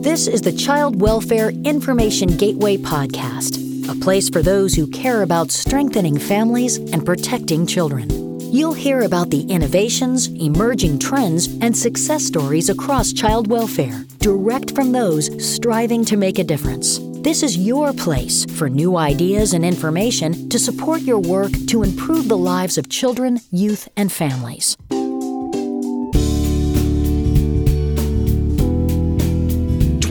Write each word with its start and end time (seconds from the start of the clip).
This 0.00 0.28
is 0.28 0.42
the 0.42 0.52
Child 0.52 1.00
Welfare 1.00 1.50
Information 1.64 2.28
Gateway 2.36 2.76
Podcast, 2.76 3.58
a 3.88 4.00
place 4.00 4.30
for 4.30 4.42
those 4.42 4.72
who 4.72 4.86
care 4.86 5.22
about 5.22 5.50
strengthening 5.50 6.16
families 6.16 6.76
and 6.76 7.04
protecting 7.04 7.66
children. 7.66 8.08
You'll 8.40 8.74
hear 8.74 9.02
about 9.02 9.30
the 9.30 9.42
innovations, 9.50 10.28
emerging 10.28 11.00
trends, 11.00 11.48
and 11.60 11.76
success 11.76 12.24
stories 12.24 12.68
across 12.68 13.12
child 13.12 13.48
welfare, 13.48 14.04
direct 14.18 14.72
from 14.76 14.92
those 14.92 15.28
striving 15.44 16.04
to 16.04 16.16
make 16.16 16.38
a 16.38 16.44
difference. 16.44 17.00
This 17.24 17.42
is 17.42 17.58
your 17.58 17.92
place 17.92 18.44
for 18.56 18.70
new 18.70 18.96
ideas 18.96 19.52
and 19.52 19.64
information 19.64 20.48
to 20.48 20.60
support 20.60 21.00
your 21.00 21.18
work 21.18 21.50
to 21.66 21.82
improve 21.82 22.28
the 22.28 22.38
lives 22.38 22.78
of 22.78 22.88
children, 22.88 23.40
youth, 23.50 23.88
and 23.96 24.12
families. 24.12 24.76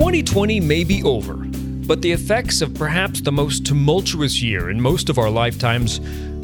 2020 0.07 0.61
may 0.61 0.85
be 0.85 1.03
over, 1.03 1.33
but 1.85 2.01
the 2.01 2.13
effects 2.13 2.61
of 2.61 2.73
perhaps 2.73 3.19
the 3.19 3.31
most 3.31 3.65
tumultuous 3.65 4.41
year 4.41 4.69
in 4.69 4.79
most 4.79 5.09
of 5.09 5.17
our 5.17 5.29
lifetimes 5.29 5.99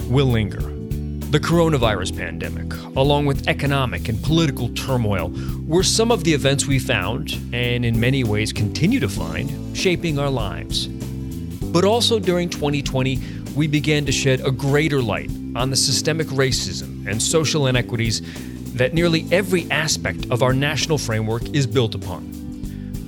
will 0.10 0.26
linger. 0.26 0.60
The 0.60 1.40
coronavirus 1.40 2.18
pandemic, 2.18 2.74
along 2.98 3.26
with 3.26 3.48
economic 3.48 4.10
and 4.10 4.22
political 4.22 4.68
turmoil, 4.74 5.32
were 5.66 5.82
some 5.82 6.12
of 6.12 6.26
the 6.26 6.34
events 6.34 6.68
we 6.68 6.78
found, 6.78 7.40
and 7.54 7.86
in 7.86 7.98
many 7.98 8.26
ways 8.26 8.52
continue 8.52 9.00
to 9.00 9.08
find, 9.08 9.78
shaping 9.78 10.20
our 10.20 10.30
lives. 10.30 10.88
But 10.88 11.86
also 11.86 12.20
during 12.20 12.50
2020, 12.50 13.18
we 13.56 13.68
began 13.68 14.06
to 14.08 14.12
shed 14.12 14.42
a 14.42 14.52
greater 14.52 15.02
light 15.02 15.32
on 15.56 15.70
the 15.70 15.78
systemic 15.78 16.28
racism 16.28 17.08
and 17.08 17.24
social 17.24 17.68
inequities 17.68 18.24
that 18.74 18.94
nearly 18.94 19.26
every 19.32 19.72
aspect 19.72 20.30
of 20.32 20.44
our 20.44 20.52
national 20.52 20.98
framework 20.98 21.44
is 21.56 21.66
built 21.66 21.96
upon 21.96 22.43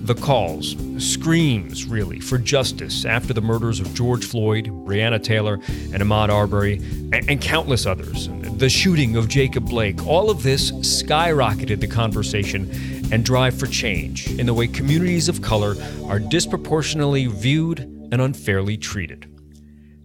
the 0.08 0.16
calls, 0.16 0.76
screams 0.98 1.86
really, 1.86 2.20
for 2.20 2.38
justice 2.38 3.06
after 3.06 3.34
the 3.34 3.42
murders 3.42 3.80
of 3.80 3.94
George 3.94 4.26
Floyd, 4.26 4.68
Breonna 4.68 5.22
Taylor, 5.22 5.56
and 5.56 6.02
Ahmaud 6.02 6.30
Arbery, 6.30 6.76
and, 7.12 7.30
and 7.30 7.42
countless 7.42 7.86
others, 7.86 8.30
the 8.58 8.70
shooting 8.70 9.16
of 9.16 9.28
Jacob 9.28 9.68
Blake, 9.68 10.06
all 10.06 10.30
of 10.30 10.44
this 10.44 10.72
skyrocketed 10.72 11.80
the 11.80 11.88
conversation 11.88 12.70
and 13.12 13.26
drive 13.26 13.58
for 13.58 13.68
change 13.68 14.28
in 14.40 14.46
the 14.46 14.54
way 14.54 14.68
communities 14.68 15.28
of 15.28 15.42
color 15.42 15.76
are 16.06 16.20
disproportionately 16.20 17.28
viewed 17.28 17.80
and 17.80 18.22
unfairly 18.22 18.78
treated. 18.78 19.32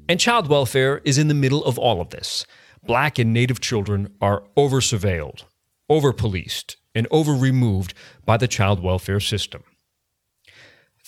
And 0.09 0.19
child 0.19 0.49
welfare 0.49 1.01
is 1.05 1.19
in 1.19 1.29
the 1.29 1.35
middle 1.35 1.65
of 1.65 1.79
all 1.79 2.01
of 2.01 2.11
this. 2.11 2.45
Black 2.83 3.19
and 3.19 3.33
Native 3.33 3.61
children 3.61 4.15
are 4.21 4.45
over 4.57 4.81
surveilled, 4.81 5.45
over 5.89 6.13
policed, 6.13 6.77
and 6.95 7.07
over 7.11 7.33
removed 7.33 7.95
by 8.25 8.37
the 8.37 8.49
child 8.49 8.83
welfare 8.83 9.21
system. 9.21 9.63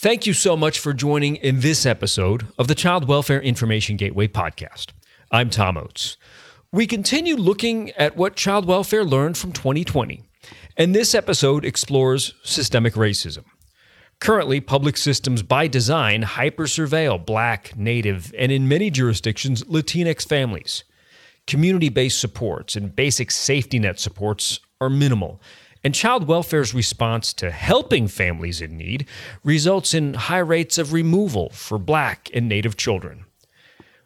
Thank 0.02 0.26
you 0.26 0.32
so 0.32 0.56
much 0.56 0.80
for 0.80 0.92
joining 0.92 1.36
in 1.36 1.60
this 1.60 1.86
episode 1.86 2.48
of 2.58 2.66
the 2.66 2.74
Child 2.74 3.06
Welfare 3.06 3.40
Information 3.40 3.96
Gateway 3.96 4.26
podcast. 4.26 4.86
I'm 5.30 5.48
Tom 5.48 5.76
Oates. 5.76 6.16
We 6.72 6.88
continue 6.88 7.36
looking 7.36 7.92
at 7.92 8.16
what 8.16 8.34
child 8.34 8.66
welfare 8.66 9.04
learned 9.04 9.38
from 9.38 9.52
2020, 9.52 10.24
and 10.76 10.92
this 10.92 11.14
episode 11.14 11.64
explores 11.64 12.34
systemic 12.42 12.94
racism. 12.94 13.44
Currently, 14.18 14.60
public 14.60 14.96
systems 14.96 15.44
by 15.44 15.68
design 15.68 16.22
hyper 16.22 16.64
surveil 16.64 17.24
Black, 17.24 17.76
Native, 17.76 18.34
and 18.36 18.50
in 18.50 18.66
many 18.66 18.90
jurisdictions, 18.90 19.62
Latinx 19.62 20.26
families. 20.26 20.82
Community 21.46 21.90
based 21.90 22.18
supports 22.18 22.74
and 22.74 22.96
basic 22.96 23.30
safety 23.30 23.78
net 23.78 24.00
supports 24.00 24.58
are 24.80 24.90
minimal, 24.90 25.40
and 25.84 25.94
child 25.94 26.26
welfare's 26.26 26.74
response 26.74 27.32
to 27.34 27.50
helping 27.50 28.08
families 28.08 28.60
in 28.60 28.76
need 28.76 29.06
results 29.42 29.94
in 29.94 30.14
high 30.14 30.38
rates 30.38 30.78
of 30.78 30.92
removal 30.92 31.50
for 31.50 31.78
Black 31.78 32.30
and 32.32 32.48
Native 32.48 32.76
children. 32.76 33.24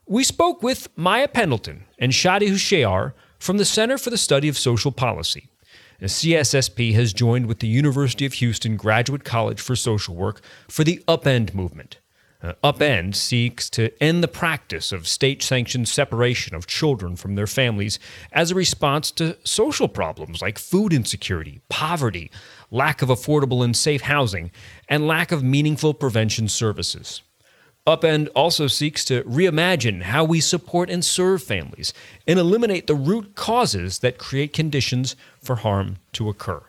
We 0.06 0.24
spoke 0.24 0.62
with 0.62 0.88
Maya 0.96 1.28
Pendleton 1.28 1.84
and 1.98 2.12
Shadi 2.12 2.48
Houshyar 2.48 3.12
from 3.38 3.58
the 3.58 3.64
Center 3.64 3.98
for 3.98 4.10
the 4.10 4.18
Study 4.18 4.48
of 4.48 4.56
Social 4.56 4.92
Policy. 4.92 5.48
The 5.98 6.06
CSSP 6.06 6.92
has 6.94 7.12
joined 7.12 7.46
with 7.46 7.60
the 7.60 7.68
University 7.68 8.26
of 8.26 8.34
Houston 8.34 8.76
Graduate 8.76 9.24
College 9.24 9.60
for 9.60 9.74
Social 9.74 10.14
Work 10.14 10.42
for 10.68 10.84
the 10.84 11.02
Upend 11.08 11.54
movement. 11.54 11.98
Uh, 12.46 12.52
Upend 12.62 13.16
seeks 13.16 13.68
to 13.68 13.90
end 14.00 14.22
the 14.22 14.28
practice 14.28 14.92
of 14.92 15.08
state 15.08 15.42
sanctioned 15.42 15.88
separation 15.88 16.54
of 16.54 16.68
children 16.68 17.16
from 17.16 17.34
their 17.34 17.46
families 17.48 17.98
as 18.30 18.52
a 18.52 18.54
response 18.54 19.10
to 19.10 19.36
social 19.42 19.88
problems 19.88 20.40
like 20.40 20.56
food 20.56 20.92
insecurity, 20.92 21.60
poverty, 21.68 22.30
lack 22.70 23.02
of 23.02 23.08
affordable 23.08 23.64
and 23.64 23.76
safe 23.76 24.02
housing, 24.02 24.52
and 24.88 25.08
lack 25.08 25.32
of 25.32 25.42
meaningful 25.42 25.92
prevention 25.92 26.46
services. 26.46 27.22
Upend 27.84 28.28
also 28.36 28.68
seeks 28.68 29.04
to 29.06 29.24
reimagine 29.24 30.02
how 30.02 30.22
we 30.22 30.40
support 30.40 30.88
and 30.88 31.04
serve 31.04 31.42
families 31.42 31.92
and 32.28 32.38
eliminate 32.38 32.86
the 32.86 32.94
root 32.94 33.34
causes 33.34 33.98
that 34.00 34.18
create 34.18 34.52
conditions 34.52 35.16
for 35.42 35.56
harm 35.56 35.96
to 36.12 36.28
occur. 36.28 36.62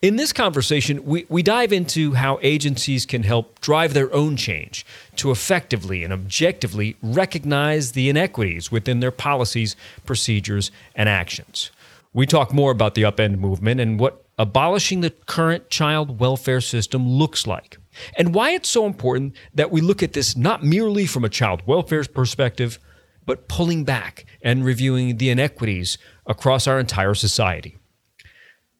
In 0.00 0.16
this 0.16 0.32
conversation, 0.32 1.04
we, 1.04 1.26
we 1.28 1.42
dive 1.42 1.72
into 1.72 2.14
how 2.14 2.38
agencies 2.42 3.04
can 3.04 3.22
help 3.22 3.60
drive 3.60 3.94
their 3.94 4.12
own 4.14 4.36
change 4.36 4.86
to 5.16 5.30
effectively 5.30 6.04
and 6.04 6.12
objectively 6.12 6.96
recognize 7.02 7.92
the 7.92 8.08
inequities 8.08 8.70
within 8.70 9.00
their 9.00 9.10
policies, 9.10 9.76
procedures, 10.06 10.70
and 10.94 11.08
actions. 11.08 11.70
We 12.12 12.26
talk 12.26 12.52
more 12.52 12.70
about 12.70 12.94
the 12.94 13.02
upend 13.02 13.38
movement 13.38 13.80
and 13.80 13.98
what 13.98 14.24
abolishing 14.38 15.00
the 15.00 15.10
current 15.10 15.68
child 15.68 16.20
welfare 16.20 16.60
system 16.60 17.08
looks 17.08 17.46
like, 17.46 17.76
and 18.16 18.34
why 18.34 18.50
it's 18.52 18.68
so 18.68 18.86
important 18.86 19.34
that 19.54 19.70
we 19.70 19.80
look 19.80 20.02
at 20.02 20.12
this 20.12 20.36
not 20.36 20.62
merely 20.62 21.06
from 21.06 21.24
a 21.24 21.28
child 21.28 21.62
welfare 21.66 22.04
perspective, 22.04 22.78
but 23.26 23.48
pulling 23.48 23.84
back 23.84 24.24
and 24.40 24.64
reviewing 24.64 25.18
the 25.18 25.28
inequities 25.28 25.98
across 26.24 26.66
our 26.66 26.78
entire 26.78 27.14
society. 27.14 27.76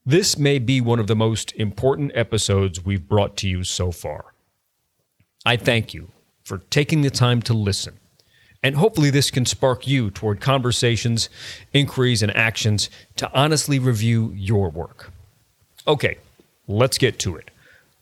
This 0.08 0.38
may 0.38 0.58
be 0.58 0.80
one 0.80 1.00
of 1.00 1.06
the 1.06 1.14
most 1.14 1.52
important 1.56 2.12
episodes 2.14 2.82
we've 2.82 3.06
brought 3.06 3.36
to 3.36 3.46
you 3.46 3.62
so 3.62 3.92
far. 3.92 4.32
I 5.44 5.58
thank 5.58 5.92
you 5.92 6.08
for 6.42 6.62
taking 6.70 7.02
the 7.02 7.10
time 7.10 7.42
to 7.42 7.52
listen. 7.52 7.98
And 8.62 8.76
hopefully, 8.76 9.10
this 9.10 9.30
can 9.30 9.44
spark 9.44 9.86
you 9.86 10.10
toward 10.10 10.40
conversations, 10.40 11.28
inquiries, 11.74 12.22
and 12.22 12.34
actions 12.34 12.88
to 13.16 13.30
honestly 13.34 13.78
review 13.78 14.32
your 14.34 14.70
work. 14.70 15.12
Okay, 15.86 16.16
let's 16.66 16.96
get 16.96 17.18
to 17.18 17.36
it. 17.36 17.50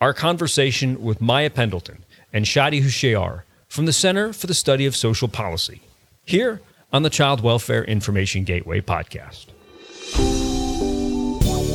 Our 0.00 0.14
conversation 0.14 1.02
with 1.02 1.20
Maya 1.20 1.50
Pendleton 1.50 2.04
and 2.32 2.44
Shadi 2.44 2.82
Houshyar 2.82 3.42
from 3.66 3.86
the 3.86 3.92
Center 3.92 4.32
for 4.32 4.46
the 4.46 4.54
Study 4.54 4.86
of 4.86 4.94
Social 4.94 5.26
Policy, 5.26 5.80
here 6.24 6.60
on 6.92 7.02
the 7.02 7.10
Child 7.10 7.40
Welfare 7.40 7.82
Information 7.82 8.44
Gateway 8.44 8.80
podcast. 8.80 9.46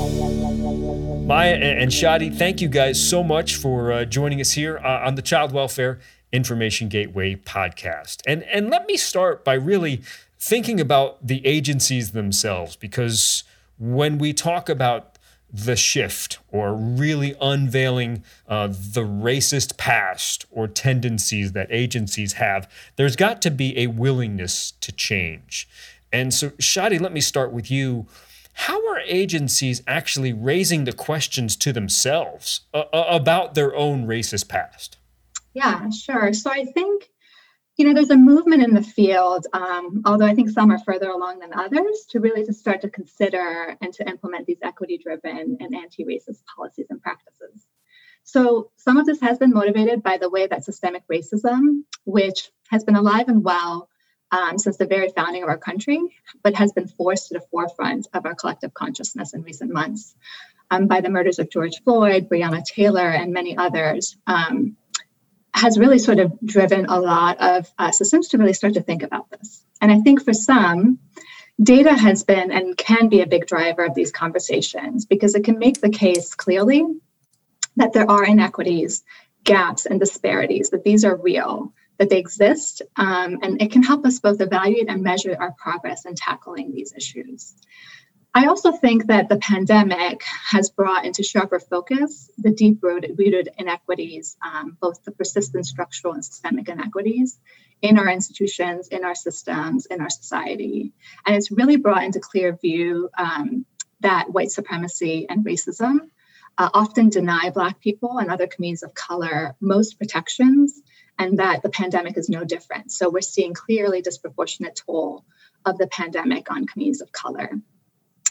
Maya 0.01 1.53
and 1.53 1.91
Shadi, 1.91 2.35
thank 2.35 2.59
you 2.59 2.67
guys 2.67 2.99
so 2.99 3.23
much 3.23 3.55
for 3.55 3.91
uh, 3.91 4.03
joining 4.03 4.41
us 4.41 4.53
here 4.53 4.79
uh, 4.79 5.05
on 5.05 5.13
the 5.13 5.21
Child 5.21 5.51
Welfare 5.51 5.99
Information 6.31 6.89
Gateway 6.89 7.35
podcast. 7.35 8.21
And 8.25 8.41
and 8.45 8.71
let 8.71 8.87
me 8.87 8.97
start 8.97 9.45
by 9.45 9.53
really 9.53 10.01
thinking 10.39 10.81
about 10.81 11.25
the 11.25 11.45
agencies 11.45 12.13
themselves 12.13 12.75
because 12.75 13.43
when 13.77 14.17
we 14.17 14.33
talk 14.33 14.69
about 14.69 15.19
the 15.53 15.75
shift 15.75 16.39
or 16.49 16.73
really 16.73 17.35
unveiling 17.39 18.23
uh, 18.47 18.67
the 18.67 19.03
racist 19.03 19.77
past 19.77 20.47
or 20.49 20.67
tendencies 20.67 21.51
that 21.51 21.67
agencies 21.69 22.33
have, 22.33 22.67
there's 22.95 23.15
got 23.15 23.39
to 23.43 23.51
be 23.51 23.77
a 23.77 23.85
willingness 23.85 24.71
to 24.81 24.91
change. 24.91 25.69
And 26.11 26.33
so, 26.33 26.49
Shadi, 26.51 26.99
let 26.99 27.13
me 27.13 27.21
start 27.21 27.53
with 27.53 27.69
you. 27.69 28.07
How 28.53 28.87
are 28.89 28.99
agencies 28.99 29.81
actually 29.87 30.33
raising 30.33 30.83
the 30.83 30.93
questions 30.93 31.55
to 31.57 31.73
themselves 31.73 32.61
uh, 32.73 32.83
uh, 32.93 33.05
about 33.09 33.55
their 33.55 33.75
own 33.75 34.05
racist 34.05 34.47
past? 34.49 34.97
Yeah, 35.53 35.89
sure. 35.89 36.33
So 36.33 36.49
I 36.51 36.65
think, 36.65 37.09
you 37.77 37.85
know, 37.85 37.93
there's 37.93 38.09
a 38.09 38.17
movement 38.17 38.63
in 38.63 38.73
the 38.73 38.83
field, 38.83 39.47
um, 39.53 40.01
although 40.05 40.25
I 40.25 40.35
think 40.35 40.49
some 40.49 40.71
are 40.71 40.79
further 40.79 41.09
along 41.09 41.39
than 41.39 41.53
others, 41.53 42.05
to 42.09 42.19
really 42.19 42.45
to 42.45 42.53
start 42.53 42.81
to 42.81 42.89
consider 42.89 43.75
and 43.81 43.93
to 43.93 44.07
implement 44.07 44.45
these 44.45 44.59
equity-driven 44.61 45.57
and 45.59 45.75
anti-racist 45.75 46.43
policies 46.55 46.87
and 46.89 47.01
practices. 47.01 47.65
So 48.23 48.71
some 48.77 48.97
of 48.97 49.05
this 49.05 49.19
has 49.21 49.39
been 49.39 49.51
motivated 49.51 50.03
by 50.03 50.17
the 50.17 50.29
way 50.29 50.47
that 50.47 50.63
systemic 50.63 51.03
racism, 51.11 51.83
which 52.05 52.51
has 52.69 52.83
been 52.83 52.95
alive 52.95 53.27
and 53.27 53.43
well 53.43 53.89
um, 54.31 54.57
since 54.57 54.77
the 54.77 54.85
very 54.85 55.09
founding 55.09 55.43
of 55.43 55.49
our 55.49 55.57
country, 55.57 55.99
but 56.43 56.55
has 56.55 56.71
been 56.71 56.87
forced 56.87 57.27
to 57.27 57.35
the 57.35 57.45
forefront 57.51 58.07
of 58.13 58.25
our 58.25 58.35
collective 58.35 58.73
consciousness 58.73 59.33
in 59.33 59.43
recent 59.43 59.71
months 59.71 60.15
um, 60.69 60.87
by 60.87 61.01
the 61.01 61.09
murders 61.09 61.39
of 61.39 61.49
George 61.49 61.81
Floyd, 61.83 62.29
Breonna 62.29 62.63
Taylor, 62.63 63.09
and 63.09 63.33
many 63.33 63.57
others, 63.57 64.17
um, 64.25 64.77
has 65.53 65.77
really 65.77 65.99
sort 65.99 66.19
of 66.19 66.33
driven 66.43 66.85
a 66.85 66.99
lot 66.99 67.41
of 67.41 67.69
uh, 67.77 67.91
systems 67.91 68.29
to 68.29 68.37
really 68.37 68.53
start 68.53 68.75
to 68.75 68.81
think 68.81 69.03
about 69.03 69.29
this. 69.29 69.65
And 69.81 69.91
I 69.91 69.99
think 69.99 70.23
for 70.23 70.33
some, 70.33 70.99
data 71.61 71.93
has 71.93 72.23
been 72.23 72.51
and 72.51 72.77
can 72.77 73.09
be 73.09 73.21
a 73.21 73.27
big 73.27 73.45
driver 73.45 73.83
of 73.83 73.93
these 73.93 74.11
conversations 74.11 75.05
because 75.05 75.35
it 75.35 75.43
can 75.43 75.59
make 75.59 75.81
the 75.81 75.89
case 75.89 76.33
clearly 76.35 76.85
that 77.75 77.93
there 77.93 78.09
are 78.09 78.23
inequities, 78.23 79.03
gaps, 79.43 79.85
and 79.85 79.99
disparities, 79.99 80.69
that 80.69 80.83
these 80.83 81.03
are 81.03 81.15
real, 81.15 81.73
that 82.01 82.09
they 82.09 82.17
exist, 82.17 82.81
um, 82.95 83.37
and 83.43 83.61
it 83.61 83.71
can 83.71 83.83
help 83.83 84.03
us 84.07 84.19
both 84.19 84.41
evaluate 84.41 84.89
and 84.89 85.03
measure 85.03 85.37
our 85.39 85.51
progress 85.51 86.05
in 86.05 86.15
tackling 86.15 86.73
these 86.73 86.93
issues. 86.97 87.53
I 88.33 88.47
also 88.47 88.71
think 88.71 89.05
that 89.05 89.29
the 89.29 89.37
pandemic 89.37 90.23
has 90.49 90.71
brought 90.71 91.05
into 91.05 91.21
sharper 91.21 91.59
focus 91.59 92.31
the 92.39 92.49
deep 92.49 92.81
rooted 92.81 93.49
inequities, 93.55 94.35
um, 94.43 94.77
both 94.81 95.03
the 95.03 95.11
persistent 95.11 95.67
structural 95.67 96.15
and 96.15 96.25
systemic 96.25 96.69
inequities 96.69 97.39
in 97.83 97.99
our 97.99 98.09
institutions, 98.09 98.87
in 98.87 99.05
our 99.05 99.13
systems, 99.13 99.85
in 99.85 100.01
our 100.01 100.09
society. 100.09 100.93
And 101.27 101.35
it's 101.35 101.51
really 101.51 101.75
brought 101.75 102.03
into 102.03 102.19
clear 102.19 102.57
view 102.59 103.11
um, 103.15 103.63
that 103.99 104.31
white 104.31 104.49
supremacy 104.49 105.27
and 105.29 105.45
racism 105.45 106.09
uh, 106.57 106.69
often 106.73 107.09
deny 107.09 107.49
Black 107.49 107.79
people 107.79 108.19
and 108.19 108.29
other 108.29 108.47
communities 108.47 108.83
of 108.83 108.93
color 108.93 109.55
most 109.59 109.97
protections, 109.97 110.81
and 111.17 111.39
that 111.39 111.61
the 111.61 111.69
pandemic 111.69 112.17
is 112.17 112.29
no 112.29 112.43
different. 112.43 112.91
So 112.91 113.09
we're 113.09 113.21
seeing 113.21 113.53
clearly 113.53 114.01
disproportionate 114.01 114.81
toll 114.85 115.25
of 115.65 115.77
the 115.77 115.87
pandemic 115.87 116.51
on 116.51 116.65
communities 116.65 117.01
of 117.01 117.11
color. 117.11 117.49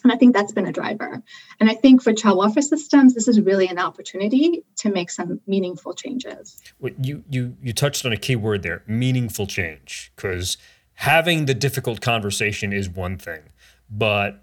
And 0.03 0.11
I 0.11 0.17
think 0.17 0.35
that's 0.35 0.53
been 0.53 0.67
a 0.67 0.73
driver. 0.73 1.23
And 1.61 1.71
I 1.71 1.75
think 1.75 2.03
for 2.03 2.13
child 2.13 2.39
welfare 2.39 2.63
systems, 2.63 3.15
this 3.15 3.29
is 3.29 3.41
really 3.41 3.69
an 3.69 3.79
opportunity 3.79 4.65
to 4.77 4.91
make 4.91 5.11
some 5.11 5.41
meaningful 5.47 5.93
changes. 5.95 6.61
Well, 6.79 6.93
you 7.01 7.23
you 7.29 7.57
you 7.63 7.73
touched 7.73 8.07
on 8.07 8.13
a 8.13 8.17
key 8.17 8.37
word 8.37 8.63
there, 8.63 8.83
meaningful 8.87 9.47
change, 9.47 10.13
because 10.17 10.57
having 10.95 11.47
the 11.47 11.55
difficult 11.55 12.01
conversation 12.01 12.73
is 12.73 12.89
one 12.89 13.19
thing, 13.19 13.43
but 13.91 14.43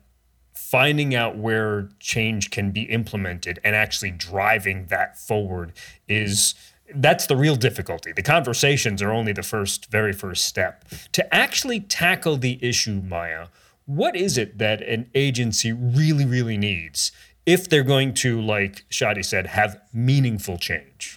finding 0.57 1.13
out 1.13 1.37
where 1.37 1.87
change 1.99 2.49
can 2.49 2.71
be 2.71 2.81
implemented 2.83 3.59
and 3.63 3.75
actually 3.75 4.09
driving 4.11 4.87
that 4.87 5.17
forward 5.17 5.71
is 6.07 6.55
that's 6.95 7.27
the 7.27 7.35
real 7.35 7.55
difficulty. 7.55 8.11
The 8.11 8.23
conversations 8.23 9.01
are 9.01 9.11
only 9.11 9.33
the 9.33 9.43
first 9.43 9.91
very 9.91 10.13
first 10.13 10.45
step. 10.45 10.83
To 11.13 11.35
actually 11.35 11.79
tackle 11.81 12.37
the 12.37 12.57
issue, 12.61 13.01
Maya, 13.01 13.47
what 13.85 14.15
is 14.15 14.37
it 14.37 14.57
that 14.57 14.81
an 14.81 15.09
agency 15.13 15.71
really, 15.71 16.25
really 16.25 16.57
needs 16.57 17.11
if 17.45 17.69
they're 17.69 17.83
going 17.83 18.13
to, 18.15 18.41
like 18.41 18.83
Shadi 18.89 19.23
said, 19.23 19.47
have 19.47 19.79
meaningful 19.93 20.57
change? 20.57 21.16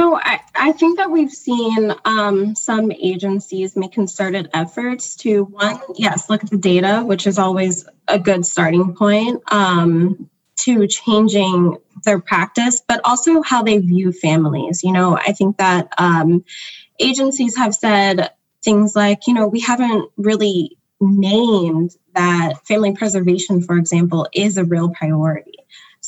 So 0.00 0.16
I, 0.16 0.40
I 0.54 0.72
think 0.72 0.96
that 0.96 1.10
we've 1.10 1.30
seen 1.30 1.94
um, 2.06 2.56
some 2.56 2.90
agencies 2.90 3.76
make 3.76 3.92
concerted 3.92 4.48
efforts 4.54 5.14
to 5.16 5.44
one, 5.44 5.78
yes, 5.94 6.30
look 6.30 6.42
at 6.42 6.48
the 6.48 6.56
data, 6.56 7.02
which 7.04 7.26
is 7.26 7.38
always 7.38 7.84
a 8.08 8.18
good 8.18 8.46
starting 8.46 8.94
point, 8.94 9.42
um, 9.52 10.30
to 10.60 10.86
changing 10.86 11.76
their 12.06 12.18
practice, 12.18 12.80
but 12.88 13.02
also 13.04 13.42
how 13.42 13.62
they 13.62 13.76
view 13.76 14.10
families. 14.10 14.82
You 14.82 14.92
know, 14.92 15.18
I 15.18 15.32
think 15.32 15.58
that 15.58 15.92
um, 15.98 16.46
agencies 16.98 17.54
have 17.58 17.74
said 17.74 18.30
things 18.64 18.96
like, 18.96 19.26
you 19.26 19.34
know, 19.34 19.48
we 19.48 19.60
haven't 19.60 20.10
really 20.16 20.78
named 20.98 21.94
that 22.14 22.66
family 22.66 22.92
preservation, 22.94 23.60
for 23.62 23.76
example, 23.76 24.26
is 24.32 24.56
a 24.56 24.64
real 24.64 24.88
priority. 24.88 25.59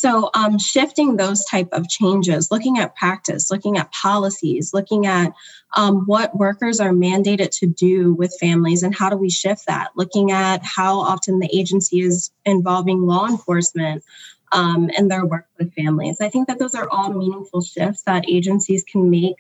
So 0.03 0.31
um, 0.35 0.59
shifting 0.59 1.17
those 1.17 1.45
type 1.45 1.69
of 1.71 1.89
changes, 1.89 2.51
looking 2.51 2.77
at 2.77 2.97
practice, 2.97 3.53
looking 3.53 3.79
at 3.79 3.93
policies, 3.93 4.75
looking 4.75 5.07
at 5.07 5.33
um, 5.77 6.07
what 6.07 6.37
workers 6.37 6.81
are 6.81 6.91
mandated 6.91 7.57
to 7.61 7.69
do 7.69 8.13
with 8.13 8.37
families 8.41 8.83
and 8.83 8.93
how 8.93 9.11
do 9.11 9.17
we 9.17 9.31
shift 9.31 9.67
that, 9.69 9.91
looking 9.95 10.33
at 10.33 10.61
how 10.65 10.99
often 10.99 11.39
the 11.39 11.49
agency 11.57 12.01
is 12.01 12.33
involving 12.45 13.03
law 13.03 13.29
enforcement 13.29 14.03
um, 14.51 14.91
and 14.99 15.09
their 15.09 15.25
work 15.25 15.47
with 15.57 15.73
families. 15.73 16.17
I 16.21 16.31
think 16.31 16.49
that 16.49 16.59
those 16.59 16.75
are 16.75 16.89
all 16.91 17.13
meaningful 17.13 17.63
shifts 17.63 18.03
that 18.03 18.29
agencies 18.29 18.83
can 18.83 19.09
make 19.09 19.37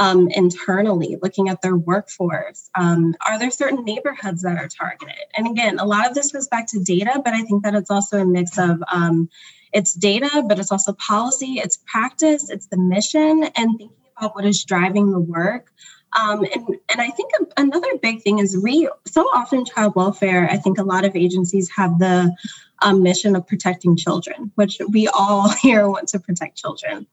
um, 0.00 0.28
internally, 0.28 1.18
looking 1.22 1.50
at 1.50 1.60
their 1.60 1.76
workforce. 1.76 2.70
Um, 2.74 3.14
are 3.26 3.38
there 3.38 3.50
certain 3.50 3.84
neighborhoods 3.84 4.42
that 4.42 4.56
are 4.56 4.66
targeted? 4.66 5.14
And 5.36 5.46
again, 5.46 5.78
a 5.78 5.84
lot 5.84 6.08
of 6.08 6.14
this 6.14 6.32
goes 6.32 6.48
back 6.48 6.66
to 6.68 6.82
data, 6.82 7.20
but 7.22 7.34
I 7.34 7.42
think 7.42 7.62
that 7.64 7.74
it's 7.74 7.90
also 7.90 8.18
a 8.18 8.24
mix 8.24 8.58
of 8.58 8.82
um, 8.90 9.28
it's 9.72 9.92
data, 9.92 10.42
but 10.48 10.58
it's 10.58 10.72
also 10.72 10.94
policy, 10.94 11.60
it's 11.62 11.78
practice, 11.86 12.48
it's 12.48 12.66
the 12.68 12.78
mission, 12.78 13.44
and 13.56 13.78
thinking 13.78 13.90
about 14.16 14.34
what 14.34 14.46
is 14.46 14.64
driving 14.64 15.12
the 15.12 15.20
work. 15.20 15.70
Um, 16.18 16.44
and, 16.44 16.66
and 16.90 17.00
I 17.00 17.10
think 17.10 17.30
another 17.58 17.96
big 18.02 18.22
thing 18.22 18.38
is 18.38 18.56
re 18.56 18.88
so 19.06 19.22
often 19.26 19.66
child 19.66 19.94
welfare, 19.94 20.48
I 20.50 20.56
think 20.56 20.78
a 20.78 20.82
lot 20.82 21.04
of 21.04 21.14
agencies 21.14 21.70
have 21.76 21.98
the 21.98 22.34
um, 22.80 23.02
mission 23.02 23.36
of 23.36 23.46
protecting 23.46 23.96
children, 23.96 24.50
which 24.54 24.80
we 24.88 25.08
all 25.08 25.50
here 25.62 25.86
want 25.88 26.08
to 26.08 26.18
protect 26.18 26.56
children 26.56 27.06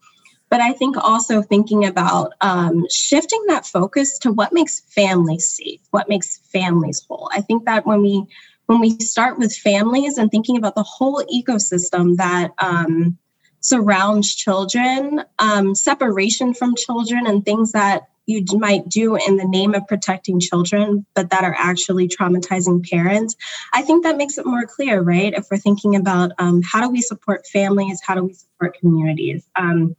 but 0.50 0.62
I 0.62 0.74
think 0.74 0.98
also 0.98 1.42
thinking 1.42 1.86
about 1.86 2.34
um, 2.42 2.86
shifting 2.90 3.44
that 3.48 3.66
focus 3.66 4.18
to 4.20 4.32
what 4.32 4.54
makes 4.54 4.80
families 4.80 5.50
safe, 5.50 5.82
what 5.92 6.10
makes 6.10 6.38
families 6.52 7.06
whole. 7.08 7.30
I 7.34 7.42
think 7.42 7.66
that 7.66 7.86
when 7.86 8.02
we 8.02 8.26
when 8.68 8.80
we 8.82 9.00
start 9.00 9.40
with 9.40 9.56
families 9.56 10.18
and 10.18 10.30
thinking 10.30 10.58
about 10.58 10.76
the 10.76 10.84
whole 10.84 11.24
ecosystem 11.34 12.18
that 12.18 12.52
um, 12.60 13.18
surrounds 13.62 14.36
children, 14.36 15.24
um, 15.40 15.74
separation 15.74 16.54
from 16.54 16.76
children, 16.76 17.28
and 17.28 17.46
things 17.46 17.72
that 17.72 18.10
you 18.26 18.44
might 18.58 18.88
do 18.90 19.16
in 19.16 19.38
the 19.38 19.48
name 19.48 19.74
of 19.74 19.88
protecting 19.88 20.42
children, 20.42 21.06
but 21.16 21.30
that 21.30 21.46
are 21.46 21.56
actually 21.58 22.10
traumatizing 22.10 22.88
parents. 22.90 23.38
I 23.74 23.82
think 23.82 24.04
that 24.04 24.18
makes 24.18 24.38
it 24.38 24.46
more 24.46 24.66
clear, 24.66 25.02
right? 25.02 25.34
If 25.34 25.48
we're 25.50 25.58
thinking 25.58 25.96
about 25.96 26.34
um, 26.38 26.62
how 26.62 26.82
do 26.82 26.90
we 26.90 27.02
support 27.02 27.48
families, 27.48 28.02
how 28.06 28.16
do 28.16 28.26
we 28.26 28.34
support 28.34 28.78
communities. 28.80 29.48
Um, 29.56 29.96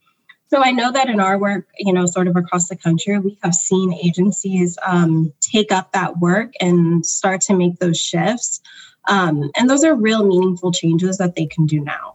so 0.50 0.62
I 0.62 0.70
know 0.70 0.90
that 0.92 1.08
in 1.08 1.20
our 1.20 1.38
work, 1.38 1.66
you 1.78 1.92
know, 1.92 2.06
sort 2.06 2.26
of 2.26 2.36
across 2.36 2.68
the 2.68 2.76
country, 2.76 3.18
we 3.18 3.38
have 3.42 3.54
seen 3.54 3.92
agencies 3.92 4.78
um, 4.86 5.32
take 5.40 5.70
up 5.70 5.92
that 5.92 6.18
work 6.18 6.52
and 6.60 7.04
start 7.04 7.42
to 7.42 7.54
make 7.54 7.78
those 7.78 7.98
shifts. 7.98 8.60
Um, 9.08 9.50
and 9.56 9.68
those 9.68 9.84
are 9.84 9.94
real 9.94 10.24
meaningful 10.24 10.72
changes 10.72 11.18
that 11.18 11.34
they 11.34 11.46
can 11.46 11.66
do 11.66 11.80
now. 11.80 12.14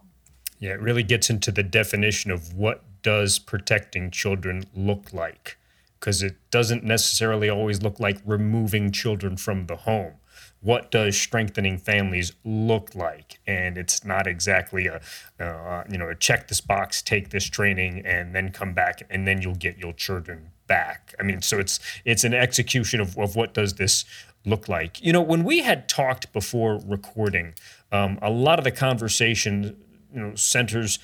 Yeah, 0.58 0.72
it 0.72 0.80
really 0.80 1.02
gets 1.02 1.30
into 1.30 1.52
the 1.52 1.62
definition 1.62 2.30
of 2.30 2.54
what 2.54 2.82
does 3.02 3.38
protecting 3.38 4.10
children 4.10 4.64
look 4.74 5.12
like, 5.12 5.56
because 6.00 6.22
it 6.22 6.36
doesn't 6.50 6.82
necessarily 6.82 7.48
always 7.48 7.82
look 7.82 8.00
like 8.00 8.18
removing 8.24 8.90
children 8.90 9.36
from 9.36 9.66
the 9.66 9.76
home 9.76 10.14
what 10.64 10.90
does 10.90 11.16
strengthening 11.16 11.76
families 11.76 12.32
look 12.42 12.94
like? 12.94 13.38
And 13.46 13.76
it's 13.76 14.04
not 14.04 14.26
exactly 14.26 14.86
a 14.86 15.00
uh, 15.38 15.84
you 15.88 15.98
know 15.98 16.08
a 16.08 16.14
check 16.14 16.48
this 16.48 16.60
box 16.60 17.02
take 17.02 17.30
this 17.30 17.44
training 17.44 18.04
and 18.04 18.34
then 18.34 18.50
come 18.50 18.72
back 18.72 19.02
and 19.10 19.28
then 19.28 19.42
you'll 19.42 19.54
get 19.54 19.78
your 19.78 19.92
children 19.92 20.50
back. 20.66 21.14
I 21.20 21.22
mean 21.22 21.42
so 21.42 21.58
it's 21.58 21.78
it's 22.04 22.24
an 22.24 22.34
execution 22.34 23.00
of, 23.00 23.16
of 23.18 23.36
what 23.36 23.52
does 23.52 23.74
this 23.74 24.06
look 24.46 24.68
like. 24.68 25.02
You 25.02 25.12
know 25.12 25.22
when 25.22 25.44
we 25.44 25.60
had 25.60 25.88
talked 25.88 26.32
before 26.32 26.80
recording 26.86 27.54
um, 27.92 28.18
a 28.22 28.30
lot 28.30 28.58
of 28.58 28.64
the 28.64 28.72
conversation 28.72 29.76
you 30.14 30.20
know 30.20 30.34
centers 30.34 30.98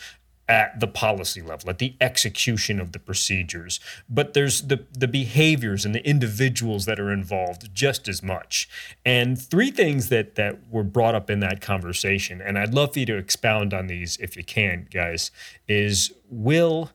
at 0.50 0.80
the 0.80 0.88
policy 0.88 1.40
level, 1.40 1.70
at 1.70 1.78
the 1.78 1.94
execution 2.00 2.80
of 2.80 2.90
the 2.90 2.98
procedures. 2.98 3.78
But 4.08 4.34
there's 4.34 4.62
the, 4.62 4.84
the 4.92 5.06
behaviors 5.06 5.84
and 5.84 5.94
the 5.94 6.04
individuals 6.04 6.86
that 6.86 6.98
are 6.98 7.12
involved 7.12 7.72
just 7.72 8.08
as 8.08 8.20
much. 8.20 8.68
And 9.04 9.40
three 9.40 9.70
things 9.70 10.08
that, 10.08 10.34
that 10.34 10.68
were 10.68 10.82
brought 10.82 11.14
up 11.14 11.30
in 11.30 11.38
that 11.38 11.60
conversation, 11.60 12.42
and 12.42 12.58
I'd 12.58 12.74
love 12.74 12.94
for 12.94 12.98
you 12.98 13.06
to 13.06 13.16
expound 13.16 13.72
on 13.72 13.86
these 13.86 14.16
if 14.16 14.36
you 14.36 14.42
can, 14.42 14.88
guys, 14.92 15.30
is 15.68 16.12
will, 16.28 16.90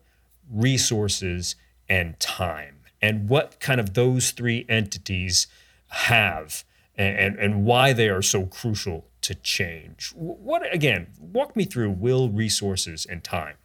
resources, 0.52 1.56
and 1.88 2.20
time. 2.20 2.82
And 3.02 3.30
what 3.30 3.62
kind 3.62 3.80
of 3.80 3.94
those 3.94 4.32
three 4.32 4.66
entities 4.68 5.48
have 5.88 6.66
and, 6.98 7.18
and, 7.18 7.40
and 7.40 7.66
why 7.66 7.94
they 7.94 8.10
are 8.10 8.22
so 8.22 8.46
crucial 8.46 9.06
to 9.26 9.36
change. 9.36 10.14
What 10.16 10.62
again? 10.74 11.08
Walk 11.20 11.56
me 11.56 11.66
through 11.66 11.92
will, 11.92 12.30
resources, 12.30 13.06
and 13.06 13.24
time. 13.24 13.58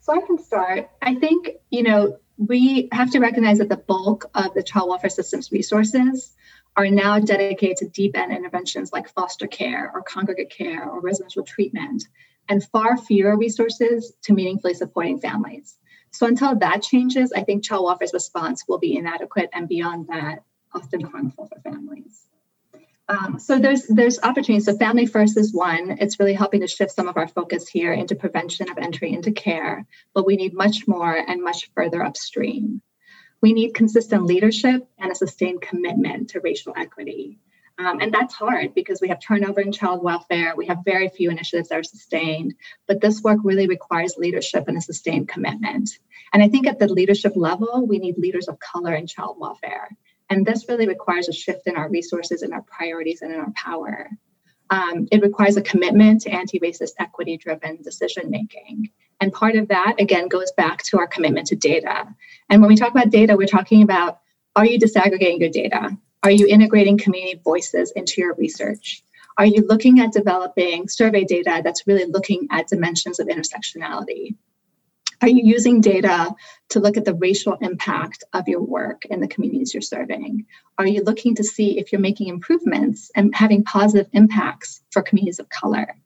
So 0.00 0.12
I 0.12 0.24
can 0.26 0.38
start. 0.38 0.90
I 1.00 1.14
think 1.14 1.48
you 1.70 1.82
know 1.84 2.18
we 2.36 2.88
have 2.92 3.10
to 3.12 3.20
recognize 3.20 3.58
that 3.58 3.68
the 3.68 3.76
bulk 3.76 4.30
of 4.34 4.52
the 4.54 4.62
child 4.62 4.88
welfare 4.88 5.10
system's 5.10 5.52
resources 5.52 6.34
are 6.76 6.88
now 6.90 7.18
dedicated 7.18 7.76
to 7.78 7.88
deep 7.88 8.16
end 8.18 8.32
interventions 8.32 8.92
like 8.92 9.08
foster 9.08 9.46
care 9.46 9.90
or 9.94 10.02
congregate 10.02 10.50
care 10.50 10.84
or 10.84 11.00
residential 11.00 11.44
treatment, 11.44 12.02
and 12.48 12.64
far 12.64 12.96
fewer 12.96 13.36
resources 13.36 14.12
to 14.22 14.34
meaningfully 14.34 14.74
supporting 14.74 15.20
families. 15.20 15.76
So 16.10 16.26
until 16.26 16.56
that 16.56 16.82
changes, 16.82 17.32
I 17.32 17.44
think 17.44 17.64
child 17.64 17.84
welfare's 17.84 18.12
response 18.12 18.64
will 18.66 18.78
be 18.78 18.96
inadequate 18.96 19.50
and 19.52 19.68
beyond 19.68 20.08
that, 20.08 20.42
often 20.74 21.00
harmful 21.00 21.46
for 21.46 21.60
families. 21.60 22.26
Um, 23.08 23.38
so 23.38 23.58
there's 23.58 23.86
there's 23.86 24.18
opportunities. 24.22 24.64
So 24.64 24.76
family 24.76 25.06
first 25.06 25.36
is 25.36 25.54
one. 25.54 25.96
It's 26.00 26.18
really 26.18 26.34
helping 26.34 26.60
to 26.60 26.66
shift 26.66 26.92
some 26.92 27.08
of 27.08 27.16
our 27.16 27.28
focus 27.28 27.68
here 27.68 27.92
into 27.92 28.16
prevention 28.16 28.68
of 28.68 28.78
entry 28.78 29.12
into 29.12 29.30
care, 29.30 29.86
but 30.12 30.26
we 30.26 30.36
need 30.36 30.54
much 30.54 30.88
more 30.88 31.14
and 31.14 31.42
much 31.42 31.70
further 31.74 32.02
upstream. 32.02 32.82
We 33.40 33.52
need 33.52 33.74
consistent 33.74 34.24
leadership 34.24 34.88
and 34.98 35.12
a 35.12 35.14
sustained 35.14 35.62
commitment 35.62 36.30
to 36.30 36.40
racial 36.40 36.74
equity. 36.76 37.38
Um, 37.78 38.00
and 38.00 38.12
that's 38.12 38.34
hard 38.34 38.74
because 38.74 39.00
we 39.02 39.08
have 39.08 39.20
turnover 39.20 39.60
in 39.60 39.70
child 39.70 40.02
welfare. 40.02 40.54
We 40.56 40.66
have 40.66 40.78
very 40.84 41.10
few 41.10 41.30
initiatives 41.30 41.68
that 41.68 41.78
are 41.78 41.84
sustained. 41.84 42.54
But 42.88 43.02
this 43.02 43.22
work 43.22 43.38
really 43.44 43.66
requires 43.66 44.16
leadership 44.16 44.66
and 44.66 44.78
a 44.78 44.80
sustained 44.80 45.28
commitment. 45.28 45.90
And 46.32 46.42
I 46.42 46.48
think 46.48 46.66
at 46.66 46.78
the 46.78 46.88
leadership 46.88 47.32
level, 47.36 47.86
we 47.86 47.98
need 47.98 48.16
leaders 48.16 48.48
of 48.48 48.58
color 48.58 48.94
in 48.94 49.06
child 49.06 49.36
welfare. 49.38 49.90
And 50.28 50.44
this 50.44 50.68
really 50.68 50.88
requires 50.88 51.28
a 51.28 51.32
shift 51.32 51.66
in 51.66 51.76
our 51.76 51.88
resources 51.88 52.42
and 52.42 52.52
our 52.52 52.62
priorities 52.62 53.22
and 53.22 53.32
in 53.32 53.40
our 53.40 53.52
power. 53.54 54.10
Um, 54.70 55.06
it 55.12 55.22
requires 55.22 55.56
a 55.56 55.62
commitment 55.62 56.22
to 56.22 56.30
anti 56.30 56.58
racist, 56.58 56.92
equity 56.98 57.36
driven 57.36 57.82
decision 57.82 58.30
making. 58.30 58.90
And 59.20 59.32
part 59.32 59.56
of 59.56 59.68
that, 59.68 59.94
again, 59.98 60.28
goes 60.28 60.52
back 60.52 60.82
to 60.84 60.98
our 60.98 61.06
commitment 61.06 61.46
to 61.48 61.56
data. 61.56 62.06
And 62.50 62.60
when 62.60 62.68
we 62.68 62.76
talk 62.76 62.90
about 62.90 63.10
data, 63.10 63.36
we're 63.36 63.46
talking 63.46 63.82
about 63.82 64.20
are 64.56 64.66
you 64.66 64.78
disaggregating 64.78 65.40
your 65.40 65.50
data? 65.50 65.96
Are 66.22 66.30
you 66.30 66.46
integrating 66.46 66.98
community 66.98 67.40
voices 67.44 67.92
into 67.92 68.20
your 68.20 68.34
research? 68.34 69.02
Are 69.38 69.46
you 69.46 69.64
looking 69.66 70.00
at 70.00 70.12
developing 70.12 70.88
survey 70.88 71.24
data 71.24 71.60
that's 71.62 71.86
really 71.86 72.06
looking 72.06 72.48
at 72.50 72.68
dimensions 72.68 73.20
of 73.20 73.28
intersectionality? 73.28 74.34
Are 75.22 75.28
you 75.28 75.42
using 75.44 75.80
data 75.80 76.34
to 76.70 76.80
look 76.80 76.96
at 76.96 77.04
the 77.04 77.14
racial 77.14 77.54
impact 77.54 78.24
of 78.32 78.48
your 78.48 78.62
work 78.62 79.06
in 79.06 79.20
the 79.20 79.28
communities 79.28 79.72
you're 79.72 79.80
serving? 79.80 80.46
Are 80.78 80.86
you 80.86 81.02
looking 81.02 81.34
to 81.36 81.44
see 81.44 81.78
if 81.78 81.90
you're 81.90 82.00
making 82.00 82.28
improvements 82.28 83.10
and 83.14 83.34
having 83.34 83.64
positive 83.64 84.08
impacts 84.12 84.82
for 84.90 85.02
communities 85.02 85.38
of 85.38 85.48
color? 85.48 85.96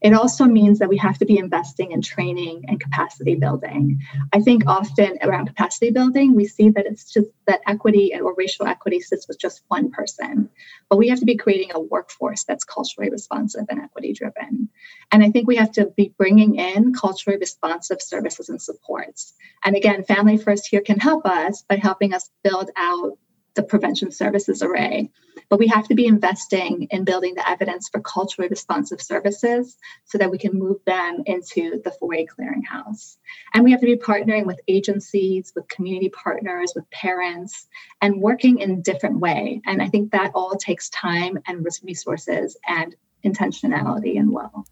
It 0.00 0.12
also 0.12 0.44
means 0.44 0.78
that 0.78 0.88
we 0.88 0.96
have 0.98 1.18
to 1.18 1.26
be 1.26 1.38
investing 1.38 1.92
in 1.92 2.02
training 2.02 2.64
and 2.68 2.80
capacity 2.80 3.34
building. 3.34 4.00
I 4.32 4.40
think 4.40 4.64
often 4.66 5.18
around 5.22 5.46
capacity 5.46 5.90
building, 5.90 6.34
we 6.34 6.46
see 6.46 6.70
that 6.70 6.86
it's 6.86 7.12
just 7.12 7.28
that 7.46 7.60
equity 7.66 8.12
or 8.14 8.34
racial 8.34 8.66
equity 8.66 9.00
sits 9.00 9.26
with 9.26 9.38
just 9.38 9.62
one 9.68 9.90
person. 9.90 10.48
But 10.88 10.98
we 10.98 11.08
have 11.08 11.20
to 11.20 11.26
be 11.26 11.36
creating 11.36 11.72
a 11.74 11.80
workforce 11.80 12.44
that's 12.44 12.64
culturally 12.64 13.10
responsive 13.10 13.66
and 13.68 13.80
equity 13.80 14.12
driven. 14.12 14.68
And 15.10 15.22
I 15.22 15.30
think 15.30 15.48
we 15.48 15.56
have 15.56 15.72
to 15.72 15.86
be 15.96 16.14
bringing 16.16 16.56
in 16.56 16.92
culturally 16.94 17.38
responsive 17.38 18.00
services 18.00 18.48
and 18.48 18.60
supports. 18.60 19.34
And 19.64 19.76
again, 19.76 20.04
Family 20.04 20.36
First 20.36 20.68
here 20.68 20.80
can 20.80 21.00
help 21.00 21.26
us 21.26 21.62
by 21.68 21.76
helping 21.76 22.14
us 22.14 22.30
build 22.42 22.70
out 22.76 23.18
the 23.58 23.64
prevention 23.64 24.12
services 24.12 24.62
array. 24.62 25.10
But 25.48 25.58
we 25.58 25.66
have 25.66 25.88
to 25.88 25.94
be 25.96 26.06
investing 26.06 26.86
in 26.90 27.04
building 27.04 27.34
the 27.34 27.48
evidence 27.48 27.88
for 27.88 28.00
culturally 28.00 28.48
responsive 28.48 29.02
services 29.02 29.76
so 30.04 30.16
that 30.18 30.30
we 30.30 30.38
can 30.38 30.56
move 30.56 30.76
them 30.86 31.24
into 31.26 31.82
the 31.82 31.92
4E 32.00 32.26
clearinghouse. 32.28 33.16
And 33.52 33.64
we 33.64 33.72
have 33.72 33.80
to 33.80 33.86
be 33.86 33.96
partnering 33.96 34.46
with 34.46 34.60
agencies, 34.68 35.52
with 35.56 35.66
community 35.68 36.08
partners, 36.08 36.72
with 36.76 36.88
parents, 36.90 37.66
and 38.00 38.22
working 38.22 38.60
in 38.60 38.70
a 38.70 38.76
different 38.76 39.18
way. 39.18 39.60
And 39.66 39.82
I 39.82 39.88
think 39.88 40.12
that 40.12 40.30
all 40.36 40.54
takes 40.54 40.88
time 40.90 41.38
and 41.48 41.66
resources 41.82 42.56
and 42.68 42.94
intentionality 43.24 44.20
and 44.20 44.30
well. 44.30 44.66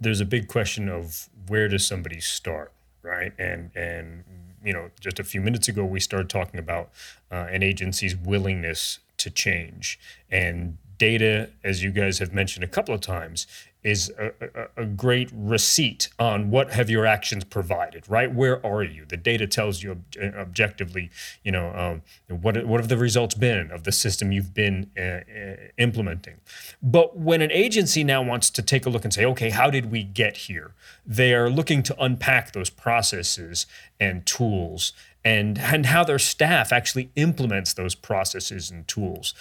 There's 0.00 0.22
a 0.22 0.26
big 0.26 0.48
question 0.48 0.88
of 0.88 1.28
where 1.48 1.68
does 1.68 1.86
somebody 1.86 2.20
start, 2.20 2.72
right? 3.02 3.32
And 3.38 3.70
and 3.76 4.24
you 4.64 4.72
know, 4.72 4.90
just 5.00 5.18
a 5.18 5.24
few 5.24 5.40
minutes 5.40 5.68
ago, 5.68 5.84
we 5.84 6.00
started 6.00 6.28
talking 6.28 6.58
about 6.58 6.90
uh, 7.30 7.46
an 7.50 7.62
agency's 7.62 8.16
willingness 8.16 8.98
to 9.18 9.30
change. 9.30 9.98
And 10.30 10.78
data, 11.00 11.48
as 11.64 11.82
you 11.82 11.90
guys 11.90 12.18
have 12.18 12.32
mentioned 12.32 12.62
a 12.62 12.68
couple 12.68 12.94
of 12.94 13.00
times, 13.00 13.46
is 13.82 14.12
a, 14.18 14.32
a, 14.76 14.82
a, 14.82 14.84
great 14.84 15.30
receipt 15.32 16.10
on 16.18 16.50
what 16.50 16.70
have 16.72 16.90
your 16.90 17.06
actions 17.06 17.44
provided 17.44 18.04
right? 18.10 18.34
Where 18.34 18.64
are 18.64 18.82
you? 18.82 19.06
The 19.06 19.16
data 19.16 19.46
tells 19.46 19.82
you 19.82 19.92
ob- 19.92 20.34
objectively 20.36 21.08
you 21.42 21.50
know 21.50 21.72
um, 21.74 22.02
what 22.42 22.66
what 22.66 22.78
have 22.78 22.90
the 22.90 22.98
results 22.98 23.34
been 23.34 23.70
of 23.70 23.84
the 23.84 23.92
system 23.92 24.32
you've 24.32 24.52
been 24.52 24.90
uh, 24.98 25.00
uh, 25.00 25.56
implementing? 25.78 26.36
But 26.82 27.16
when 27.16 27.40
an 27.40 27.50
agency 27.50 28.04
now 28.04 28.20
wants 28.20 28.50
to 28.50 28.60
take 28.60 28.84
a 28.84 28.90
look 28.90 29.04
and 29.04 29.14
say 29.14 29.24
okay 29.24 29.48
how 29.48 29.70
did 29.70 29.90
we 29.90 30.02
get 30.04 30.36
here? 30.36 30.72
They 31.06 31.32
are 31.32 31.48
looking 31.48 31.82
to 31.84 31.96
unpack 31.98 32.52
those 32.52 32.68
processes 32.68 33.64
and 33.98 34.26
tools 34.26 34.92
and 35.24 35.58
and 35.58 35.86
how 35.86 36.04
their 36.04 36.18
staff 36.18 36.72
actually 36.72 37.10
implements 37.16 37.72
those 37.74 37.94
processes 37.94 38.70
and 38.70 38.86
tools 38.86 39.34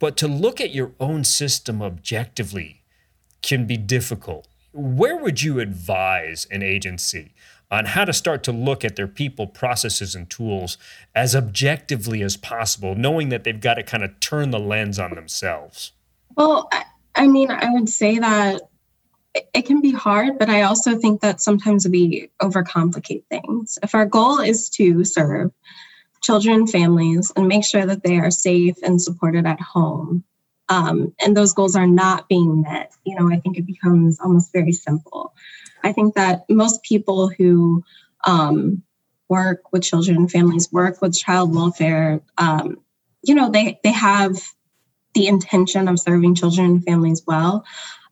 but 0.00 0.16
to 0.16 0.26
look 0.26 0.60
at 0.60 0.74
your 0.74 0.90
own 0.98 1.22
system 1.22 1.80
objectively 1.80 2.82
can 3.42 3.66
be 3.66 3.76
difficult. 3.76 4.48
Where 4.72 5.16
would 5.16 5.42
you 5.42 5.60
advise 5.60 6.48
an 6.50 6.62
agency 6.62 7.34
on 7.70 7.84
how 7.84 8.04
to 8.04 8.12
start 8.12 8.42
to 8.44 8.52
look 8.52 8.84
at 8.84 8.96
their 8.96 9.06
people, 9.06 9.46
processes, 9.46 10.16
and 10.16 10.28
tools 10.28 10.76
as 11.14 11.36
objectively 11.36 12.22
as 12.22 12.36
possible, 12.36 12.96
knowing 12.96 13.28
that 13.28 13.44
they've 13.44 13.60
got 13.60 13.74
to 13.74 13.82
kind 13.84 14.02
of 14.02 14.18
turn 14.18 14.50
the 14.50 14.58
lens 14.58 14.98
on 14.98 15.14
themselves? 15.14 15.92
Well, 16.36 16.68
I 17.14 17.28
mean, 17.28 17.50
I 17.50 17.70
would 17.70 17.88
say 17.88 18.18
that 18.18 18.62
it 19.54 19.66
can 19.66 19.80
be 19.80 19.92
hard, 19.92 20.38
but 20.38 20.48
I 20.48 20.62
also 20.62 20.96
think 20.96 21.20
that 21.20 21.40
sometimes 21.40 21.86
we 21.86 22.30
overcomplicate 22.40 23.24
things. 23.30 23.78
If 23.82 23.94
our 23.94 24.06
goal 24.06 24.40
is 24.40 24.68
to 24.70 25.04
serve 25.04 25.52
children 26.22 26.66
families 26.66 27.32
and 27.34 27.48
make 27.48 27.64
sure 27.64 27.86
that 27.86 28.02
they 28.02 28.18
are 28.18 28.30
safe 28.30 28.76
and 28.82 29.00
supported 29.00 29.46
at 29.46 29.60
home, 29.60 30.24
um, 30.68 31.12
and 31.20 31.36
those 31.36 31.52
goals 31.52 31.74
are 31.74 31.86
not 31.86 32.28
being 32.28 32.62
met, 32.62 32.92
you 33.04 33.18
know, 33.18 33.30
I 33.30 33.40
think 33.40 33.58
it 33.58 33.66
becomes 33.66 34.20
almost 34.20 34.52
very 34.52 34.72
simple. 34.72 35.34
I 35.82 35.92
think 35.92 36.14
that 36.14 36.44
most 36.48 36.82
people 36.82 37.28
who 37.28 37.82
um, 38.24 38.82
work 39.28 39.72
with 39.72 39.82
children 39.82 40.16
and 40.16 40.30
families, 40.30 40.70
work 40.70 41.02
with 41.02 41.18
child 41.18 41.54
welfare, 41.54 42.20
um, 42.38 42.76
you 43.22 43.34
know, 43.34 43.50
they 43.50 43.80
they 43.82 43.92
have 43.92 44.36
the 45.14 45.26
intention 45.26 45.88
of 45.88 45.98
serving 45.98 46.36
children 46.36 46.66
and 46.66 46.84
families 46.84 47.22
well. 47.26 47.64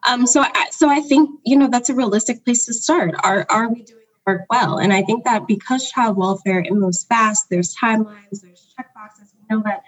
Um, 0.09 0.27
so, 0.27 0.43
I, 0.43 0.67
so 0.71 0.89
I 0.89 1.01
think 1.01 1.31
you 1.45 1.57
know 1.57 1.69
that's 1.69 1.91
a 1.91 1.95
realistic 1.95 2.45
place 2.45 2.67
to 2.67 2.75
start. 2.75 3.15
Are 3.23 3.47
are 3.51 3.69
we 3.69 3.83
doing 3.83 4.03
work 4.29 4.43
well? 4.51 4.77
And 4.79 4.93
I 4.93 5.03
think 5.03 5.25
that 5.25 5.47
because 5.47 5.91
child 5.91 6.17
welfare 6.19 6.61
it 6.61 6.73
moves 6.73 7.05
fast, 7.05 7.47
there's 7.49 7.75
timelines, 7.75 8.43
there's 8.43 8.75
checkboxes. 8.79 9.33
We 9.35 9.57
know 9.57 9.63
that 9.65 9.83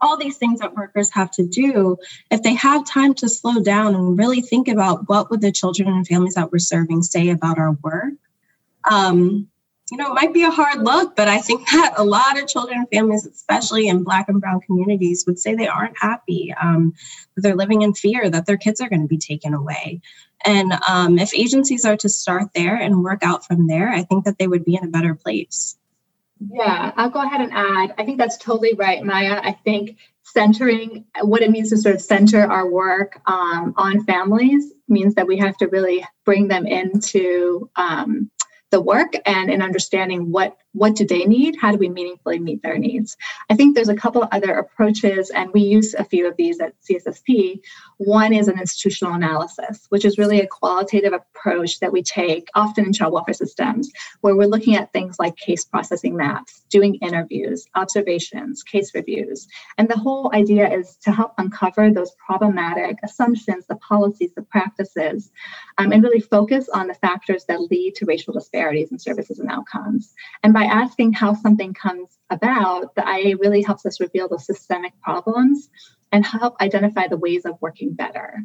all 0.00 0.18
these 0.18 0.36
things 0.36 0.60
that 0.60 0.74
workers 0.74 1.10
have 1.12 1.30
to 1.32 1.46
do 1.46 1.96
if 2.30 2.42
they 2.42 2.54
have 2.54 2.86
time 2.86 3.14
to 3.14 3.28
slow 3.28 3.60
down 3.62 3.94
and 3.94 4.18
really 4.18 4.42
think 4.42 4.68
about 4.68 5.08
what 5.08 5.30
would 5.30 5.40
the 5.40 5.50
children 5.50 5.88
and 5.88 6.06
families 6.06 6.34
that 6.34 6.52
we're 6.52 6.58
serving 6.58 7.02
say 7.02 7.30
about 7.30 7.58
our 7.58 7.72
work 7.82 8.12
um, 8.88 9.48
you 9.90 9.96
know 9.96 10.10
it 10.12 10.14
might 10.14 10.34
be 10.34 10.44
a 10.44 10.50
hard 10.50 10.84
look 10.84 11.16
but 11.16 11.28
i 11.28 11.38
think 11.40 11.66
that 11.70 11.94
a 11.96 12.04
lot 12.04 12.38
of 12.38 12.46
children 12.46 12.78
and 12.78 12.88
families 12.90 13.26
especially 13.26 13.88
in 13.88 14.04
black 14.04 14.28
and 14.28 14.40
brown 14.40 14.60
communities 14.60 15.24
would 15.26 15.38
say 15.38 15.54
they 15.54 15.66
aren't 15.66 15.96
happy 15.98 16.54
um, 16.60 16.92
they're 17.36 17.56
living 17.56 17.82
in 17.82 17.94
fear 17.94 18.28
that 18.30 18.46
their 18.46 18.58
kids 18.58 18.80
are 18.80 18.88
going 18.88 19.02
to 19.02 19.08
be 19.08 19.18
taken 19.18 19.54
away 19.54 20.00
and 20.44 20.72
um, 20.88 21.18
if 21.18 21.34
agencies 21.34 21.84
are 21.84 21.96
to 21.96 22.08
start 22.08 22.48
there 22.54 22.76
and 22.76 23.02
work 23.02 23.22
out 23.22 23.44
from 23.44 23.66
there 23.66 23.88
i 23.90 24.02
think 24.02 24.24
that 24.24 24.38
they 24.38 24.46
would 24.46 24.64
be 24.64 24.74
in 24.74 24.84
a 24.84 24.90
better 24.90 25.14
place 25.14 25.76
yeah, 26.52 26.92
I'll 26.96 27.10
go 27.10 27.20
ahead 27.20 27.40
and 27.40 27.52
add. 27.52 27.94
I 27.98 28.04
think 28.04 28.18
that's 28.18 28.36
totally 28.36 28.74
right, 28.74 29.02
Maya. 29.02 29.40
I 29.42 29.52
think 29.64 29.98
centering 30.22 31.04
what 31.22 31.42
it 31.42 31.50
means 31.50 31.70
to 31.70 31.76
sort 31.78 31.94
of 31.94 32.00
center 32.00 32.40
our 32.40 32.68
work 32.68 33.20
um, 33.26 33.74
on 33.76 34.04
families 34.04 34.72
means 34.88 35.14
that 35.14 35.26
we 35.26 35.36
have 35.38 35.56
to 35.56 35.68
really 35.68 36.04
bring 36.24 36.48
them 36.48 36.66
into 36.66 37.68
um, 37.76 38.30
the 38.70 38.80
work 38.80 39.14
and 39.24 39.50
in 39.50 39.62
understanding 39.62 40.30
what 40.30 40.56
what 40.72 40.94
do 40.94 41.04
they 41.04 41.24
need? 41.24 41.56
How 41.60 41.72
do 41.72 41.78
we 41.78 41.88
meaningfully 41.88 42.38
meet 42.38 42.62
their 42.62 42.78
needs? 42.78 43.16
I 43.50 43.56
think 43.56 43.74
there's 43.74 43.88
a 43.88 43.96
couple 43.96 44.28
other 44.30 44.52
approaches 44.52 45.30
and 45.30 45.50
we 45.52 45.62
use 45.62 45.94
a 45.94 46.04
few 46.04 46.28
of 46.28 46.36
these 46.36 46.60
at 46.60 46.74
cssp 46.88 47.60
one 47.96 48.32
is 48.32 48.48
an 48.48 48.58
institutional 48.58 49.14
analysis 49.14 49.86
which 49.88 50.04
is 50.04 50.18
really 50.18 50.40
a 50.40 50.46
qualitative 50.46 51.12
approach 51.12 51.80
that 51.80 51.92
we 51.92 52.02
take 52.02 52.48
often 52.54 52.84
in 52.84 52.92
child 52.92 53.12
welfare 53.12 53.34
systems 53.34 53.90
where 54.20 54.36
we're 54.36 54.46
looking 54.46 54.76
at 54.76 54.92
things 54.92 55.16
like 55.18 55.36
case 55.36 55.64
processing 55.64 56.16
maps 56.16 56.62
doing 56.70 56.94
interviews 56.96 57.64
observations 57.74 58.62
case 58.62 58.94
reviews. 58.94 59.48
And 59.78 59.88
the 59.88 59.98
whole 59.98 60.30
idea 60.34 60.70
is 60.70 60.96
to 61.02 61.12
help 61.12 61.32
uncover 61.38 61.90
those 61.90 62.12
problematic 62.24 62.98
assumptions 63.02 63.66
the 63.66 63.76
policies 63.76 64.30
the 64.36 64.42
practices 64.42 65.30
um, 65.78 65.92
and 65.92 66.02
really 66.02 66.20
focus 66.20 66.68
on 66.68 66.86
the 66.86 66.94
factors 66.94 67.44
that 67.46 67.60
lead 67.60 67.94
to 67.96 68.04
racial 68.04 68.32
disparities 68.34 68.57
in 68.58 68.98
services 68.98 69.38
and 69.38 69.50
outcomes 69.50 70.14
and 70.42 70.52
by 70.52 70.64
asking 70.64 71.12
how 71.12 71.34
something 71.34 71.74
comes 71.74 72.18
about, 72.30 72.94
the 72.94 73.02
IA 73.02 73.36
really 73.36 73.62
helps 73.62 73.86
us 73.86 74.00
reveal 74.00 74.28
the 74.28 74.38
systemic 74.38 74.92
problems 75.00 75.68
and 76.12 76.24
help 76.24 76.56
identify 76.60 77.06
the 77.08 77.16
ways 77.16 77.44
of 77.44 77.60
working 77.60 77.92
better. 77.92 78.44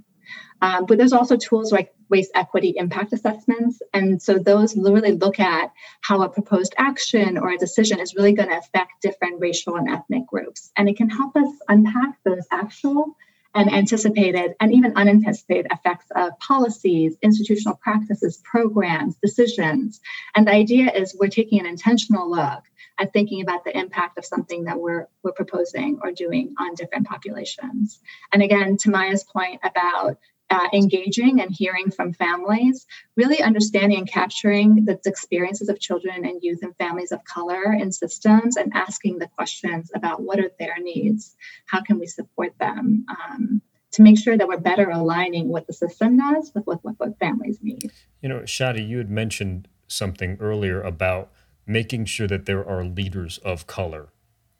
Um, 0.61 0.85
but 0.85 0.97
there's 0.97 1.13
also 1.13 1.35
tools 1.35 1.71
like 1.71 1.93
race 2.09 2.29
equity 2.33 2.73
impact 2.77 3.11
assessments. 3.11 3.81
And 3.93 4.21
so 4.21 4.39
those 4.39 4.77
really 4.77 5.11
look 5.11 5.39
at 5.39 5.71
how 6.01 6.21
a 6.21 6.29
proposed 6.29 6.73
action 6.77 7.37
or 7.37 7.49
a 7.49 7.57
decision 7.57 7.99
is 7.99 8.15
really 8.15 8.33
going 8.33 8.49
to 8.49 8.57
affect 8.57 9.01
different 9.01 9.41
racial 9.41 9.75
and 9.75 9.89
ethnic 9.89 10.25
groups. 10.27 10.71
And 10.77 10.87
it 10.87 10.95
can 10.95 11.09
help 11.09 11.35
us 11.35 11.49
unpack 11.67 12.15
those 12.23 12.47
actual 12.51 13.17
and 13.55 13.71
anticipated 13.71 14.55
and 14.59 14.73
even 14.73 14.93
unanticipated 14.95 15.67
effects 15.71 16.07
of 16.15 16.37
policies, 16.39 17.15
institutional 17.21 17.75
practices, 17.75 18.41
programs, 18.43 19.15
decisions. 19.17 20.01
And 20.35 20.47
the 20.47 20.51
idea 20.51 20.91
is 20.91 21.15
we're 21.19 21.27
taking 21.27 21.59
an 21.59 21.65
intentional 21.65 22.29
look 22.29 22.63
at 22.99 23.13
thinking 23.13 23.41
about 23.41 23.63
the 23.63 23.77
impact 23.77 24.17
of 24.17 24.25
something 24.25 24.65
that 24.65 24.79
we're 24.79 25.07
we're 25.23 25.31
proposing 25.31 25.99
or 26.03 26.11
doing 26.11 26.53
on 26.59 26.75
different 26.75 27.07
populations. 27.07 27.99
And 28.31 28.43
again, 28.43 28.77
to 28.77 28.89
Maya's 28.89 29.23
point 29.23 29.61
about 29.63 30.17
uh, 30.53 30.67
engaging 30.71 31.41
and 31.41 31.49
hearing 31.51 31.89
from 31.89 32.13
families, 32.13 32.85
really 33.17 33.41
understanding 33.41 33.97
and 33.97 34.07
capturing 34.07 34.85
the 34.85 34.99
experiences 35.07 35.67
of 35.67 35.79
children 35.79 36.25
and 36.25 36.43
youth 36.43 36.59
and 36.61 36.75
families 36.77 37.11
of 37.11 37.23
color 37.25 37.73
in 37.73 37.91
systems 37.91 38.55
and 38.55 38.71
asking 38.75 39.17
the 39.17 39.27
questions 39.35 39.89
about 39.95 40.21
what 40.21 40.39
are 40.39 40.51
their 40.59 40.75
needs, 40.79 41.35
how 41.65 41.81
can 41.81 41.97
we 41.97 42.05
support 42.05 42.53
them. 42.59 43.03
Um, 43.09 43.61
to 43.93 44.01
make 44.03 44.17
sure 44.17 44.37
that 44.37 44.47
we're 44.47 44.57
better 44.57 44.89
aligning 44.89 45.49
what 45.49 45.67
the 45.67 45.73
system 45.73 46.17
does 46.17 46.51
with 46.55 46.65
what, 46.65 47.19
families 47.19 47.59
need. 47.61 47.91
You 48.21 48.29
know, 48.29 48.39
Shadi, 48.39 48.87
you 48.87 48.97
had 48.97 49.09
mentioned 49.09 49.67
something 49.87 50.35
earlier 50.39 50.81
about 50.81 51.31
making 51.67 52.05
sure 52.05 52.27
that 52.27 52.47
there 52.47 52.67
are 52.67 52.83
leaders 52.83 53.37
of 53.39 53.67
color 53.67 54.09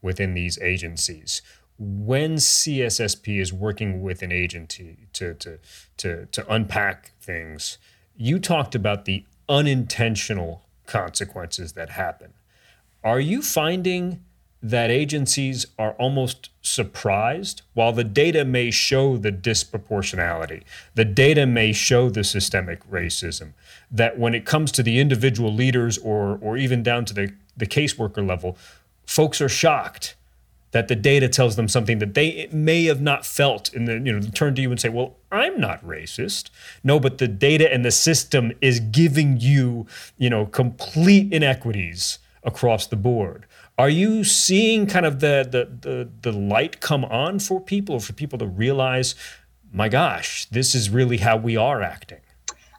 within 0.03 0.35
these 0.35 0.59
agencies 0.59 1.41
when 1.77 2.35
CSSP 2.35 3.39
is 3.39 3.51
working 3.51 4.01
with 4.01 4.21
an 4.21 4.31
agency 4.31 5.07
to, 5.13 5.33
to, 5.35 5.59
to, 5.97 6.25
to 6.27 6.53
unpack 6.53 7.11
things, 7.19 7.77
you 8.15 8.39
talked 8.39 8.75
about 8.75 9.05
the 9.05 9.25
unintentional 9.49 10.63
consequences 10.85 11.73
that 11.73 11.91
happen. 11.91 12.33
Are 13.03 13.19
you 13.19 13.41
finding 13.41 14.23
that 14.61 14.89
agencies 14.89 15.65
are 15.77 15.91
almost 15.93 16.49
surprised 16.61 17.63
while 17.73 17.91
the 17.91 18.03
data 18.05 18.45
may 18.45 18.71
show 18.71 19.17
the 19.17 19.31
disproportionality, 19.31 20.63
the 20.95 21.03
data 21.03 21.45
may 21.45 21.73
show 21.73 22.09
the 22.09 22.23
systemic 22.23 22.89
racism, 22.89 23.51
that 23.91 24.17
when 24.17 24.33
it 24.33 24.45
comes 24.45 24.71
to 24.71 24.81
the 24.81 24.99
individual 24.99 25.53
leaders 25.53 25.97
or, 25.97 26.39
or 26.41 26.55
even 26.55 26.81
down 26.81 27.03
to 27.03 27.13
the, 27.13 27.33
the 27.57 27.67
caseworker 27.67 28.25
level, 28.25 28.57
folks 29.05 29.41
are 29.41 29.49
shocked 29.49 30.15
that 30.73 30.89
the 30.89 30.95
data 30.95 31.29
tells 31.29 31.55
them 31.55 31.67
something 31.67 31.99
that 31.99 32.13
they 32.13 32.49
may 32.51 32.83
have 32.85 33.01
not 33.01 33.25
felt 33.25 33.73
and 33.73 33.87
then 33.87 34.05
you 34.05 34.11
know 34.11 34.27
turn 34.33 34.53
to 34.55 34.61
you 34.61 34.69
and 34.69 34.79
say 34.79 34.89
well 34.89 35.15
i'm 35.31 35.59
not 35.59 35.83
racist. 35.85 36.49
No 36.83 36.99
but 36.99 37.17
the 37.17 37.27
data 37.27 37.71
and 37.71 37.85
the 37.85 37.91
system 37.91 38.51
is 38.61 38.79
giving 38.79 39.39
you 39.39 39.87
you 40.17 40.29
know 40.29 40.45
complete 40.45 41.31
inequities 41.31 42.19
across 42.43 42.87
the 42.87 42.97
board. 42.97 43.45
Are 43.77 43.89
you 43.89 44.23
seeing 44.23 44.85
kind 44.85 45.05
of 45.05 45.19
the 45.19 45.47
the 45.49 45.89
the, 45.89 46.09
the 46.21 46.37
light 46.37 46.81
come 46.81 47.05
on 47.05 47.39
for 47.39 47.61
people 47.61 47.99
for 47.99 48.13
people 48.13 48.37
to 48.39 48.45
realize 48.45 49.15
my 49.73 49.89
gosh 49.89 50.45
this 50.45 50.75
is 50.75 50.89
really 50.89 51.17
how 51.17 51.35
we 51.35 51.57
are 51.57 51.81
acting 51.81 52.19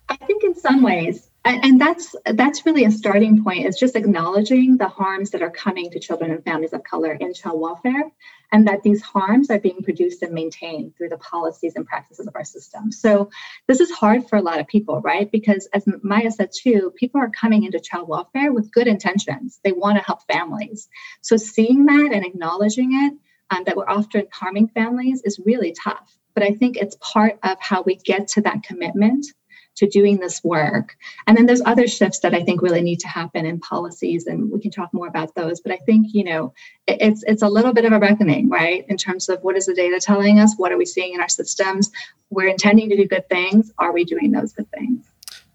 i 0.08 0.16
think 0.16 0.44
in 0.44 0.54
some 0.54 0.80
ways 0.80 1.28
and 1.44 1.80
that's 1.80 2.14
that's 2.24 2.64
really 2.64 2.84
a 2.84 2.90
starting 2.90 3.44
point 3.44 3.66
is 3.66 3.76
just 3.78 3.96
acknowledging 3.96 4.78
the 4.78 4.88
harms 4.88 5.30
that 5.30 5.42
are 5.42 5.50
coming 5.50 5.90
to 5.90 6.00
children 6.00 6.30
and 6.30 6.42
families 6.42 6.72
of 6.72 6.82
color 6.84 7.12
in 7.12 7.34
child 7.34 7.60
welfare 7.60 8.10
and 8.52 8.66
that 8.66 8.82
these 8.82 9.02
harms 9.02 9.50
are 9.50 9.58
being 9.58 9.82
produced 9.82 10.22
and 10.22 10.32
maintained 10.32 10.96
through 10.96 11.08
the 11.08 11.18
policies 11.18 11.74
and 11.76 11.86
practices 11.86 12.26
of 12.26 12.34
our 12.34 12.44
system. 12.44 12.90
So 12.90 13.30
this 13.66 13.80
is 13.80 13.90
hard 13.90 14.28
for 14.28 14.36
a 14.36 14.42
lot 14.42 14.58
of 14.60 14.66
people 14.66 15.00
right? 15.00 15.30
Because 15.30 15.68
as 15.72 15.84
maya 16.02 16.30
said 16.30 16.50
too 16.56 16.92
people 16.96 17.20
are 17.20 17.30
coming 17.30 17.64
into 17.64 17.78
child 17.78 18.08
welfare 18.08 18.52
with 18.52 18.72
good 18.72 18.86
intentions. 18.86 19.60
They 19.62 19.72
want 19.72 19.98
to 19.98 20.04
help 20.04 20.20
families. 20.26 20.88
So 21.20 21.36
seeing 21.36 21.84
that 21.86 22.10
and 22.12 22.24
acknowledging 22.24 22.90
it 22.92 23.14
um, 23.50 23.64
that 23.64 23.76
we're 23.76 23.88
often 23.88 24.26
harming 24.32 24.68
families 24.68 25.20
is 25.24 25.40
really 25.44 25.72
tough. 25.72 26.16
But 26.34 26.42
i 26.42 26.52
think 26.52 26.76
it's 26.76 26.96
part 27.00 27.38
of 27.42 27.58
how 27.60 27.82
we 27.82 27.96
get 27.96 28.28
to 28.28 28.40
that 28.42 28.62
commitment 28.62 29.26
to 29.76 29.86
doing 29.86 30.18
this 30.18 30.42
work. 30.44 30.96
And 31.26 31.36
then 31.36 31.46
there's 31.46 31.62
other 31.64 31.86
shifts 31.86 32.20
that 32.20 32.34
I 32.34 32.42
think 32.42 32.62
really 32.62 32.82
need 32.82 33.00
to 33.00 33.08
happen 33.08 33.46
in 33.46 33.60
policies, 33.60 34.26
and 34.26 34.50
we 34.50 34.60
can 34.60 34.70
talk 34.70 34.92
more 34.92 35.08
about 35.08 35.34
those. 35.34 35.60
But 35.60 35.72
I 35.72 35.78
think 35.78 36.08
you 36.12 36.24
know 36.24 36.52
it's 36.86 37.24
it's 37.26 37.42
a 37.42 37.48
little 37.48 37.72
bit 37.72 37.84
of 37.84 37.92
a 37.92 37.98
reckoning, 37.98 38.48
right, 38.48 38.84
in 38.88 38.96
terms 38.96 39.28
of 39.28 39.42
what 39.42 39.56
is 39.56 39.66
the 39.66 39.74
data 39.74 40.00
telling 40.00 40.40
us, 40.40 40.54
what 40.56 40.72
are 40.72 40.78
we 40.78 40.86
seeing 40.86 41.14
in 41.14 41.20
our 41.20 41.28
systems. 41.28 41.90
We're 42.30 42.48
intending 42.48 42.88
to 42.90 42.96
do 42.96 43.06
good 43.06 43.28
things. 43.28 43.72
Are 43.78 43.92
we 43.92 44.04
doing 44.04 44.32
those 44.32 44.52
good 44.52 44.70
things? 44.72 45.06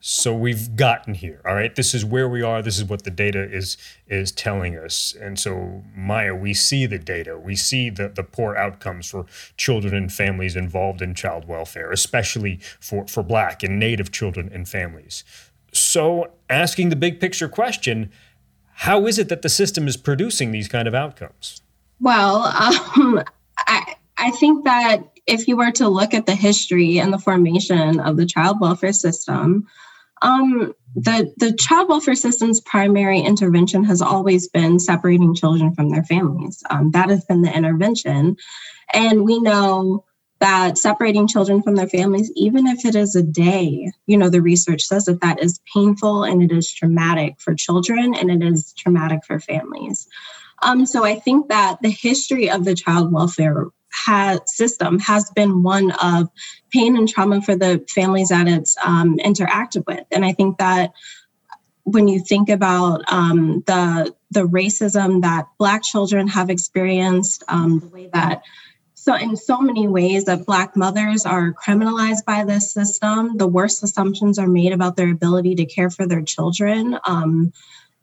So 0.02 0.34
we've 0.34 0.76
gotten 0.76 1.14
here. 1.14 1.42
All 1.46 1.56
right. 1.56 1.76
This 1.76 1.94
is 1.94 2.06
where 2.06 2.30
we 2.30 2.42
are. 2.42 2.62
This 2.62 2.78
is 2.78 2.86
what 2.86 3.04
the 3.04 3.12
data 3.12 3.44
is 3.44 3.78
is 4.08 4.32
telling 4.32 4.78
us. 4.78 5.14
And 5.20 5.38
so 5.38 5.84
Maya, 5.94 6.34
we 6.34 6.54
see 6.54 6.86
the 6.86 6.98
data. 6.98 7.38
We 7.38 7.56
see 7.56 7.90
the, 7.90 8.08
the 8.10 8.24
poor 8.24 8.56
outcomes 8.56 9.10
for 9.10 9.26
children 9.58 9.94
and 9.94 10.12
families 10.12 10.56
involved 10.56 11.02
in 11.02 11.16
child 11.16 11.48
welfare, 11.48 11.92
especially 11.92 12.60
for, 12.80 13.08
for 13.08 13.24
black 13.24 13.62
and 13.62 13.78
native 13.78 14.12
children 14.12 14.50
and 14.54 14.68
families. 14.70 15.24
So 15.74 16.32
asking 16.50 16.90
the 16.90 16.96
big 16.96 17.20
picture 17.20 17.50
question, 17.50 18.10
how 18.74 19.06
is 19.06 19.20
it 19.20 19.28
that 19.28 19.42
the 19.42 19.50
system 19.50 19.88
is 19.88 19.98
producing 19.98 20.52
these 20.52 20.70
kind 20.70 20.88
of 20.88 20.96
outcomes? 20.96 21.62
Well, 22.00 22.44
um, 22.44 23.22
I 23.58 23.96
I 24.18 24.32
think 24.32 24.66
that 24.66 25.04
if 25.28 25.48
you 25.48 25.58
were 25.58 25.72
to 25.72 25.88
look 25.88 26.14
at 26.14 26.26
the 26.26 26.36
history 26.36 27.00
and 27.00 27.14
the 27.14 27.20
formation 27.20 28.00
of 28.00 28.18
the 28.18 28.26
child 28.26 28.60
welfare 28.60 28.94
system, 28.94 29.68
um, 30.22 30.74
the 30.96 31.34
the 31.38 31.54
child 31.54 31.90
welfare 31.90 32.16
system's 32.16 32.62
primary 32.62 33.20
intervention 33.20 33.84
has 33.84 34.02
always 34.02 34.48
been 34.50 34.80
separating 34.80 35.36
children 35.36 35.74
from 35.74 35.90
their 35.90 36.04
families. 36.04 36.64
Um, 36.70 36.92
that 36.92 37.10
has 37.10 37.26
been 37.26 37.42
the 37.42 37.56
intervention, 37.56 38.38
and 38.94 39.24
we 39.24 39.40
know 39.40 40.06
that 40.40 40.78
separating 40.78 41.28
children 41.28 41.62
from 41.62 41.76
their 41.76 41.88
families, 41.88 42.32
even 42.36 42.66
if 42.68 42.86
it 42.86 42.96
is 42.96 43.16
a 43.16 43.24
day, 43.24 43.92
you 44.08 44.18
know, 44.18 44.30
the 44.30 44.42
research 44.42 44.82
says 44.84 45.06
that 45.06 45.22
that 45.22 45.42
is 45.44 45.60
painful 45.74 46.24
and 46.24 46.42
it 46.42 46.52
is 46.52 46.72
traumatic 46.72 47.36
for 47.40 47.54
children 47.54 48.16
and 48.16 48.32
it 48.32 48.42
is 48.42 48.74
traumatic 48.74 49.20
for 49.26 49.40
families. 49.40 50.08
Um, 50.62 50.86
so 50.86 51.04
I 51.04 51.16
think 51.16 51.50
that 51.50 51.82
the 51.82 51.90
history 51.90 52.50
of 52.50 52.66
the 52.66 52.76
child 52.76 53.12
welfare 53.12 53.68
has, 54.06 54.40
system 54.46 55.00
has 55.00 55.30
been 55.36 55.64
one 55.64 55.92
of 55.92 56.30
pain 56.72 56.96
and 56.96 57.08
trauma 57.08 57.42
for 57.42 57.56
the 57.56 57.84
families 57.90 58.30
that 58.30 58.48
it's 58.48 58.76
um, 58.84 59.18
interacted 59.18 59.86
with. 59.88 60.06
And 60.12 60.24
I 60.26 60.34
think 60.34 60.58
that 60.58 60.94
when 61.84 62.08
you 62.08 62.20
think 62.20 62.50
about 62.50 63.02
um, 63.12 63.64
the 63.66 64.14
the 64.32 64.48
racism 64.48 65.24
that 65.24 65.48
Black 65.58 65.82
children 65.84 66.28
have 66.28 66.50
experienced, 66.50 67.44
um, 67.48 67.80
the 67.80 67.88
way 67.88 68.10
that 68.14 68.44
so 68.94 69.16
in 69.16 69.36
so 69.38 69.60
many 69.60 69.88
ways 69.88 70.26
that 70.26 70.46
Black 70.46 70.76
mothers 70.76 71.26
are 71.26 71.54
criminalized 71.54 72.26
by 72.26 72.44
this 72.44 72.74
system, 72.74 73.38
the 73.38 73.48
worst 73.48 73.82
assumptions 73.82 74.38
are 74.38 74.48
made 74.48 74.74
about 74.74 74.98
their 74.98 75.10
ability 75.10 75.56
to 75.56 75.66
care 75.66 75.90
for 75.90 76.06
their 76.06 76.22
children. 76.22 77.00
Um, 77.06 77.54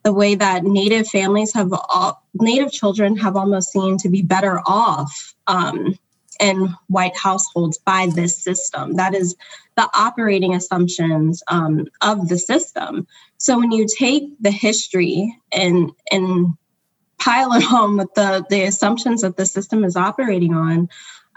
the 0.07 0.13
way 0.13 0.35
that 0.35 0.63
Native 0.63 1.05
families 1.05 1.53
have, 1.53 1.73
all, 1.73 2.23
Native 2.33 2.71
children 2.71 3.17
have 3.17 3.35
almost 3.35 3.73
seemed 3.73 3.99
to 3.99 4.07
be 4.07 4.21
better 4.21 4.61
off 4.65 5.35
um, 5.47 5.99
in 6.39 6.73
white 6.87 7.17
households 7.17 7.77
by 7.79 8.07
this 8.15 8.41
system. 8.41 8.93
That 8.93 9.13
is 9.13 9.35
the 9.75 9.89
operating 9.93 10.55
assumptions 10.55 11.43
um, 11.49 11.87
of 12.01 12.29
the 12.29 12.37
system. 12.37 13.05
So 13.37 13.59
when 13.59 13.73
you 13.73 13.85
take 13.99 14.23
the 14.39 14.49
history 14.49 15.37
and 15.51 15.91
and 16.09 16.53
pile 17.19 17.51
it 17.51 17.65
on 17.73 17.97
with 17.97 18.13
the 18.13 18.45
the 18.49 18.63
assumptions 18.63 19.23
that 19.23 19.35
the 19.35 19.45
system 19.45 19.83
is 19.83 19.97
operating 19.97 20.53
on, 20.53 20.87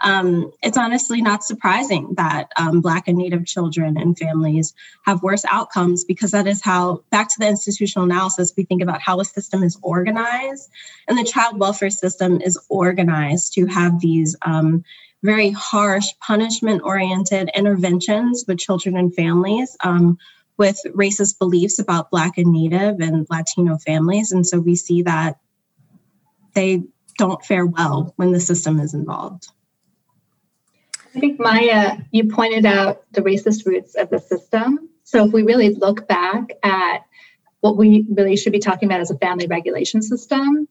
um, 0.03 0.51
it's 0.61 0.77
honestly 0.77 1.21
not 1.21 1.43
surprising 1.43 2.13
that 2.15 2.51
um, 2.57 2.81
Black 2.81 3.07
and 3.07 3.17
Native 3.17 3.45
children 3.45 3.97
and 3.97 4.17
families 4.17 4.73
have 5.05 5.23
worse 5.23 5.45
outcomes 5.49 6.03
because 6.05 6.31
that 6.31 6.47
is 6.47 6.61
how, 6.61 7.03
back 7.11 7.29
to 7.29 7.35
the 7.39 7.47
institutional 7.47 8.05
analysis, 8.05 8.53
we 8.55 8.63
think 8.63 8.81
about 8.81 9.01
how 9.01 9.19
a 9.19 9.25
system 9.25 9.63
is 9.63 9.77
organized. 9.81 10.69
And 11.07 11.17
the 11.17 11.23
child 11.23 11.59
welfare 11.59 11.89
system 11.89 12.41
is 12.41 12.59
organized 12.69 13.53
to 13.53 13.65
have 13.67 13.99
these 13.99 14.35
um, 14.43 14.83
very 15.23 15.51
harsh, 15.51 16.07
punishment 16.19 16.81
oriented 16.83 17.51
interventions 17.53 18.45
with 18.47 18.59
children 18.59 18.97
and 18.97 19.13
families. 19.13 19.77
Um, 19.83 20.17
with 20.57 20.79
racist 20.93 21.39
beliefs 21.39 21.79
about 21.79 22.11
Black 22.11 22.37
and 22.37 22.51
Native 22.51 22.99
and 22.99 23.25
Latino 23.31 23.79
families. 23.79 24.31
And 24.31 24.45
so 24.45 24.59
we 24.59 24.75
see 24.75 25.01
that 25.01 25.39
they 26.53 26.83
don't 27.17 27.43
fare 27.43 27.65
well 27.65 28.13
when 28.15 28.31
the 28.31 28.39
system 28.39 28.79
is 28.79 28.93
involved. 28.93 29.47
I 31.15 31.19
think 31.19 31.39
Maya, 31.39 31.97
you 32.11 32.29
pointed 32.29 32.65
out 32.65 33.03
the 33.11 33.21
racist 33.21 33.65
roots 33.65 33.95
of 33.95 34.09
the 34.09 34.19
system. 34.19 34.89
So 35.03 35.25
if 35.25 35.33
we 35.33 35.43
really 35.43 35.69
look 35.69 36.07
back 36.07 36.51
at 36.63 36.99
what 37.59 37.77
we 37.77 38.05
really 38.09 38.37
should 38.37 38.53
be 38.53 38.59
talking 38.59 38.87
about 38.87 39.01
as 39.01 39.11
a 39.11 39.17
family 39.17 39.47
regulation 39.47 40.01
system, 40.01 40.67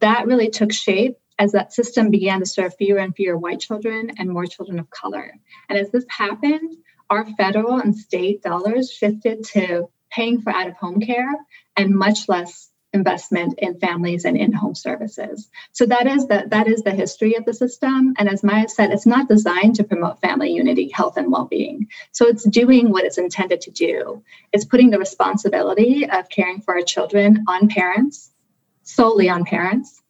that 0.00 0.26
really 0.26 0.48
took 0.48 0.72
shape 0.72 1.16
as 1.38 1.52
that 1.52 1.72
system 1.72 2.10
began 2.10 2.38
to 2.38 2.46
serve 2.46 2.74
fewer 2.76 2.98
and 2.98 3.14
fewer 3.16 3.36
white 3.36 3.60
children 3.60 4.12
and 4.18 4.30
more 4.30 4.46
children 4.46 4.78
of 4.78 4.88
color. 4.90 5.34
And 5.68 5.78
as 5.78 5.90
this 5.90 6.04
happened, 6.08 6.76
our 7.08 7.26
federal 7.36 7.78
and 7.78 7.96
state 7.96 8.42
dollars 8.42 8.90
shifted 8.90 9.44
to 9.52 9.88
paying 10.10 10.40
for 10.40 10.50
out 10.50 10.68
of 10.68 10.74
home 10.74 11.00
care 11.00 11.32
and 11.76 11.94
much 11.94 12.28
less 12.28 12.69
investment 12.92 13.54
in 13.58 13.78
families 13.78 14.24
and 14.24 14.36
in-home 14.36 14.74
services. 14.74 15.48
So 15.72 15.86
that 15.86 16.06
is 16.06 16.26
the 16.26 16.44
that 16.48 16.66
is 16.66 16.82
the 16.82 16.90
history 16.90 17.36
of 17.36 17.44
the 17.44 17.54
system. 17.54 18.14
And 18.18 18.28
as 18.28 18.42
Maya 18.42 18.68
said, 18.68 18.90
it's 18.90 19.06
not 19.06 19.28
designed 19.28 19.76
to 19.76 19.84
promote 19.84 20.20
family 20.20 20.52
unity, 20.52 20.90
health, 20.92 21.16
and 21.16 21.30
well-being. 21.30 21.88
So 22.12 22.26
it's 22.26 22.44
doing 22.44 22.90
what 22.90 23.04
it's 23.04 23.18
intended 23.18 23.60
to 23.62 23.70
do. 23.70 24.24
It's 24.52 24.64
putting 24.64 24.90
the 24.90 24.98
responsibility 24.98 26.08
of 26.08 26.28
caring 26.28 26.62
for 26.62 26.74
our 26.74 26.82
children 26.82 27.44
on 27.46 27.68
parents 27.68 28.30
solely 28.82 29.28
on 29.28 29.44
parents. 29.44 30.02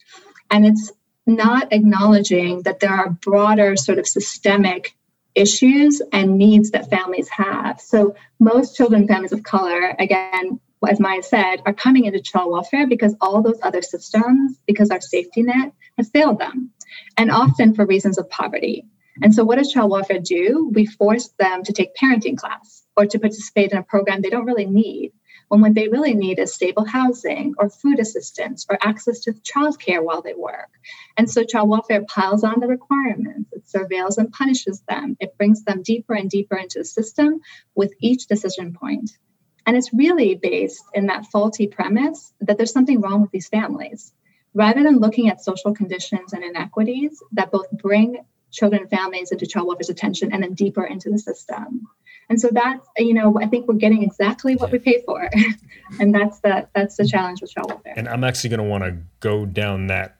And 0.51 0.65
it's 0.67 0.93
not 1.27 1.73
acknowledging 1.73 2.63
that 2.63 2.81
there 2.81 2.91
are 2.91 3.11
broader 3.11 3.77
sort 3.77 3.99
of 3.99 4.07
systemic 4.07 4.97
issues 5.35 6.03
and 6.13 6.39
needs 6.39 6.71
that 6.71 6.91
families 6.91 7.29
have. 7.29 7.81
So 7.81 8.17
most 8.41 8.77
children 8.77 9.07
families 9.07 9.33
of 9.33 9.43
color, 9.43 9.95
again, 9.99 10.61
as 10.89 11.01
Maya 11.01 11.23
said, 11.23 11.63
are 11.67 11.75
coming 11.75 12.07
into 12.07 12.21
child 12.21 12.51
welfare 12.51 12.87
because 12.87 13.15
all 13.21 13.43
those 13.43 13.59
other 13.63 13.83
systems, 13.83 14.59
because 14.67 14.91
our 14.91 15.01
safety 15.01 15.43
net 15.43 15.73
has 15.99 16.09
failed 16.09 16.39
them, 16.39 16.71
and 17.17 17.31
often 17.31 17.75
for 17.75 17.85
reasons 17.85 18.19
of 18.19 18.31
poverty. 18.31 18.87
And 19.23 19.35
so, 19.35 19.45
what 19.45 19.59
does 19.59 19.73
child 19.73 19.91
welfare 19.91 20.21
do? 20.21 20.71
We 20.73 20.87
force 20.87 21.29
them 21.39 21.63
to 21.65 21.73
take 21.73 21.95
parenting 21.95 22.39
class 22.39 22.85
or 22.97 23.07
to 23.07 23.19
participate 23.19 23.73
in 23.73 23.79
a 23.79 23.83
program 23.83 24.23
they 24.23 24.31
don't 24.31 24.47
really 24.47 24.67
need 24.67 25.13
when 25.51 25.61
what 25.61 25.75
they 25.75 25.89
really 25.89 26.15
need 26.15 26.39
is 26.39 26.55
stable 26.55 26.85
housing 26.85 27.55
or 27.59 27.69
food 27.69 27.99
assistance 27.99 28.65
or 28.71 28.79
access 28.81 29.19
to 29.19 29.33
childcare 29.33 30.03
while 30.03 30.23
they 30.23 30.33
work. 30.33 30.71
And 31.17 31.29
so 31.29 31.43
child 31.43 31.69
welfare 31.69 32.05
piles 32.05 32.45
on 32.45 32.61
the 32.61 32.69
requirements, 32.69 33.51
it 33.53 33.65
surveils 33.67 34.17
and 34.17 34.33
punishes 34.33 34.81
them, 34.89 35.17
it 35.19 35.37
brings 35.37 35.65
them 35.65 35.83
deeper 35.83 36.15
and 36.15 36.31
deeper 36.31 36.57
into 36.57 36.79
the 36.79 36.85
system 36.85 37.41
with 37.75 37.93
each 38.01 38.29
decision 38.29 38.73
point. 38.73 39.11
And 39.71 39.77
it's 39.77 39.95
really 39.95 40.35
based 40.35 40.83
in 40.95 41.07
that 41.07 41.27
faulty 41.27 41.69
premise 41.69 42.33
that 42.41 42.57
there's 42.57 42.73
something 42.73 43.01
wrong 43.01 43.23
with 43.23 43.31
these 43.31 43.47
families. 43.47 44.13
Rather 44.53 44.83
than 44.83 44.99
looking 44.99 45.29
at 45.29 45.45
social 45.45 45.73
conditions 45.73 46.33
and 46.33 46.43
inequities 46.43 47.23
that 47.31 47.53
both 47.53 47.71
bring 47.71 48.17
children 48.51 48.83
and 48.83 48.91
families 48.91 49.31
into 49.31 49.47
child 49.47 49.69
welfare's 49.69 49.89
attention 49.89 50.33
and 50.33 50.43
then 50.43 50.55
deeper 50.55 50.85
into 50.85 51.09
the 51.09 51.21
system. 51.21 51.87
And 52.29 52.41
so 52.41 52.49
that's 52.51 52.85
you 52.99 53.15
know 53.15 53.39
I 53.41 53.47
think 53.47 53.69
we're 53.69 53.75
getting 53.75 54.03
exactly 54.03 54.57
what 54.57 54.73
we 54.73 54.81
pay 54.81 55.03
for, 55.07 55.31
and 56.01 56.13
that's 56.13 56.41
the 56.41 56.67
that's 56.75 56.97
the 56.97 57.07
challenge 57.07 57.41
with 57.41 57.53
child 57.53 57.71
welfare. 57.71 57.95
And 57.97 58.09
I'm 58.09 58.25
actually 58.25 58.51
going 58.51 58.59
to 58.59 58.69
want 58.69 58.83
to 58.83 58.97
go 59.21 59.47
down 59.47 59.87
that 59.87 60.20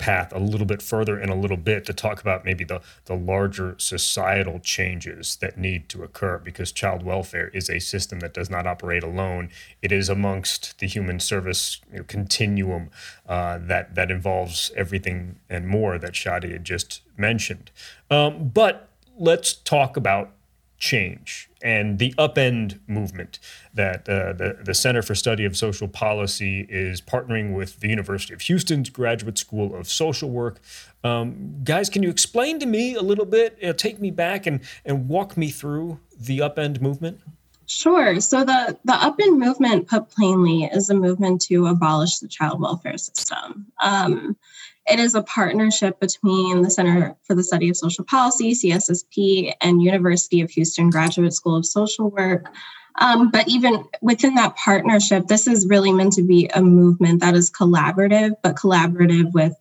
path 0.00 0.32
a 0.32 0.38
little 0.38 0.66
bit 0.66 0.80
further 0.80 1.20
in 1.20 1.28
a 1.28 1.34
little 1.34 1.58
bit 1.58 1.84
to 1.84 1.92
talk 1.92 2.20
about 2.20 2.44
maybe 2.44 2.64
the, 2.64 2.80
the 3.04 3.14
larger 3.14 3.74
societal 3.78 4.58
changes 4.58 5.36
that 5.36 5.58
need 5.58 5.88
to 5.90 6.02
occur 6.02 6.38
because 6.38 6.72
child 6.72 7.04
welfare 7.04 7.48
is 7.48 7.68
a 7.68 7.78
system 7.78 8.18
that 8.20 8.32
does 8.32 8.48
not 8.48 8.66
operate 8.66 9.04
alone. 9.04 9.50
It 9.82 9.92
is 9.92 10.08
amongst 10.08 10.78
the 10.78 10.86
human 10.86 11.20
service 11.20 11.80
you 11.92 11.98
know, 11.98 12.04
continuum 12.04 12.90
uh, 13.28 13.58
that, 13.58 13.94
that 13.94 14.10
involves 14.10 14.72
everything 14.74 15.38
and 15.50 15.68
more 15.68 15.98
that 15.98 16.14
Shadi 16.14 16.50
had 16.50 16.64
just 16.64 17.02
mentioned. 17.18 17.70
Um, 18.10 18.48
but 18.48 18.88
let's 19.18 19.52
talk 19.52 19.98
about 19.98 20.32
change 20.80 21.48
and 21.62 21.98
the 21.98 22.12
upend 22.14 22.80
movement 22.88 23.38
that 23.74 24.08
uh, 24.08 24.32
the, 24.32 24.58
the 24.64 24.74
Center 24.74 25.02
for 25.02 25.14
Study 25.14 25.44
of 25.44 25.56
Social 25.56 25.86
Policy 25.86 26.66
is 26.68 27.00
partnering 27.00 27.54
with 27.54 27.80
the 27.80 27.88
University 27.88 28.32
of 28.32 28.40
Houston's 28.42 28.88
Graduate 28.90 29.38
School 29.38 29.76
of 29.76 29.88
Social 29.88 30.30
Work. 30.30 30.60
Um, 31.04 31.62
guys, 31.62 31.90
can 31.90 32.02
you 32.02 32.10
explain 32.10 32.58
to 32.60 32.66
me 32.66 32.94
a 32.94 33.02
little 33.02 33.26
bit, 33.26 33.58
uh, 33.62 33.74
take 33.74 34.00
me 34.00 34.10
back 34.10 34.46
and, 34.46 34.60
and 34.84 35.08
walk 35.08 35.36
me 35.36 35.50
through 35.50 36.00
the 36.18 36.38
upend 36.38 36.80
movement? 36.80 37.20
Sure. 37.66 38.18
So 38.20 38.44
the, 38.44 38.76
the 38.84 38.94
upend 38.94 39.38
movement, 39.38 39.86
put 39.86 40.10
plainly, 40.10 40.64
is 40.64 40.90
a 40.90 40.94
movement 40.94 41.42
to 41.42 41.66
abolish 41.66 42.18
the 42.18 42.26
child 42.26 42.60
welfare 42.60 42.98
system. 42.98 43.66
Um, 43.80 44.36
it 44.88 44.98
is 44.98 45.14
a 45.14 45.22
partnership 45.22 46.00
between 46.00 46.62
the 46.62 46.70
Center 46.70 47.16
for 47.22 47.34
the 47.34 47.44
Study 47.44 47.68
of 47.68 47.76
Social 47.76 48.04
Policy, 48.04 48.52
CSSP, 48.52 49.52
and 49.60 49.82
University 49.82 50.40
of 50.40 50.50
Houston 50.50 50.90
Graduate 50.90 51.32
School 51.32 51.56
of 51.56 51.66
Social 51.66 52.10
Work. 52.10 52.46
Um, 52.96 53.30
but 53.30 53.48
even 53.48 53.84
within 54.02 54.34
that 54.34 54.56
partnership, 54.56 55.26
this 55.26 55.46
is 55.46 55.68
really 55.68 55.92
meant 55.92 56.12
to 56.14 56.22
be 56.22 56.50
a 56.54 56.60
movement 56.60 57.20
that 57.20 57.34
is 57.34 57.50
collaborative, 57.50 58.32
but 58.42 58.56
collaborative 58.56 59.32
with 59.32 59.54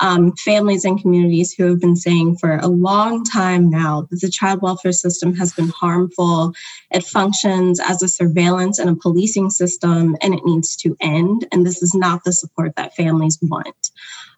um, 0.00 0.32
families 0.36 0.84
and 0.84 1.00
communities 1.00 1.52
who 1.52 1.64
have 1.64 1.80
been 1.80 1.96
saying 1.96 2.36
for 2.36 2.56
a 2.56 2.68
long 2.68 3.24
time 3.24 3.68
now 3.70 4.06
that 4.10 4.20
the 4.20 4.30
child 4.30 4.62
welfare 4.62 4.92
system 4.92 5.34
has 5.34 5.52
been 5.52 5.68
harmful. 5.68 6.52
It 6.90 7.04
functions 7.04 7.78
as 7.78 8.02
a 8.02 8.08
surveillance 8.08 8.78
and 8.78 8.90
a 8.90 8.96
policing 8.96 9.50
system, 9.50 10.16
and 10.22 10.34
it 10.34 10.44
needs 10.44 10.76
to 10.76 10.96
end. 11.00 11.46
And 11.52 11.66
this 11.66 11.82
is 11.82 11.94
not 11.94 12.24
the 12.24 12.32
support 12.32 12.76
that 12.76 12.96
families 12.96 13.38
want. 13.42 13.90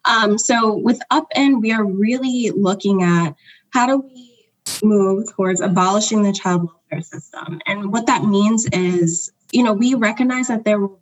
Um, 0.05 0.37
so, 0.37 0.75
with 0.75 1.01
Upend, 1.11 1.61
we 1.61 1.71
are 1.71 1.85
really 1.85 2.51
looking 2.55 3.03
at 3.03 3.35
how 3.71 3.87
do 3.87 3.97
we 3.97 4.35
move 4.83 5.31
towards 5.33 5.61
abolishing 5.61 6.23
the 6.23 6.33
child 6.33 6.67
welfare 6.67 7.01
system. 7.01 7.61
And 7.65 7.91
what 7.91 8.07
that 8.07 8.23
means 8.23 8.65
is, 8.71 9.31
you 9.51 9.63
know, 9.63 9.73
we 9.73 9.95
recognize 9.95 10.47
that 10.47 10.65
there 10.65 10.79
will 10.79 11.01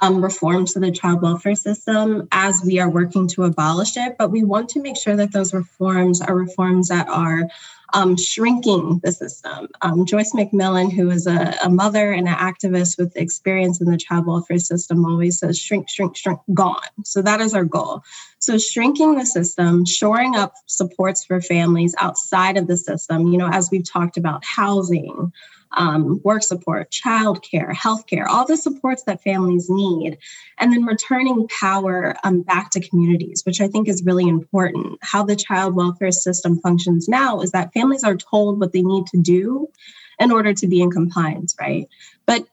um, 0.00 0.22
reforms 0.22 0.72
to 0.74 0.80
the 0.80 0.90
child 0.90 1.22
welfare 1.22 1.54
system 1.54 2.28
as 2.32 2.62
we 2.64 2.78
are 2.78 2.90
working 2.90 3.28
to 3.28 3.44
abolish 3.44 3.96
it. 3.96 4.16
But 4.18 4.30
we 4.30 4.44
want 4.44 4.68
to 4.70 4.80
make 4.80 4.96
sure 4.96 5.16
that 5.16 5.32
those 5.32 5.52
reforms 5.52 6.20
are 6.20 6.34
reforms 6.34 6.88
that 6.88 7.08
are 7.08 7.48
um, 7.92 8.16
shrinking 8.16 9.00
the 9.02 9.12
system. 9.12 9.68
Um, 9.82 10.06
Joyce 10.06 10.32
McMillan, 10.32 10.92
who 10.92 11.10
is 11.10 11.26
a, 11.26 11.54
a, 11.64 11.68
mother 11.68 12.12
and 12.12 12.28
an 12.28 12.34
activist 12.34 12.98
with 12.98 13.16
experience 13.16 13.80
in 13.80 13.90
the 13.90 13.96
child 13.96 14.26
welfare 14.26 14.58
system, 14.58 15.04
always 15.04 15.38
says 15.38 15.58
shrink, 15.58 15.88
shrink, 15.88 16.16
shrink, 16.16 16.40
gone. 16.54 16.76
So 17.04 17.22
that 17.22 17.40
is 17.40 17.54
our 17.54 17.64
goal. 17.64 18.02
So 18.38 18.58
shrinking 18.58 19.16
the 19.16 19.26
system, 19.26 19.84
shoring 19.84 20.36
up 20.36 20.54
supports 20.66 21.24
for 21.24 21.40
families 21.40 21.94
outside 21.98 22.56
of 22.56 22.66
the 22.66 22.76
system, 22.76 23.28
you 23.28 23.38
know, 23.38 23.48
as 23.52 23.70
we've 23.70 23.88
talked 23.88 24.16
about 24.16 24.44
housing, 24.44 25.32
um, 25.72 26.20
work 26.24 26.42
support, 26.42 26.90
childcare, 26.90 27.72
healthcare, 27.72 28.26
all 28.26 28.46
the 28.46 28.56
supports 28.56 29.04
that 29.04 29.22
families 29.22 29.68
need, 29.70 30.18
and 30.58 30.72
then 30.72 30.84
returning 30.84 31.48
power 31.48 32.16
um, 32.24 32.42
back 32.42 32.70
to 32.70 32.80
communities, 32.80 33.42
which 33.44 33.60
I 33.60 33.68
think 33.68 33.88
is 33.88 34.02
really 34.04 34.28
important. 34.28 34.98
How 35.02 35.24
the 35.24 35.36
child 35.36 35.74
welfare 35.74 36.12
system 36.12 36.58
functions 36.58 37.08
now 37.08 37.40
is 37.40 37.52
that 37.52 37.72
families 37.72 38.04
are 38.04 38.16
told 38.16 38.58
what 38.58 38.72
they 38.72 38.82
need 38.82 39.06
to 39.08 39.18
do 39.18 39.68
in 40.18 40.32
order 40.32 40.52
to 40.52 40.66
be 40.66 40.80
in 40.80 40.90
compliance, 40.90 41.54
right? 41.60 41.88
But 42.26 42.46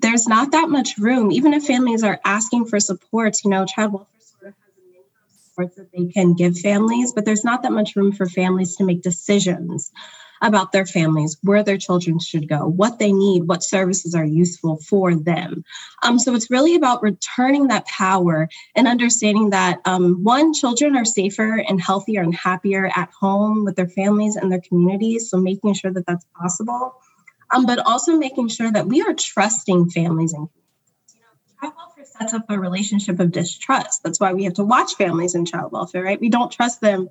there's 0.00 0.26
not 0.26 0.52
that 0.52 0.70
much 0.70 0.96
room, 0.96 1.32
even 1.32 1.52
if 1.52 1.66
families 1.66 2.02
are 2.02 2.20
asking 2.24 2.66
for 2.66 2.80
supports, 2.80 3.44
you 3.44 3.50
know, 3.50 3.66
child 3.66 3.92
welfare 3.92 4.20
sort 4.20 4.48
of 4.48 4.54
has 4.54 4.72
a 4.78 4.86
minimum 4.86 5.06
of 5.26 5.40
supports 5.42 5.76
that 5.76 5.92
they 5.92 6.12
can 6.12 6.34
give 6.34 6.56
families, 6.58 7.12
but 7.12 7.24
there's 7.24 7.44
not 7.44 7.64
that 7.64 7.72
much 7.72 7.96
room 7.96 8.12
for 8.12 8.26
families 8.26 8.76
to 8.76 8.84
make 8.84 9.02
decisions 9.02 9.92
about 10.42 10.72
their 10.72 10.86
families, 10.86 11.36
where 11.42 11.62
their 11.62 11.76
children 11.76 12.18
should 12.18 12.48
go, 12.48 12.66
what 12.66 12.98
they 12.98 13.12
need, 13.12 13.44
what 13.44 13.62
services 13.62 14.14
are 14.14 14.24
useful 14.24 14.78
for 14.78 15.14
them. 15.14 15.64
Um, 16.02 16.18
so 16.18 16.34
it's 16.34 16.50
really 16.50 16.74
about 16.74 17.02
returning 17.02 17.68
that 17.68 17.86
power 17.86 18.48
and 18.74 18.88
understanding 18.88 19.50
that 19.50 19.80
um, 19.84 20.22
one, 20.22 20.54
children 20.54 20.96
are 20.96 21.04
safer 21.04 21.62
and 21.68 21.80
healthier 21.80 22.22
and 22.22 22.34
happier 22.34 22.90
at 22.94 23.10
home 23.18 23.64
with 23.64 23.76
their 23.76 23.88
families 23.88 24.36
and 24.36 24.50
their 24.50 24.60
communities. 24.60 25.30
So 25.30 25.38
making 25.38 25.74
sure 25.74 25.92
that 25.92 26.06
that's 26.06 26.26
possible. 26.34 26.94
Um, 27.52 27.66
but 27.66 27.80
also 27.80 28.16
making 28.16 28.48
sure 28.48 28.70
that 28.70 28.86
we 28.86 29.02
are 29.02 29.12
trusting 29.12 29.90
families 29.90 30.32
and 30.32 30.48
child 31.60 31.74
welfare 31.76 32.04
sets 32.04 32.32
up 32.32 32.44
a 32.48 32.58
relationship 32.58 33.20
of 33.20 33.32
distrust. 33.32 34.02
That's 34.02 34.20
why 34.20 34.32
we 34.32 34.44
have 34.44 34.54
to 34.54 34.64
watch 34.64 34.94
families 34.94 35.34
in 35.34 35.44
child 35.44 35.72
welfare, 35.72 36.02
right? 36.02 36.20
We 36.20 36.28
don't 36.28 36.52
trust 36.52 36.80
them 36.80 37.08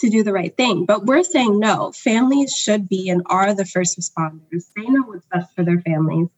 to 0.00 0.10
do 0.10 0.22
the 0.22 0.32
right 0.32 0.56
thing. 0.56 0.84
But 0.84 1.06
we're 1.06 1.24
saying 1.24 1.58
no, 1.58 1.92
families 1.92 2.54
should 2.54 2.88
be 2.88 3.08
and 3.08 3.22
are 3.26 3.54
the 3.54 3.64
first 3.64 3.98
responders. 3.98 4.64
They 4.74 4.86
know 4.86 5.02
what's 5.02 5.26
best 5.26 5.54
for 5.54 5.64
their 5.64 5.80
families. 5.80 6.28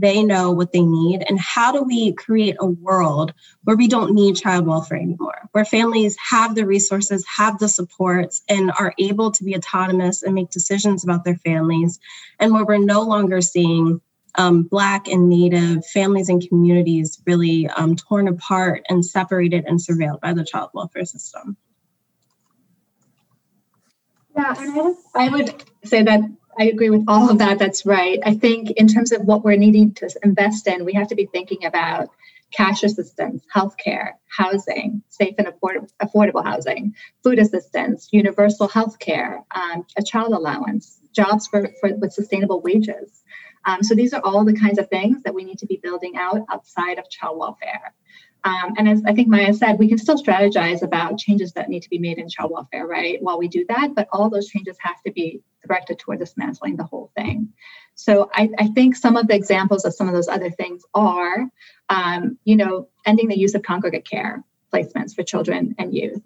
They 0.00 0.22
know 0.22 0.50
what 0.50 0.72
they 0.72 0.82
need. 0.82 1.24
And 1.28 1.38
how 1.38 1.72
do 1.72 1.82
we 1.82 2.12
create 2.12 2.56
a 2.58 2.66
world 2.66 3.34
where 3.64 3.76
we 3.76 3.86
don't 3.86 4.14
need 4.14 4.36
child 4.36 4.66
welfare 4.66 4.96
anymore, 4.98 5.48
where 5.52 5.64
families 5.66 6.16
have 6.30 6.54
the 6.54 6.64
resources, 6.64 7.24
have 7.36 7.58
the 7.58 7.68
supports, 7.68 8.42
and 8.48 8.72
are 8.78 8.94
able 8.98 9.30
to 9.32 9.44
be 9.44 9.54
autonomous 9.54 10.22
and 10.22 10.34
make 10.34 10.50
decisions 10.50 11.04
about 11.04 11.24
their 11.24 11.36
families, 11.36 11.98
and 12.38 12.52
where 12.52 12.64
we're 12.64 12.78
no 12.78 13.02
longer 13.02 13.42
seeing 13.42 14.00
um, 14.36 14.62
Black 14.62 15.06
and 15.06 15.28
Native 15.28 15.84
families 15.86 16.30
and 16.30 16.46
communities 16.48 17.20
really 17.26 17.68
um, 17.68 17.94
torn 17.96 18.26
apart 18.26 18.86
and 18.88 19.04
separated 19.04 19.64
and 19.66 19.78
surveilled 19.78 20.20
by 20.20 20.32
the 20.32 20.44
child 20.44 20.70
welfare 20.72 21.04
system. 21.04 21.58
Yeah, 24.36 24.54
and 24.58 24.96
I 25.14 25.28
would, 25.28 25.64
say 25.84 26.02
that 26.02 26.20
I 26.58 26.64
agree 26.64 26.90
with 26.90 27.04
all 27.08 27.30
of 27.30 27.38
that. 27.38 27.58
That's 27.58 27.86
right. 27.86 28.18
I 28.24 28.34
think 28.34 28.72
in 28.72 28.86
terms 28.86 29.12
of 29.12 29.22
what 29.22 29.44
we're 29.44 29.56
needing 29.56 29.94
to 29.94 30.10
invest 30.22 30.66
in, 30.66 30.84
we 30.84 30.92
have 30.94 31.08
to 31.08 31.14
be 31.14 31.26
thinking 31.26 31.64
about 31.64 32.10
cash 32.52 32.82
assistance, 32.82 33.44
healthcare, 33.54 34.12
housing, 34.28 35.02
safe 35.08 35.34
and 35.38 35.46
affordable, 35.46 35.88
affordable 36.02 36.44
housing, 36.44 36.94
food 37.22 37.38
assistance, 37.38 38.08
universal 38.12 38.68
healthcare, 38.68 39.44
um, 39.54 39.86
a 39.96 40.02
child 40.02 40.32
allowance, 40.32 40.98
jobs 41.12 41.46
for, 41.46 41.70
for 41.80 41.94
with 41.96 42.12
sustainable 42.12 42.60
wages. 42.60 43.22
Um, 43.64 43.82
so 43.82 43.94
these 43.94 44.12
are 44.12 44.22
all 44.24 44.44
the 44.44 44.58
kinds 44.58 44.78
of 44.78 44.88
things 44.88 45.22
that 45.22 45.34
we 45.34 45.44
need 45.44 45.58
to 45.58 45.66
be 45.66 45.78
building 45.82 46.16
out 46.16 46.40
outside 46.50 46.98
of 46.98 47.08
child 47.08 47.38
welfare. 47.38 47.94
Um, 48.44 48.74
and 48.78 48.88
as 48.88 49.02
I 49.06 49.12
think 49.12 49.28
Maya 49.28 49.52
said, 49.52 49.78
we 49.78 49.88
can 49.88 49.98
still 49.98 50.16
strategize 50.16 50.82
about 50.82 51.18
changes 51.18 51.52
that 51.52 51.68
need 51.68 51.82
to 51.82 51.90
be 51.90 51.98
made 51.98 52.18
in 52.18 52.28
child 52.28 52.50
welfare, 52.50 52.86
right? 52.86 53.18
While 53.20 53.38
we 53.38 53.48
do 53.48 53.64
that, 53.68 53.94
but 53.94 54.08
all 54.12 54.30
those 54.30 54.48
changes 54.48 54.76
have 54.80 55.02
to 55.04 55.12
be 55.12 55.42
directed 55.66 55.98
toward 55.98 56.20
dismantling 56.20 56.76
the 56.76 56.84
whole 56.84 57.10
thing. 57.16 57.52
So 57.94 58.30
I, 58.32 58.48
I 58.58 58.68
think 58.68 58.96
some 58.96 59.16
of 59.16 59.28
the 59.28 59.34
examples 59.34 59.84
of 59.84 59.94
some 59.94 60.08
of 60.08 60.14
those 60.14 60.28
other 60.28 60.50
things 60.50 60.82
are 60.94 61.50
um, 61.90 62.38
you 62.44 62.56
know, 62.56 62.88
ending 63.04 63.28
the 63.28 63.38
use 63.38 63.54
of 63.54 63.62
congregate 63.62 64.08
care 64.08 64.42
placements 64.72 65.14
for 65.14 65.22
children 65.22 65.74
and 65.78 65.94
youth. 65.94 66.22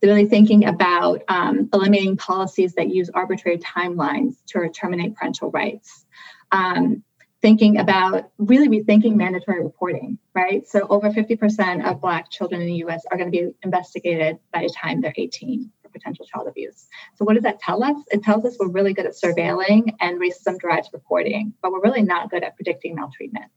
Really 0.00 0.26
thinking 0.26 0.64
about 0.64 1.22
um, 1.28 1.68
eliminating 1.72 2.16
policies 2.16 2.74
that 2.74 2.88
use 2.88 3.10
arbitrary 3.12 3.58
timelines 3.58 4.36
to 4.46 4.68
terminate 4.70 5.16
parental 5.16 5.50
rights. 5.50 6.06
Um, 6.52 7.02
thinking 7.40 7.78
about 7.78 8.30
really 8.38 8.68
rethinking 8.68 9.14
mandatory 9.14 9.62
reporting, 9.62 10.18
right? 10.34 10.66
So 10.66 10.86
over 10.88 11.10
50% 11.10 11.88
of 11.88 12.00
Black 12.00 12.30
children 12.30 12.60
in 12.60 12.66
the 12.66 12.84
US 12.84 13.04
are 13.10 13.16
going 13.16 13.30
to 13.30 13.38
be 13.38 13.52
investigated 13.62 14.38
by 14.52 14.62
the 14.62 14.74
time 14.76 15.00
they're 15.00 15.14
18 15.16 15.70
for 15.82 15.88
potential 15.88 16.26
child 16.26 16.48
abuse. 16.48 16.86
So 17.14 17.24
what 17.24 17.34
does 17.34 17.44
that 17.44 17.60
tell 17.60 17.84
us? 17.84 17.96
It 18.10 18.22
tells 18.22 18.44
us 18.44 18.56
we're 18.58 18.68
really 18.68 18.92
good 18.92 19.06
at 19.06 19.12
surveilling 19.12 19.94
and 20.00 20.20
racism 20.20 20.58
drives 20.58 20.88
reporting, 20.92 21.54
but 21.62 21.70
we're 21.70 21.82
really 21.82 22.02
not 22.02 22.30
good 22.30 22.42
at 22.42 22.56
predicting 22.56 22.96
maltreatment. 22.96 23.52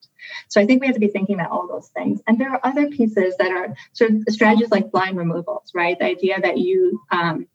So 0.47 0.61
I 0.61 0.67
think 0.67 0.81
we 0.81 0.87
have 0.87 0.95
to 0.95 0.99
be 0.99 1.07
thinking 1.07 1.35
about 1.35 1.49
all 1.49 1.67
those 1.67 1.87
things. 1.89 2.21
And 2.27 2.39
there 2.39 2.51
are 2.51 2.59
other 2.63 2.87
pieces 2.89 3.35
that 3.37 3.51
are 3.51 3.73
sort 3.93 4.11
of 4.11 4.23
strategies 4.29 4.69
like 4.69 4.91
blind 4.91 5.17
removals, 5.17 5.71
right? 5.73 5.97
The 5.97 6.05
idea 6.05 6.39
that 6.39 6.59
you 6.59 7.01
um, 7.09 7.47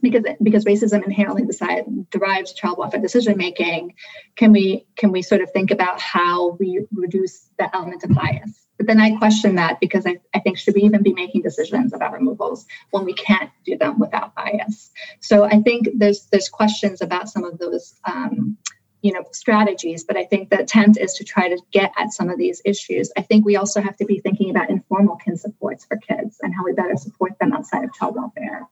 because 0.00 0.24
because 0.42 0.64
racism 0.64 1.04
inherently 1.04 1.44
derives 2.10 2.52
child 2.52 2.78
welfare 2.78 3.00
decision 3.00 3.36
making 3.36 3.94
can 4.36 4.52
we 4.52 4.86
can 4.96 5.10
we 5.10 5.22
sort 5.22 5.40
of 5.40 5.50
think 5.50 5.70
about 5.70 6.00
how 6.00 6.50
we 6.60 6.86
reduce 6.92 7.48
the 7.58 7.74
element 7.74 8.04
of 8.04 8.10
bias? 8.10 8.66
But 8.76 8.86
then 8.86 9.00
i 9.00 9.16
question 9.16 9.56
that 9.56 9.80
because 9.80 10.06
I, 10.06 10.18
I 10.34 10.40
think 10.40 10.58
should 10.58 10.74
we 10.74 10.82
even 10.82 11.02
be 11.02 11.12
making 11.12 11.42
decisions 11.42 11.92
about 11.92 12.12
removals 12.12 12.66
when 12.90 13.04
we 13.04 13.12
can't 13.12 13.50
do 13.64 13.76
them 13.76 13.98
without 13.98 14.34
bias? 14.34 14.90
So 15.20 15.44
i 15.44 15.60
think 15.60 15.88
there's 15.94 16.26
there's 16.30 16.48
questions 16.48 17.02
about 17.02 17.28
some 17.28 17.44
of 17.44 17.58
those 17.58 17.94
um, 18.04 18.56
you 19.02 19.12
know 19.12 19.24
strategies 19.32 20.04
but 20.04 20.16
i 20.16 20.24
think 20.24 20.50
the 20.50 20.60
attempt 20.60 20.98
is 20.98 21.14
to 21.14 21.24
try 21.24 21.48
to 21.48 21.58
get 21.72 21.90
at 21.96 22.12
some 22.12 22.28
of 22.28 22.38
these 22.38 22.62
issues. 22.64 23.10
I 23.16 23.22
think 23.22 23.44
we 23.44 23.56
also 23.56 23.80
have 23.80 23.96
to 23.96 24.04
be 24.04 24.20
thinking 24.20 24.50
about 24.50 24.70
informal 24.70 25.16
kin 25.16 25.36
supports 25.36 25.84
for 25.84 25.96
kids 25.96 26.38
and 26.42 26.54
how 26.54 26.64
we 26.64 26.74
better 26.74 26.96
support 26.96 27.32
them 27.40 27.52
outside 27.52 27.82
of 27.82 27.92
child 27.94 28.14
welfare 28.14 28.68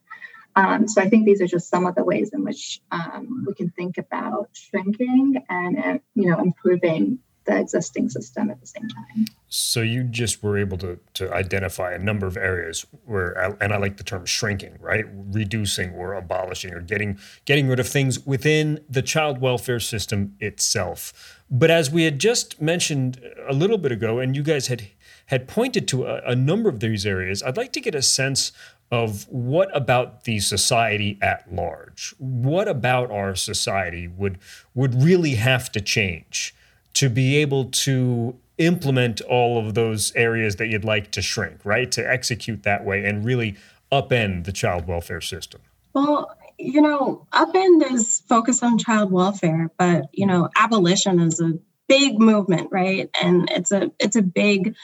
um, 0.58 0.88
so 0.88 1.00
I 1.00 1.08
think 1.08 1.24
these 1.24 1.40
are 1.40 1.46
just 1.46 1.70
some 1.70 1.86
of 1.86 1.94
the 1.94 2.02
ways 2.02 2.30
in 2.32 2.42
which 2.42 2.80
um, 2.90 3.44
we 3.46 3.54
can 3.54 3.70
think 3.70 3.96
about 3.96 4.48
shrinking 4.52 5.44
and 5.48 5.78
uh, 5.78 5.98
you 6.14 6.28
know 6.28 6.40
improving 6.40 7.20
the 7.44 7.60
existing 7.60 8.10
system 8.10 8.50
at 8.50 8.60
the 8.60 8.66
same 8.66 8.88
time. 8.88 9.26
So 9.48 9.80
you 9.80 10.02
just 10.02 10.42
were 10.42 10.58
able 10.58 10.76
to 10.78 10.98
to 11.14 11.32
identify 11.32 11.92
a 11.92 11.98
number 11.98 12.26
of 12.26 12.36
areas 12.36 12.84
where, 13.04 13.56
and 13.60 13.72
I 13.72 13.76
like 13.78 13.98
the 13.98 14.04
term 14.04 14.26
shrinking, 14.26 14.76
right? 14.80 15.04
Reducing 15.12 15.92
or 15.92 16.14
abolishing 16.14 16.74
or 16.74 16.80
getting 16.80 17.20
getting 17.44 17.68
rid 17.68 17.78
of 17.78 17.88
things 17.88 18.26
within 18.26 18.80
the 18.90 19.02
child 19.02 19.40
welfare 19.40 19.80
system 19.80 20.34
itself. 20.40 21.36
But 21.48 21.70
as 21.70 21.88
we 21.88 22.02
had 22.02 22.18
just 22.18 22.60
mentioned 22.60 23.20
a 23.48 23.54
little 23.54 23.78
bit 23.78 23.92
ago, 23.92 24.18
and 24.18 24.34
you 24.34 24.42
guys 24.42 24.66
had 24.66 24.88
had 25.26 25.46
pointed 25.46 25.86
to 25.86 26.04
a, 26.04 26.32
a 26.32 26.34
number 26.34 26.68
of 26.68 26.80
these 26.80 27.06
areas, 27.06 27.42
I'd 27.44 27.56
like 27.56 27.72
to 27.74 27.80
get 27.80 27.94
a 27.94 28.02
sense 28.02 28.50
of 28.90 29.26
what 29.28 29.74
about 29.76 30.24
the 30.24 30.40
society 30.40 31.18
at 31.20 31.52
large? 31.52 32.14
What 32.18 32.68
about 32.68 33.10
our 33.10 33.34
society 33.34 34.08
would 34.08 34.38
would 34.74 35.02
really 35.02 35.34
have 35.34 35.70
to 35.72 35.80
change 35.80 36.54
to 36.94 37.08
be 37.08 37.36
able 37.36 37.66
to 37.66 38.36
implement 38.56 39.20
all 39.22 39.58
of 39.58 39.74
those 39.74 40.12
areas 40.16 40.56
that 40.56 40.66
you'd 40.66 40.84
like 40.84 41.10
to 41.12 41.22
shrink, 41.22 41.64
right? 41.64 41.92
To 41.92 42.10
execute 42.10 42.64
that 42.64 42.84
way 42.84 43.04
and 43.04 43.24
really 43.24 43.56
upend 43.92 44.44
the 44.44 44.52
child 44.52 44.86
welfare 44.86 45.20
system. 45.20 45.60
Well, 45.94 46.36
you 46.58 46.82
know, 46.82 47.26
upend 47.32 47.90
is 47.92 48.22
focused 48.28 48.64
on 48.64 48.78
child 48.78 49.12
welfare, 49.12 49.70
but 49.78 50.06
you 50.12 50.26
know, 50.26 50.48
abolition 50.56 51.20
is 51.20 51.40
a 51.40 51.52
big 51.88 52.18
movement, 52.18 52.68
right? 52.72 53.08
And 53.22 53.50
it's 53.50 53.70
a 53.70 53.90
it's 53.98 54.16
a 54.16 54.22
big 54.22 54.74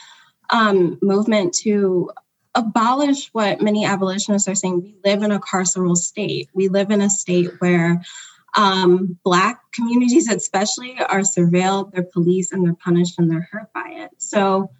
um, 0.49 0.97
movement 1.01 1.53
to 1.55 2.11
abolish 2.55 3.29
what 3.33 3.61
many 3.61 3.85
abolitionists 3.85 4.47
are 4.47 4.55
saying. 4.55 4.81
We 4.81 4.95
live 5.03 5.21
in 5.23 5.31
a 5.31 5.39
carceral 5.39 5.95
state. 5.95 6.49
We 6.53 6.69
live 6.69 6.89
in 6.89 7.01
a 7.01 7.09
state 7.09 7.51
where 7.59 8.01
um, 8.55 9.19
Black 9.23 9.59
communities, 9.73 10.29
especially, 10.29 10.97
are 10.97 11.19
surveilled, 11.19 11.91
they're 11.91 12.03
policed, 12.03 12.53
and 12.53 12.65
they're 12.65 12.73
punished, 12.73 13.19
and 13.19 13.29
they're 13.29 13.47
hurt 13.51 13.71
by 13.73 13.89
it. 13.89 14.11
So, 14.17 14.71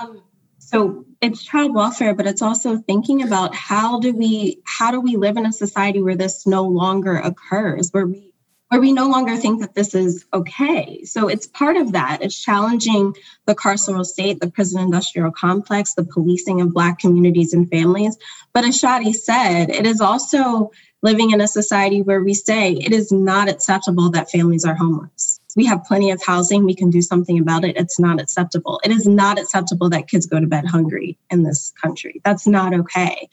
um, 0.00 0.22
so 0.58 1.04
it's 1.20 1.44
child 1.44 1.74
welfare, 1.74 2.14
but 2.14 2.26
it's 2.26 2.42
also 2.42 2.78
thinking 2.78 3.22
about 3.22 3.54
how 3.54 3.98
do 3.98 4.14
we 4.14 4.62
how 4.64 4.90
do 4.90 5.00
we 5.00 5.16
live 5.16 5.36
in 5.36 5.46
a 5.46 5.52
society 5.52 6.00
where 6.00 6.16
this 6.16 6.46
no 6.46 6.62
longer 6.62 7.16
occurs, 7.16 7.90
where 7.90 8.06
we 8.06 8.33
where 8.68 8.80
we 8.80 8.92
no 8.92 9.08
longer 9.08 9.36
think 9.36 9.60
that 9.60 9.74
this 9.74 9.94
is 9.94 10.24
okay. 10.32 11.04
So 11.04 11.28
it's 11.28 11.46
part 11.46 11.76
of 11.76 11.92
that. 11.92 12.22
It's 12.22 12.38
challenging 12.38 13.14
the 13.46 13.54
carceral 13.54 14.04
state, 14.04 14.40
the 14.40 14.50
prison 14.50 14.80
industrial 14.80 15.30
complex, 15.30 15.94
the 15.94 16.04
policing 16.04 16.60
of 16.60 16.72
Black 16.72 16.98
communities 16.98 17.52
and 17.52 17.70
families. 17.70 18.16
But 18.52 18.64
as 18.64 18.80
Shadi 18.80 19.14
said, 19.14 19.70
it 19.70 19.86
is 19.86 20.00
also 20.00 20.70
living 21.02 21.32
in 21.32 21.40
a 21.40 21.46
society 21.46 22.00
where 22.00 22.22
we 22.22 22.32
say 22.32 22.72
it 22.72 22.92
is 22.92 23.12
not 23.12 23.48
acceptable 23.48 24.10
that 24.10 24.30
families 24.30 24.64
are 24.64 24.74
homeless. 24.74 25.38
We 25.56 25.66
have 25.66 25.84
plenty 25.84 26.10
of 26.10 26.20
housing. 26.24 26.64
We 26.64 26.74
can 26.74 26.90
do 26.90 27.02
something 27.02 27.38
about 27.38 27.64
it. 27.64 27.76
It's 27.76 28.00
not 28.00 28.20
acceptable. 28.20 28.80
It 28.82 28.90
is 28.90 29.06
not 29.06 29.38
acceptable 29.38 29.88
that 29.90 30.08
kids 30.08 30.26
go 30.26 30.40
to 30.40 30.46
bed 30.46 30.64
hungry 30.66 31.16
in 31.30 31.42
this 31.42 31.72
country. 31.80 32.20
That's 32.24 32.46
not 32.46 32.74
okay. 32.74 33.28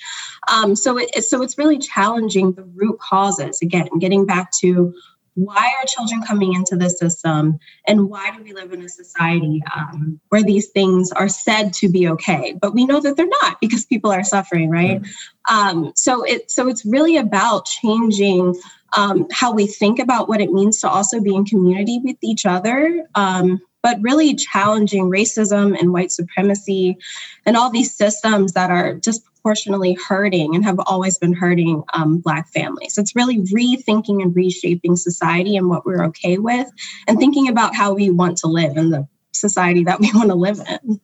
Um, 0.52 0.76
so, 0.76 1.00
it, 1.00 1.24
so 1.24 1.41
it's 1.41 1.58
really 1.58 1.80
challenging 1.80 2.54
the 2.54 2.63
root 2.63 3.00
causes. 3.00 3.60
Again, 3.62 3.88
getting 4.00 4.26
back 4.26 4.52
to 4.60 4.94
why 5.36 5.74
are 5.80 5.86
children 5.86 6.22
coming 6.22 6.54
into 6.54 6.76
the 6.76 6.89
system 6.89 7.58
and 7.88 8.10
why 8.10 8.36
do 8.36 8.44
we 8.44 8.54
live 8.54 8.74
in 8.74 8.82
a 8.82 8.89
society 8.89 9.62
um, 9.76 10.20
where 10.30 10.44
these 10.44 10.70
things 10.70 11.12
are 11.12 11.30
said 11.30 11.74
to 11.74 11.89
be 11.89 12.08
okay 12.08 12.54
but 12.62 12.74
we 12.74 12.86
know 12.86 13.00
that 13.00 13.15
they're 13.15 13.28
not 13.41 13.60
because 13.62 13.86
people 13.86 14.12
are 14.12 14.24
suffering 14.24 14.70
right 14.70 15.02
mm-hmm. 15.02 15.56
um, 15.56 15.94
so 15.96 16.24
it 16.24 16.52
so 16.52 16.67
it's 16.67 16.86
really 16.86 17.17
about 17.17 17.65
changing 17.65 18.56
um, 18.98 19.26
how 19.32 19.54
we 19.54 19.67
think 19.67 20.00
about 20.00 20.28
what 20.28 20.41
it 20.41 20.52
means 20.52 20.82
to 20.82 20.89
also 20.89 21.22
be 21.22 21.34
in 21.34 21.46
community 21.46 22.02
with 22.04 22.17
each 22.22 22.46
other 22.46 23.08
um, 23.15 23.62
but 23.82 23.98
really 24.02 24.36
challenging 24.36 25.06
racism 25.06 25.80
and 25.80 25.94
white 25.94 26.12
supremacy 26.12 26.98
and 27.46 27.56
all 27.56 27.72
these 27.72 27.96
systems 27.96 28.54
that 28.54 28.70
are 28.70 28.96
disproportionately 29.41 29.97
hurting 30.08 30.56
and 30.56 30.63
have 30.63 30.80
always 30.86 31.17
been 31.17 31.34
hurting 31.34 31.84
um, 31.93 32.19
Black 32.19 32.47
families. 32.49 32.97
It's 32.97 33.15
really 33.15 33.39
rethinking 33.39 34.21
and 34.21 34.36
reshaping 34.36 34.95
society 34.95 35.58
and 35.58 35.67
what 35.67 35.86
we're 35.86 36.06
okay 36.06 36.38
with, 36.38 36.69
and 37.08 37.17
thinking 37.17 37.47
about 37.47 37.75
how 37.75 37.93
we 37.93 38.10
want 38.10 38.38
to 38.39 38.47
live 38.47 38.77
in 38.77 38.89
the 38.91 39.08
society 39.32 39.84
that 39.86 39.99
we 39.99 40.12
want 40.15 40.30
to 40.30 40.36
live 40.36 40.60
in. 40.60 40.99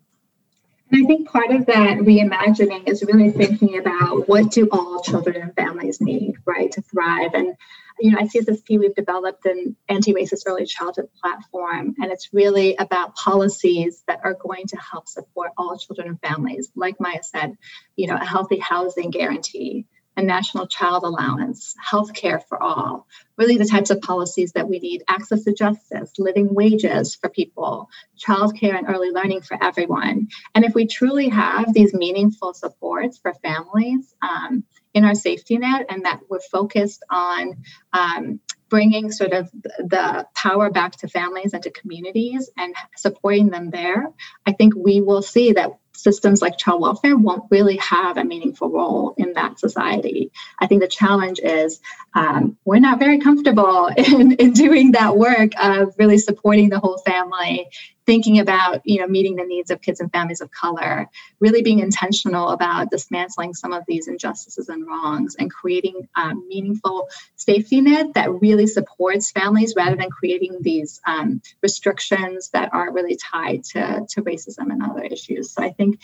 And 0.90 1.04
I 1.04 1.08
think 1.08 1.30
part 1.30 1.52
of 1.52 1.66
that 1.66 1.98
reimagining 1.98 2.88
is 2.88 3.04
really 3.04 3.32
thinking 3.32 3.78
about 3.78 4.30
what 4.30 4.52
do 4.52 4.70
all 4.72 5.02
children 5.02 5.36
and 5.36 5.54
families 5.56 6.00
need, 6.00 6.36
right, 6.46 6.72
to 6.72 6.82
thrive. 6.82 7.32
And 7.34 7.56
you 8.00 8.12
know, 8.12 8.20
at 8.20 8.28
CSSP, 8.28 8.80
we've 8.80 8.96
developed 8.96 9.46
an 9.46 9.76
anti-racist 9.90 10.44
early 10.46 10.66
childhood 10.66 11.10
platform, 11.22 11.96
and 12.00 12.12
it's 12.12 12.34
really 12.34 12.76
about 12.76 13.16
policies 13.16 14.04
that 14.08 14.22
are 14.24 14.34
going 14.34 14.68
to 14.68 14.78
help 14.78 15.08
support 15.08 15.52
all 15.58 15.78
children 15.78 16.08
and 16.08 16.22
families. 16.22 16.70
Like 16.76 17.00
Maya 17.00 17.24
said, 17.24 17.58
you 17.96 18.08
know, 18.08 18.16
a 18.16 18.26
healthy 18.26 18.60
housing 18.60 19.10
guarantee, 19.10 19.86
a 20.18 20.24
national 20.24 20.68
child 20.68 21.04
allowance, 21.04 21.76
health 21.80 22.14
care 22.14 22.40
for 22.40 22.62
all, 22.62 23.08
really 23.38 23.58
the 23.58 23.66
types 23.66 23.92
of 23.92 24.02
policies 24.02 24.54
that 24.54 24.68
we 24.68 24.80
need 24.80 25.04
access 25.08 25.44
to 25.44 25.54
justice, 25.54 26.12
living 26.18 26.54
wages 26.54 27.16
for 27.16 27.30
people, 27.30 27.88
childcare 28.18 28.76
and 28.76 28.90
early 28.90 29.12
learning 29.12 29.42
for 29.42 29.64
everyone. 29.64 30.28
And 30.56 30.66
if 30.66 30.74
we 30.74 30.88
truly 30.88 31.30
have 31.30 31.72
these 31.72 31.94
meaningful 31.94 32.56
supports 32.56 33.20
for 33.20 33.34
families 33.36 34.16
um, 34.22 34.64
in 34.98 35.06
our 35.06 35.16
safety 35.16 35.58
net 35.58 35.86
and 35.90 36.06
that 36.06 36.22
we're 36.28 36.40
focused 36.40 37.04
on 37.10 37.64
um, 37.94 38.40
bringing 38.68 39.12
sort 39.12 39.32
of 39.32 39.50
the 39.52 40.26
power 40.36 40.70
back 40.72 40.94
to 40.98 41.08
families 41.08 41.54
and 41.54 41.64
to 41.64 41.72
communities 41.72 42.50
and 42.58 42.76
supporting 42.96 43.50
them 43.50 43.70
there, 43.70 44.08
I 44.46 44.54
think 44.54 44.74
we 44.76 45.02
will 45.02 45.22
see 45.22 45.54
that 45.54 45.78
systems 45.94 46.42
like 46.42 46.58
child 46.58 46.82
welfare 46.82 47.16
won't 47.16 47.46
really 47.50 47.78
have 47.78 48.18
a 48.18 48.24
meaningful 48.24 48.70
role 48.70 49.14
in 49.18 49.34
that 49.34 49.60
society. 49.60 50.32
I 50.60 50.68
think 50.68 50.82
the 50.82 50.88
challenge 50.88 51.40
is 51.40 51.80
um, 52.14 52.58
we're 52.66 52.80
not 52.80 53.00
very 53.00 53.20
comfortable 53.20 53.88
in, 53.98 54.34
in 54.34 54.54
doing 54.54 54.92
that 54.92 55.16
work 55.16 55.52
of 55.62 55.96
really 55.98 56.18
supporting 56.18 56.70
the 56.70 56.80
whole 56.80 56.98
family 57.00 57.68
thinking 58.08 58.40
about 58.40 58.82
you 58.86 59.00
know 59.00 59.06
meeting 59.06 59.36
the 59.36 59.44
needs 59.44 59.70
of 59.70 59.82
kids 59.82 60.00
and 60.00 60.12
families 60.12 60.42
of 60.42 60.50
color 60.50 61.08
really 61.40 61.62
being 61.62 61.80
intentional 61.80 62.50
about 62.50 62.90
dismantling 62.90 63.54
some 63.54 63.74
of 63.74 63.84
these 63.88 64.08
injustices 64.08 64.70
and 64.70 64.88
wrongs 64.88 65.36
and 65.38 65.52
creating 65.52 66.08
a 66.16 66.22
um, 66.22 66.48
meaningful 66.48 67.08
safety 67.36 67.82
net 67.82 68.08
that 68.16 68.32
really 68.42 68.66
supports 68.66 69.30
families 69.30 69.74
rather 69.76 69.98
than 69.98 70.10
creating 70.10 70.58
these 70.62 71.00
um, 71.06 71.42
restrictions 71.62 72.50
that 72.50 72.74
are 72.74 72.92
really 72.92 73.18
tied 73.32 73.64
to, 73.64 74.06
to 74.10 74.22
racism 74.24 74.72
and 74.72 74.82
other 74.82 75.04
issues. 75.04 75.52
So 75.52 75.62
i 75.62 75.72
think 75.72 76.00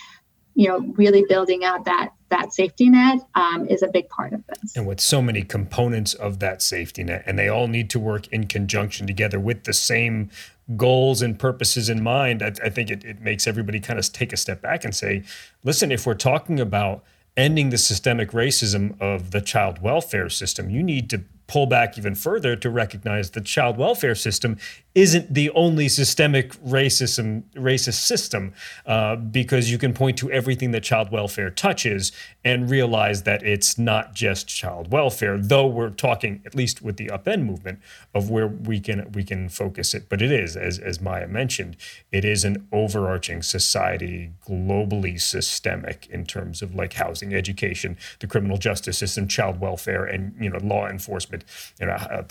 you 0.55 0.67
know 0.67 0.79
really 0.97 1.23
building 1.27 1.63
out 1.63 1.85
that 1.85 2.09
that 2.29 2.53
safety 2.53 2.89
net 2.89 3.19
um, 3.35 3.67
is 3.67 3.83
a 3.83 3.87
big 3.87 4.09
part 4.09 4.33
of 4.33 4.43
this. 4.47 4.75
And 4.75 4.87
with 4.87 4.99
so 4.99 5.21
many 5.21 5.43
components 5.43 6.15
of 6.15 6.39
that 6.39 6.61
safety 6.63 7.03
net 7.03 7.23
and 7.27 7.37
they 7.37 7.47
all 7.47 7.67
need 7.67 7.89
to 7.91 7.99
work 7.99 8.27
in 8.27 8.47
conjunction 8.47 9.05
together 9.05 9.39
with 9.39 9.65
the 9.65 9.73
same 9.73 10.31
goals 10.77 11.21
and 11.21 11.37
purposes 11.37 11.89
in 11.89 12.01
mind, 12.03 12.41
I, 12.41 12.53
I 12.63 12.69
think 12.69 12.89
it, 12.89 13.03
it 13.03 13.21
makes 13.21 13.47
everybody 13.47 13.79
kind 13.79 13.99
of 13.99 14.11
take 14.11 14.33
a 14.33 14.37
step 14.37 14.61
back 14.61 14.83
and 14.83 14.95
say, 14.95 15.23
listen, 15.63 15.91
if 15.91 16.05
we're 16.05 16.13
talking 16.13 16.59
about 16.59 17.03
ending 17.35 17.69
the 17.69 17.77
systemic 17.77 18.31
racism 18.31 18.99
of 19.01 19.31
the 19.31 19.41
child 19.41 19.81
welfare 19.81 20.29
system, 20.29 20.69
you 20.69 20.83
need 20.83 21.09
to 21.09 21.23
pull 21.47 21.65
back 21.65 21.97
even 21.97 22.15
further 22.15 22.55
to 22.55 22.69
recognize 22.69 23.31
the 23.31 23.41
child 23.41 23.77
welfare 23.77 24.15
system 24.15 24.57
isn't 24.95 25.33
the 25.33 25.49
only 25.51 25.89
systemic 25.89 26.53
racism 26.63 27.43
racist 27.55 28.05
system 28.05 28.53
uh, 28.85 29.15
because 29.15 29.71
you 29.71 29.77
can 29.77 29.93
point 29.93 30.17
to 30.17 30.31
everything 30.31 30.71
that 30.71 30.83
child 30.83 31.11
welfare 31.11 31.49
touches 31.49 32.11
and 32.45 32.69
realize 32.69 33.23
that 33.23 33.41
it's 33.43 33.77
not 33.77 34.13
just 34.13 34.47
child 34.47 34.91
welfare 34.91 35.37
though 35.37 35.65
we're 35.65 35.89
talking 35.89 36.41
at 36.45 36.53
least 36.53 36.81
with 36.81 36.97
the 36.97 37.07
upend 37.07 37.43
movement 37.43 37.79
of 38.13 38.29
where 38.29 38.47
we 38.47 38.79
can 38.79 39.11
we 39.13 39.23
can 39.23 39.49
focus 39.49 39.93
it. 39.93 40.07
But 40.09 40.21
it 40.21 40.31
is 40.31 40.55
as 40.55 40.77
as 40.77 41.01
Maya 41.01 41.27
mentioned 41.27 41.75
it 42.11 42.23
is 42.23 42.45
an 42.45 42.67
overarching 42.71 43.41
society 43.41 44.31
globally 44.47 45.19
systemic 45.19 46.07
in 46.07 46.25
terms 46.25 46.61
of 46.61 46.75
like 46.75 46.93
housing 46.93 47.33
education 47.33 47.97
the 48.19 48.27
criminal 48.27 48.57
justice 48.57 48.99
system 48.99 49.27
child 49.27 49.59
welfare 49.59 50.05
and 50.05 50.35
you 50.39 50.49
know 50.49 50.59
law 50.59 50.87
enforcement 50.87 51.43
you 51.79 51.87
know 51.87 51.93
uh, 51.93 52.23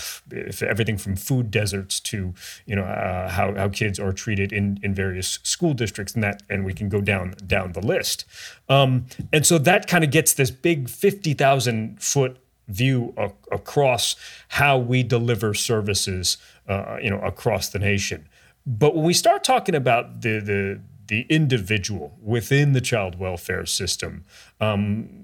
everything 0.63 0.97
from 0.97 1.17
food 1.17 1.51
deserts 1.51 1.99
to 1.99 2.35
you 2.67 2.77
know 2.77 2.83
uh, 2.83 3.29
how, 3.29 3.55
how 3.55 3.69
kids 3.69 3.99
are 3.99 4.13
treated 4.13 4.53
in, 4.53 4.79
in 4.83 4.95
various 4.95 5.39
school 5.43 5.75
districts 5.75 6.15
and 6.15 6.23
that 6.23 6.43
and 6.49 6.65
we 6.65 6.73
can 6.73 6.89
go 6.89 7.01
down 7.01 7.35
down 7.47 7.73
the 7.73 7.81
list 7.81 8.25
um, 8.69 9.07
and 9.33 9.47
so 9.47 9.59
that 9.59 9.87
kind 9.87 10.05
of 10.05 10.11
gets 10.11 10.35
this 10.35 10.51
big 10.51 10.89
50,000 10.89 12.03
foot 12.03 12.39
view 12.69 13.13
a- 13.17 13.33
across 13.51 14.17
how 14.49 14.79
we 14.79 15.03
deliver 15.03 15.55
services 15.55 16.37
uh, 16.69 16.99
you 17.03 17.11
know 17.11 17.21
across 17.21 17.69
the 17.69 17.79
nation 17.79 18.29
but 18.67 18.95
when 18.95 19.05
we 19.05 19.15
start 19.15 19.45
talking 19.45 19.75
about 19.75 20.23
the 20.23 20.39
the 20.41 20.81
the 21.09 21.27
individual 21.29 22.17
within 22.23 22.73
the 22.73 22.81
child 22.81 23.19
welfare 23.19 23.67
system 23.67 24.25
um, 24.61 25.23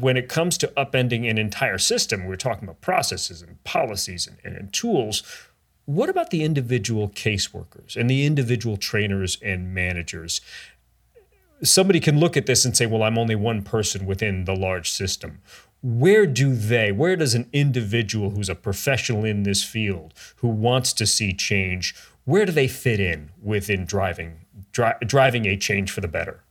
when 0.00 0.16
it 0.16 0.28
comes 0.28 0.56
to 0.58 0.68
upending 0.68 1.28
an 1.28 1.36
entire 1.36 1.78
system, 1.78 2.24
we're 2.24 2.36
talking 2.36 2.64
about 2.64 2.80
processes 2.80 3.42
and 3.42 3.62
policies 3.64 4.26
and, 4.26 4.38
and, 4.42 4.56
and 4.56 4.72
tools. 4.72 5.22
What 5.88 6.10
about 6.10 6.28
the 6.28 6.44
individual 6.44 7.08
caseworkers 7.08 7.96
and 7.96 8.10
the 8.10 8.26
individual 8.26 8.76
trainers 8.76 9.38
and 9.40 9.72
managers? 9.72 10.42
Somebody 11.62 11.98
can 11.98 12.20
look 12.20 12.36
at 12.36 12.44
this 12.44 12.66
and 12.66 12.76
say, 12.76 12.84
well, 12.84 13.02
I'm 13.02 13.16
only 13.16 13.34
one 13.34 13.62
person 13.62 14.04
within 14.04 14.44
the 14.44 14.54
large 14.54 14.90
system. 14.90 15.38
Where 15.82 16.26
do 16.26 16.54
they, 16.54 16.92
where 16.92 17.16
does 17.16 17.34
an 17.34 17.48
individual 17.54 18.28
who's 18.28 18.50
a 18.50 18.54
professional 18.54 19.24
in 19.24 19.44
this 19.44 19.64
field, 19.64 20.12
who 20.36 20.48
wants 20.48 20.92
to 20.92 21.06
see 21.06 21.32
change, 21.32 21.94
where 22.26 22.44
do 22.44 22.52
they 22.52 22.68
fit 22.68 23.00
in 23.00 23.30
within 23.42 23.86
driving, 23.86 24.40
dri- 24.72 24.92
driving 25.06 25.46
a 25.46 25.56
change 25.56 25.90
for 25.90 26.02
the 26.02 26.06
better? 26.08 26.42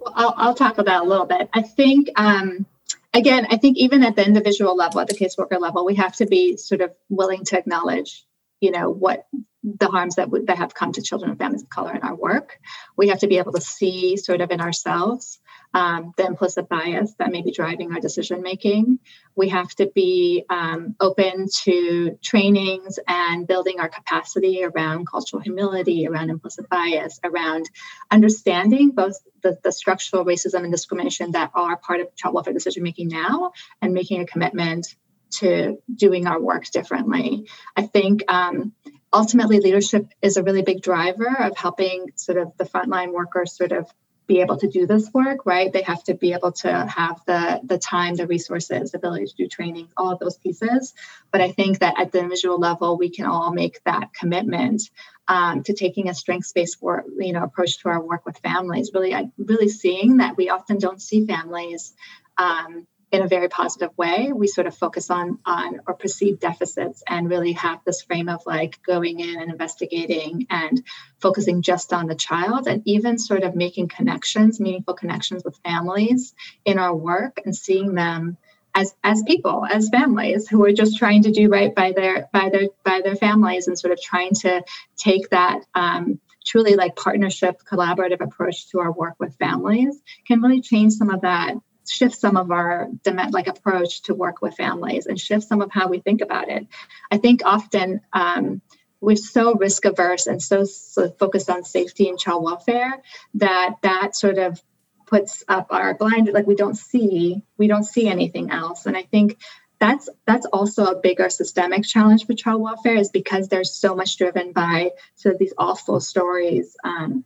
Well, 0.00 0.12
I'll, 0.14 0.34
I'll 0.36 0.54
talk 0.54 0.76
about 0.76 1.06
a 1.06 1.08
little 1.08 1.24
bit. 1.24 1.48
I 1.54 1.62
think 1.62 2.10
um, 2.20 2.66
again, 3.14 3.46
I 3.48 3.56
think 3.56 3.78
even 3.78 4.02
at 4.02 4.16
the 4.16 4.26
individual 4.26 4.76
level, 4.76 5.00
at 5.00 5.08
the 5.08 5.16
caseworker 5.16 5.58
level, 5.58 5.86
we 5.86 5.94
have 5.94 6.14
to 6.16 6.26
be 6.26 6.58
sort 6.58 6.82
of 6.82 6.92
willing 7.08 7.42
to 7.46 7.58
acknowledge 7.58 8.26
you 8.64 8.70
know 8.70 8.90
what 8.90 9.26
the 9.62 9.88
harms 9.88 10.16
that, 10.16 10.26
w- 10.26 10.44
that 10.46 10.58
have 10.58 10.74
come 10.74 10.92
to 10.92 11.02
children 11.02 11.30
and 11.30 11.38
families 11.38 11.62
of 11.62 11.70
color 11.70 11.94
in 11.94 12.02
our 12.02 12.14
work. 12.14 12.58
We 12.96 13.08
have 13.08 13.20
to 13.20 13.28
be 13.28 13.38
able 13.38 13.52
to 13.52 13.60
see 13.60 14.16
sort 14.18 14.42
of 14.42 14.50
in 14.50 14.60
ourselves 14.60 15.40
um, 15.72 16.12
the 16.16 16.26
implicit 16.26 16.68
bias 16.68 17.14
that 17.18 17.32
may 17.32 17.42
be 17.42 17.50
driving 17.50 17.92
our 17.92 18.00
decision 18.00 18.42
making 18.42 18.98
we 19.36 19.48
have 19.48 19.68
to 19.76 19.90
be 19.94 20.44
um, 20.48 20.94
open 21.00 21.46
to 21.64 22.18
trainings 22.22 22.98
and 23.06 23.46
building 23.46 23.80
our 23.80 23.88
capacity 23.88 24.64
around 24.64 25.06
cultural 25.08 25.42
humility 25.42 26.06
around 26.06 26.30
implicit 26.30 26.68
bias 26.68 27.20
around 27.24 27.68
understanding 28.10 28.90
both 28.90 29.18
the, 29.42 29.58
the 29.62 29.72
structural 29.72 30.24
racism 30.24 30.62
and 30.62 30.72
discrimination 30.72 31.32
that 31.32 31.50
are 31.54 31.76
part 31.76 32.00
of 32.00 32.14
child 32.14 32.34
welfare 32.34 32.52
decision 32.52 32.82
making 32.82 33.08
now 33.08 33.52
and 33.82 33.92
making 33.92 34.20
a 34.20 34.26
commitment 34.26 34.94
to 35.40 35.78
doing 35.94 36.26
our 36.26 36.40
work 36.40 36.64
differently. 36.70 37.48
I 37.76 37.82
think 37.82 38.24
um, 38.28 38.72
ultimately 39.12 39.60
leadership 39.60 40.08
is 40.20 40.36
a 40.36 40.42
really 40.42 40.62
big 40.62 40.82
driver 40.82 41.34
of 41.38 41.56
helping 41.56 42.12
sort 42.16 42.38
of 42.38 42.56
the 42.56 42.64
frontline 42.64 43.12
workers 43.12 43.56
sort 43.56 43.72
of 43.72 43.88
be 44.26 44.40
able 44.40 44.56
to 44.56 44.68
do 44.68 44.86
this 44.86 45.12
work 45.12 45.44
right? 45.44 45.72
They 45.72 45.82
have 45.82 46.02
to 46.04 46.14
be 46.14 46.32
able 46.32 46.52
to 46.52 46.72
have 46.72 47.20
the 47.26 47.60
the 47.62 47.78
time 47.78 48.14
the 48.14 48.26
resources 48.26 48.92
the 48.92 48.98
ability 48.98 49.26
to 49.26 49.34
do 49.34 49.48
training 49.48 49.88
all 49.96 50.12
of 50.12 50.18
those 50.18 50.38
pieces. 50.38 50.94
But 51.30 51.40
i 51.40 51.52
think 51.52 51.80
that 51.80 51.94
at 51.98 52.12
the 52.12 52.18
individual 52.18 52.58
level 52.58 52.96
we 52.96 53.10
can 53.10 53.26
all 53.26 53.52
make 53.52 53.82
that 53.84 54.14
commitment 54.14 54.82
um, 55.28 55.62
to 55.64 55.74
taking 55.74 56.08
a 56.08 56.14
strengths-based 56.14 56.80
work 56.80 57.04
you 57.18 57.32
know 57.32 57.42
approach 57.42 57.78
to 57.78 57.88
our 57.88 58.02
work 58.02 58.24
with 58.24 58.38
families. 58.38 58.90
Really 58.94 59.14
really 59.36 59.68
seeing 59.68 60.18
that 60.18 60.36
we 60.36 60.48
often 60.48 60.78
don't 60.78 61.02
see 61.02 61.26
families 61.26 61.92
um, 62.38 62.86
in 63.14 63.22
a 63.22 63.28
very 63.28 63.48
positive 63.48 63.96
way. 63.96 64.32
We 64.34 64.48
sort 64.48 64.66
of 64.66 64.76
focus 64.76 65.08
on 65.08 65.38
on 65.46 65.80
or 65.86 65.94
perceive 65.94 66.40
deficits 66.40 67.02
and 67.08 67.30
really 67.30 67.52
have 67.52 67.80
this 67.84 68.02
frame 68.02 68.28
of 68.28 68.42
like 68.44 68.82
going 68.82 69.20
in 69.20 69.40
and 69.40 69.52
investigating 69.52 70.46
and 70.50 70.82
focusing 71.20 71.62
just 71.62 71.92
on 71.92 72.06
the 72.06 72.16
child 72.16 72.66
and 72.66 72.82
even 72.86 73.18
sort 73.18 73.44
of 73.44 73.54
making 73.54 73.88
connections, 73.88 74.58
meaningful 74.58 74.94
connections 74.94 75.44
with 75.44 75.56
families 75.64 76.34
in 76.64 76.78
our 76.78 76.94
work 76.94 77.40
and 77.44 77.54
seeing 77.54 77.94
them 77.94 78.36
as 78.74 78.92
as 79.04 79.22
people 79.22 79.64
as 79.64 79.88
families 79.88 80.48
who 80.48 80.64
are 80.64 80.72
just 80.72 80.98
trying 80.98 81.22
to 81.22 81.30
do 81.30 81.48
right 81.48 81.72
by 81.72 81.92
their 81.92 82.28
by 82.32 82.50
their 82.50 82.68
by 82.84 83.00
their 83.04 83.14
families 83.14 83.68
and 83.68 83.78
sort 83.78 83.92
of 83.92 84.00
trying 84.00 84.34
to 84.34 84.60
take 84.96 85.30
that 85.30 85.60
um, 85.76 86.18
truly 86.44 86.74
like 86.74 86.96
partnership 86.96 87.62
collaborative 87.70 88.20
approach 88.20 88.68
to 88.70 88.80
our 88.80 88.90
work 88.90 89.14
with 89.20 89.36
families 89.36 90.02
can 90.26 90.42
really 90.42 90.60
change 90.60 90.94
some 90.94 91.10
of 91.10 91.20
that 91.20 91.54
shift 91.86 92.16
some 92.16 92.36
of 92.36 92.50
our 92.50 92.88
like 93.30 93.46
approach 93.46 94.02
to 94.02 94.14
work 94.14 94.42
with 94.42 94.54
families 94.54 95.06
and 95.06 95.20
shift 95.20 95.46
some 95.46 95.60
of 95.60 95.70
how 95.70 95.88
we 95.88 96.00
think 96.00 96.20
about 96.20 96.48
it. 96.48 96.66
I 97.10 97.18
think 97.18 97.42
often 97.44 98.00
um, 98.12 98.62
we're 99.00 99.16
so 99.16 99.54
risk 99.54 99.84
averse 99.84 100.26
and 100.26 100.42
so, 100.42 100.64
so 100.64 101.10
focused 101.10 101.50
on 101.50 101.64
safety 101.64 102.08
and 102.08 102.18
child 102.18 102.42
welfare 102.42 103.02
that 103.34 103.76
that 103.82 104.16
sort 104.16 104.38
of 104.38 104.60
puts 105.06 105.44
up 105.48 105.66
our 105.70 105.94
blind 105.94 106.30
like 106.32 106.46
we 106.46 106.54
don't 106.54 106.76
see 106.76 107.42
we 107.58 107.66
don't 107.66 107.84
see 107.84 108.08
anything 108.08 108.50
else 108.50 108.86
and 108.86 108.96
i 108.96 109.02
think 109.02 109.38
that's 109.78 110.08
that's 110.26 110.46
also 110.46 110.86
a 110.86 111.00
bigger 111.00 111.28
systemic 111.28 111.84
challenge 111.84 112.24
for 112.24 112.32
child 112.32 112.62
welfare 112.62 112.96
is 112.96 113.10
because 113.10 113.48
there's 113.48 113.74
so 113.74 113.94
much 113.94 114.16
driven 114.16 114.52
by 114.52 114.90
sort 115.14 115.34
of 115.34 115.38
these 115.38 115.52
awful 115.58 116.00
stories 116.00 116.74
um, 116.84 117.22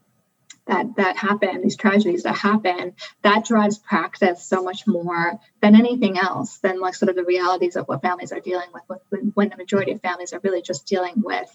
that 0.69 0.97
that 0.97 1.17
happen, 1.17 1.63
these 1.63 1.77
tragedies 1.77 2.23
that 2.23 2.37
happen, 2.37 2.95
that 3.23 3.45
drives 3.45 3.79
practice 3.79 4.45
so 4.45 4.63
much 4.63 4.87
more 4.87 5.41
than 5.61 5.75
anything 5.75 6.19
else, 6.19 6.59
than 6.59 6.79
like 6.79 6.95
sort 6.95 7.09
of 7.09 7.17
the 7.17 7.25
realities 7.25 7.77
of 7.77 7.87
what 7.89 8.03
families 8.03 8.33
are 8.33 8.41
dealing 8.41 8.69
with, 8.73 9.01
when, 9.09 9.33
when 9.35 9.49
the 9.49 9.57
majority 9.57 9.93
of 9.93 10.01
families 10.01 10.33
are 10.33 10.41
really 10.43 10.63
just 10.63 10.87
dealing 10.87 11.15
with 11.17 11.49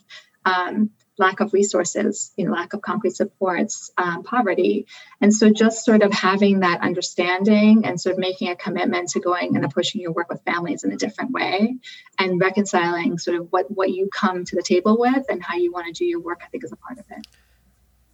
um, 0.45 0.89
lack 1.17 1.39
of 1.39 1.53
resources, 1.53 2.31
you 2.35 2.45
know, 2.45 2.51
lack 2.53 2.73
of 2.73 2.81
concrete 2.81 3.15
supports, 3.15 3.91
um, 3.97 4.23
poverty. 4.23 4.87
And 5.21 5.33
so 5.33 5.51
just 5.51 5.85
sort 5.85 6.01
of 6.01 6.11
having 6.11 6.61
that 6.61 6.81
understanding 6.81 7.85
and 7.85 8.01
sort 8.01 8.13
of 8.13 8.19
making 8.19 8.49
a 8.49 8.55
commitment 8.55 9.09
to 9.09 9.19
going 9.19 9.55
and 9.55 9.63
approaching 9.63 10.01
your 10.01 10.11
work 10.11 10.29
with 10.29 10.41
families 10.43 10.83
in 10.83 10.91
a 10.91 10.97
different 10.97 11.31
way 11.31 11.77
and 12.17 12.41
reconciling 12.41 13.19
sort 13.19 13.37
of 13.37 13.51
what, 13.51 13.69
what 13.69 13.91
you 13.91 14.09
come 14.11 14.43
to 14.43 14.55
the 14.55 14.63
table 14.63 14.97
with 14.99 15.25
and 15.29 15.43
how 15.43 15.55
you 15.55 15.71
want 15.71 15.85
to 15.85 15.93
do 15.93 16.05
your 16.05 16.19
work, 16.19 16.41
I 16.43 16.47
think 16.47 16.63
is 16.63 16.71
a 16.71 16.77
part 16.77 16.97
of 16.97 17.05
it. 17.11 17.27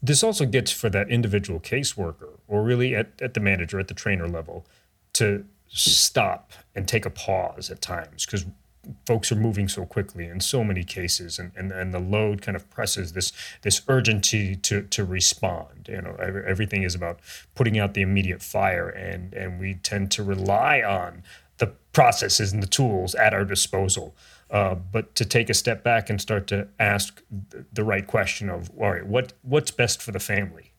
This 0.01 0.23
also 0.23 0.45
gets 0.45 0.71
for 0.71 0.89
that 0.89 1.09
individual 1.09 1.59
caseworker, 1.59 2.39
or 2.47 2.63
really 2.63 2.95
at, 2.95 3.21
at 3.21 3.33
the 3.33 3.39
manager, 3.39 3.79
at 3.79 3.89
the 3.89 3.93
trainer 3.93 4.27
level, 4.27 4.65
to 5.13 5.45
stop 5.67 6.51
and 6.73 6.87
take 6.87 7.05
a 7.05 7.09
pause 7.09 7.69
at 7.69 7.81
times 7.81 8.25
because 8.25 8.45
folks 9.05 9.31
are 9.31 9.35
moving 9.35 9.67
so 9.67 9.85
quickly 9.85 10.25
in 10.25 10.39
so 10.39 10.63
many 10.63 10.83
cases 10.83 11.37
and, 11.37 11.51
and, 11.55 11.71
and 11.71 11.93
the 11.93 11.99
load 11.99 12.41
kind 12.41 12.55
of 12.55 12.69
presses 12.69 13.13
this 13.13 13.31
this 13.61 13.81
urgency 13.87 14.55
to 14.55 14.83
to 14.83 15.03
respond. 15.03 15.87
You 15.87 16.01
know 16.01 16.15
everything 16.15 16.83
is 16.83 16.95
about 16.95 17.19
putting 17.55 17.77
out 17.77 17.93
the 17.93 18.01
immediate 18.01 18.41
fire 18.41 18.89
and 18.89 19.33
and 19.33 19.59
we 19.59 19.75
tend 19.75 20.11
to 20.11 20.23
rely 20.23 20.81
on 20.81 21.23
the 21.57 21.67
processes 21.93 22.53
and 22.53 22.63
the 22.63 22.67
tools 22.67 23.15
at 23.15 23.33
our 23.33 23.45
disposal 23.45 24.15
uh, 24.51 24.75
but 24.75 25.13
to 25.15 25.25
take 25.25 25.49
a 25.49 25.53
step 25.53 25.83
back 25.83 26.09
and 26.09 26.19
start 26.19 26.47
to 26.47 26.67
ask 26.79 27.21
the 27.71 27.83
right 27.83 28.07
question 28.07 28.49
of, 28.49 28.69
all 28.79 28.91
right, 28.91 29.05
what 29.05 29.33
what's 29.43 29.71
best 29.71 30.01
for 30.01 30.11
the 30.11 30.19
family 30.19 30.73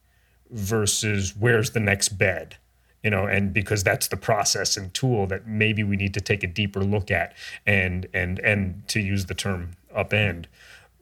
versus 0.51 1.35
where's 1.37 1.71
the 1.71 1.81
next 1.81 2.11
bed, 2.11 2.57
you 3.03 3.11
know, 3.11 3.27
and 3.27 3.53
because 3.53 3.85
that's 3.85 4.09
the 4.09 4.17
process 4.17 4.77
and 4.77 4.93
tool 4.93 5.27
that 5.29 5.47
maybe 5.47 5.85
we 5.85 5.97
need 5.97 6.13
to 6.15 6.21
take 6.21 6.43
a 6.43 6.49
deeper 6.49 6.83
look 6.83 7.11
at 7.11 7.35
and 7.65 8.09
and 8.13 8.41
and 8.41 8.87
to 8.89 9.01
use 9.01 9.27
the 9.27 9.35
term 9.35 9.73
upend. 9.97 10.47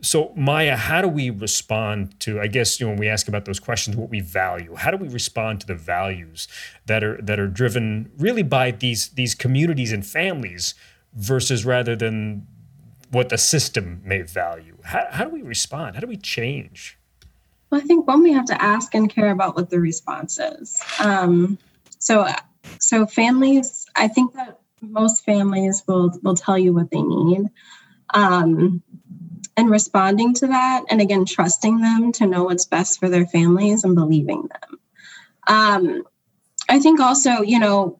So 0.00 0.32
Maya, 0.36 0.76
how 0.76 1.00
do 1.00 1.08
we 1.08 1.30
respond 1.30 2.20
to? 2.20 2.38
I 2.38 2.46
guess 2.48 2.78
you 2.78 2.86
know 2.86 2.90
when 2.90 3.00
we 3.00 3.08
ask 3.08 3.28
about 3.28 3.46
those 3.46 3.58
questions, 3.58 3.96
what 3.96 4.10
we 4.10 4.20
value. 4.20 4.74
How 4.74 4.90
do 4.90 4.98
we 4.98 5.08
respond 5.08 5.60
to 5.62 5.66
the 5.66 5.74
values 5.74 6.48
that 6.84 7.02
are 7.02 7.20
that 7.22 7.40
are 7.40 7.48
driven 7.48 8.12
really 8.18 8.42
by 8.42 8.72
these 8.72 9.08
these 9.08 9.34
communities 9.34 9.90
and 9.90 10.06
families 10.06 10.74
versus 11.14 11.64
rather 11.64 11.96
than 11.96 12.46
what 13.10 13.28
the 13.28 13.38
system 13.38 14.00
may 14.04 14.22
value. 14.22 14.76
How, 14.84 15.06
how 15.10 15.24
do 15.24 15.30
we 15.30 15.42
respond? 15.42 15.94
How 15.94 16.00
do 16.00 16.06
we 16.06 16.16
change? 16.16 16.98
Well, 17.70 17.80
I 17.80 17.84
think 17.84 18.06
one 18.06 18.22
we 18.22 18.32
have 18.32 18.46
to 18.46 18.62
ask 18.62 18.94
and 18.94 19.10
care 19.10 19.30
about 19.30 19.56
what 19.56 19.70
the 19.70 19.80
response 19.80 20.38
is. 20.38 20.80
Um, 21.00 21.58
so, 21.98 22.26
so 22.78 23.06
families, 23.06 23.86
I 23.94 24.08
think 24.08 24.34
that 24.34 24.58
most 24.80 25.24
families 25.24 25.82
will 25.86 26.18
will 26.22 26.36
tell 26.36 26.58
you 26.58 26.72
what 26.72 26.90
they 26.90 27.02
need, 27.02 27.46
um, 28.14 28.82
and 29.56 29.70
responding 29.70 30.34
to 30.34 30.46
that, 30.46 30.84
and 30.88 31.00
again 31.00 31.24
trusting 31.24 31.80
them 31.80 32.12
to 32.12 32.26
know 32.26 32.44
what's 32.44 32.64
best 32.64 33.00
for 33.00 33.08
their 33.08 33.26
families 33.26 33.84
and 33.84 33.94
believing 33.94 34.42
them. 34.42 34.78
Um, 35.48 36.04
I 36.68 36.78
think 36.78 37.00
also, 37.00 37.40
you 37.40 37.58
know, 37.58 37.98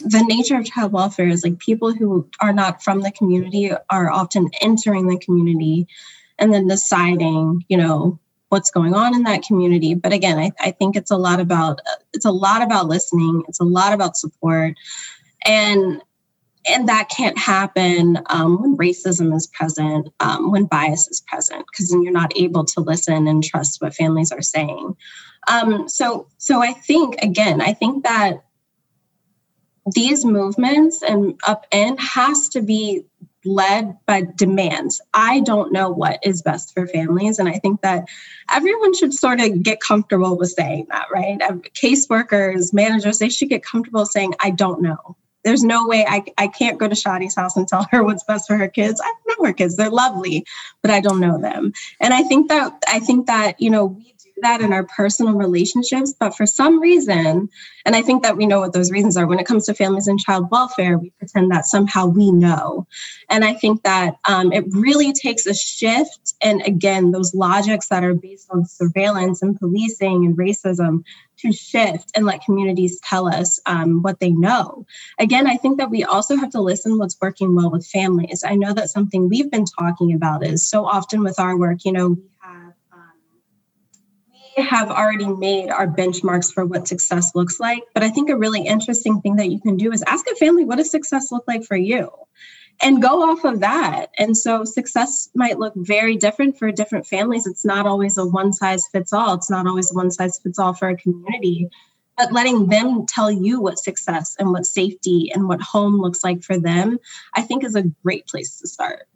the 0.00 0.22
nature 0.28 0.56
of 0.56 0.66
child 0.66 0.92
welfare 0.92 1.28
is 1.28 1.44
like 1.44 1.58
people 1.58 1.92
who 1.92 2.28
are 2.40 2.52
not 2.52 2.82
from 2.82 3.00
the 3.00 3.10
community 3.12 3.70
are 3.90 4.10
often 4.10 4.48
entering 4.60 5.06
the 5.06 5.18
community 5.18 5.86
and 6.38 6.52
then 6.52 6.68
deciding, 6.68 7.64
you 7.68 7.76
know, 7.76 8.18
what's 8.48 8.70
going 8.70 8.94
on 8.94 9.14
in 9.14 9.24
that 9.24 9.42
community. 9.42 9.94
But 9.94 10.12
again, 10.12 10.38
I, 10.38 10.52
I 10.60 10.70
think 10.70 10.96
it's 10.96 11.10
a 11.10 11.16
lot 11.16 11.40
about 11.40 11.80
it's 12.12 12.24
a 12.24 12.30
lot 12.30 12.62
about 12.62 12.86
listening. 12.86 13.42
It's 13.48 13.60
a 13.60 13.64
lot 13.64 13.92
about 13.92 14.16
support, 14.16 14.74
and 15.44 16.02
and 16.68 16.88
that 16.88 17.08
can't 17.08 17.38
happen 17.38 18.18
um, 18.26 18.60
when 18.60 18.76
racism 18.76 19.34
is 19.34 19.46
present, 19.46 20.08
um, 20.20 20.50
when 20.50 20.66
bias 20.66 21.08
is 21.08 21.22
present, 21.26 21.64
because 21.66 21.90
then 21.90 22.02
you're 22.02 22.12
not 22.12 22.36
able 22.36 22.64
to 22.64 22.80
listen 22.80 23.26
and 23.26 23.42
trust 23.42 23.80
what 23.80 23.94
families 23.94 24.32
are 24.32 24.42
saying. 24.42 24.96
Um, 25.46 25.88
so, 25.88 26.28
so 26.36 26.62
I 26.62 26.72
think 26.72 27.16
again, 27.22 27.60
I 27.60 27.72
think 27.72 28.04
that 28.04 28.42
these 29.94 30.24
movements 30.24 31.02
and 31.02 31.40
upend 31.42 31.98
has 32.00 32.48
to 32.50 32.62
be 32.62 33.04
led 33.44 33.96
by 34.06 34.24
demands. 34.36 35.00
I 35.14 35.40
don't 35.40 35.72
know 35.72 35.90
what 35.90 36.18
is 36.22 36.42
best 36.42 36.74
for 36.74 36.86
families. 36.86 37.38
And 37.38 37.48
I 37.48 37.58
think 37.58 37.82
that 37.82 38.08
everyone 38.50 38.94
should 38.94 39.14
sort 39.14 39.40
of 39.40 39.62
get 39.62 39.80
comfortable 39.80 40.36
with 40.36 40.50
saying 40.50 40.86
that, 40.90 41.06
right? 41.12 41.38
Caseworkers, 41.74 42.72
managers, 42.74 43.18
they 43.18 43.28
should 43.28 43.48
get 43.48 43.64
comfortable 43.64 44.06
saying, 44.06 44.34
I 44.40 44.50
don't 44.50 44.82
know. 44.82 45.16
There's 45.44 45.62
no 45.62 45.86
way 45.86 46.04
I, 46.06 46.24
I 46.36 46.48
can't 46.48 46.78
go 46.78 46.88
to 46.88 46.94
Shadi's 46.94 47.36
house 47.36 47.56
and 47.56 47.66
tell 47.66 47.86
her 47.90 48.02
what's 48.02 48.24
best 48.24 48.48
for 48.48 48.56
her 48.56 48.68
kids. 48.68 49.00
I 49.02 49.14
know 49.28 49.46
her 49.46 49.52
kids. 49.52 49.76
They're 49.76 49.88
lovely, 49.88 50.44
but 50.82 50.90
I 50.90 51.00
don't 51.00 51.20
know 51.20 51.40
them. 51.40 51.72
And 52.00 52.12
I 52.12 52.22
think 52.22 52.48
that 52.48 52.82
I 52.88 52.98
think 52.98 53.26
that, 53.28 53.58
you 53.60 53.70
know, 53.70 53.86
we 53.86 54.14
that 54.42 54.60
in 54.60 54.72
our 54.72 54.84
personal 54.84 55.34
relationships, 55.34 56.14
but 56.18 56.36
for 56.36 56.46
some 56.46 56.80
reason, 56.80 57.48
and 57.84 57.96
I 57.96 58.02
think 58.02 58.22
that 58.22 58.36
we 58.36 58.46
know 58.46 58.60
what 58.60 58.72
those 58.72 58.90
reasons 58.90 59.16
are 59.16 59.26
when 59.26 59.38
it 59.38 59.46
comes 59.46 59.66
to 59.66 59.74
families 59.74 60.06
and 60.06 60.18
child 60.18 60.50
welfare, 60.50 60.98
we 60.98 61.10
pretend 61.18 61.50
that 61.50 61.66
somehow 61.66 62.06
we 62.06 62.30
know. 62.30 62.86
And 63.30 63.44
I 63.44 63.54
think 63.54 63.82
that 63.82 64.18
um, 64.28 64.52
it 64.52 64.64
really 64.70 65.12
takes 65.12 65.46
a 65.46 65.54
shift. 65.54 66.34
And 66.42 66.62
again, 66.66 67.10
those 67.12 67.34
logics 67.34 67.88
that 67.88 68.04
are 68.04 68.14
based 68.14 68.48
on 68.50 68.66
surveillance 68.66 69.42
and 69.42 69.58
policing 69.58 70.26
and 70.26 70.36
racism 70.36 71.04
to 71.38 71.52
shift 71.52 72.10
and 72.14 72.26
let 72.26 72.44
communities 72.44 73.00
tell 73.00 73.28
us 73.28 73.60
um, 73.66 74.02
what 74.02 74.20
they 74.20 74.30
know. 74.30 74.84
Again, 75.18 75.46
I 75.46 75.56
think 75.56 75.78
that 75.78 75.90
we 75.90 76.04
also 76.04 76.36
have 76.36 76.50
to 76.50 76.60
listen 76.60 76.98
what's 76.98 77.16
working 77.20 77.54
well 77.54 77.70
with 77.70 77.86
families. 77.86 78.44
I 78.46 78.54
know 78.56 78.74
that 78.74 78.90
something 78.90 79.28
we've 79.28 79.50
been 79.50 79.64
talking 79.64 80.12
about 80.12 80.44
is 80.44 80.68
so 80.68 80.84
often 80.84 81.22
with 81.22 81.38
our 81.38 81.56
work, 81.56 81.84
you 81.84 81.92
know, 81.92 82.16
have 84.60 84.90
already 84.90 85.26
made 85.26 85.70
our 85.70 85.86
benchmarks 85.86 86.52
for 86.52 86.64
what 86.64 86.88
success 86.88 87.34
looks 87.34 87.58
like. 87.58 87.82
But 87.94 88.02
I 88.02 88.10
think 88.10 88.30
a 88.30 88.36
really 88.36 88.66
interesting 88.66 89.20
thing 89.20 89.36
that 89.36 89.50
you 89.50 89.60
can 89.60 89.76
do 89.76 89.92
is 89.92 90.02
ask 90.06 90.26
a 90.30 90.34
family, 90.36 90.64
what 90.64 90.76
does 90.76 90.90
success 90.90 91.32
look 91.32 91.44
like 91.46 91.64
for 91.64 91.76
you? 91.76 92.10
And 92.80 93.02
go 93.02 93.30
off 93.30 93.44
of 93.44 93.60
that. 93.60 94.10
And 94.18 94.36
so 94.36 94.64
success 94.64 95.30
might 95.34 95.58
look 95.58 95.72
very 95.76 96.16
different 96.16 96.58
for 96.58 96.70
different 96.70 97.06
families. 97.06 97.46
It's 97.46 97.64
not 97.64 97.86
always 97.86 98.18
a 98.18 98.26
one 98.26 98.52
size 98.52 98.86
fits 98.92 99.12
all. 99.12 99.34
It's 99.34 99.50
not 99.50 99.66
always 99.66 99.92
one 99.92 100.10
size 100.10 100.38
fits 100.38 100.58
all 100.58 100.74
for 100.74 100.88
a 100.88 100.96
community. 100.96 101.68
But 102.16 102.32
letting 102.32 102.66
them 102.66 103.06
tell 103.06 103.30
you 103.30 103.60
what 103.60 103.78
success 103.78 104.36
and 104.38 104.50
what 104.50 104.66
safety 104.66 105.30
and 105.32 105.48
what 105.48 105.60
home 105.60 106.00
looks 106.00 106.22
like 106.22 106.42
for 106.42 106.58
them, 106.58 106.98
I 107.34 107.42
think 107.42 107.64
is 107.64 107.74
a 107.74 107.90
great 108.04 108.26
place 108.26 108.58
to 108.60 108.68
start. 108.68 109.08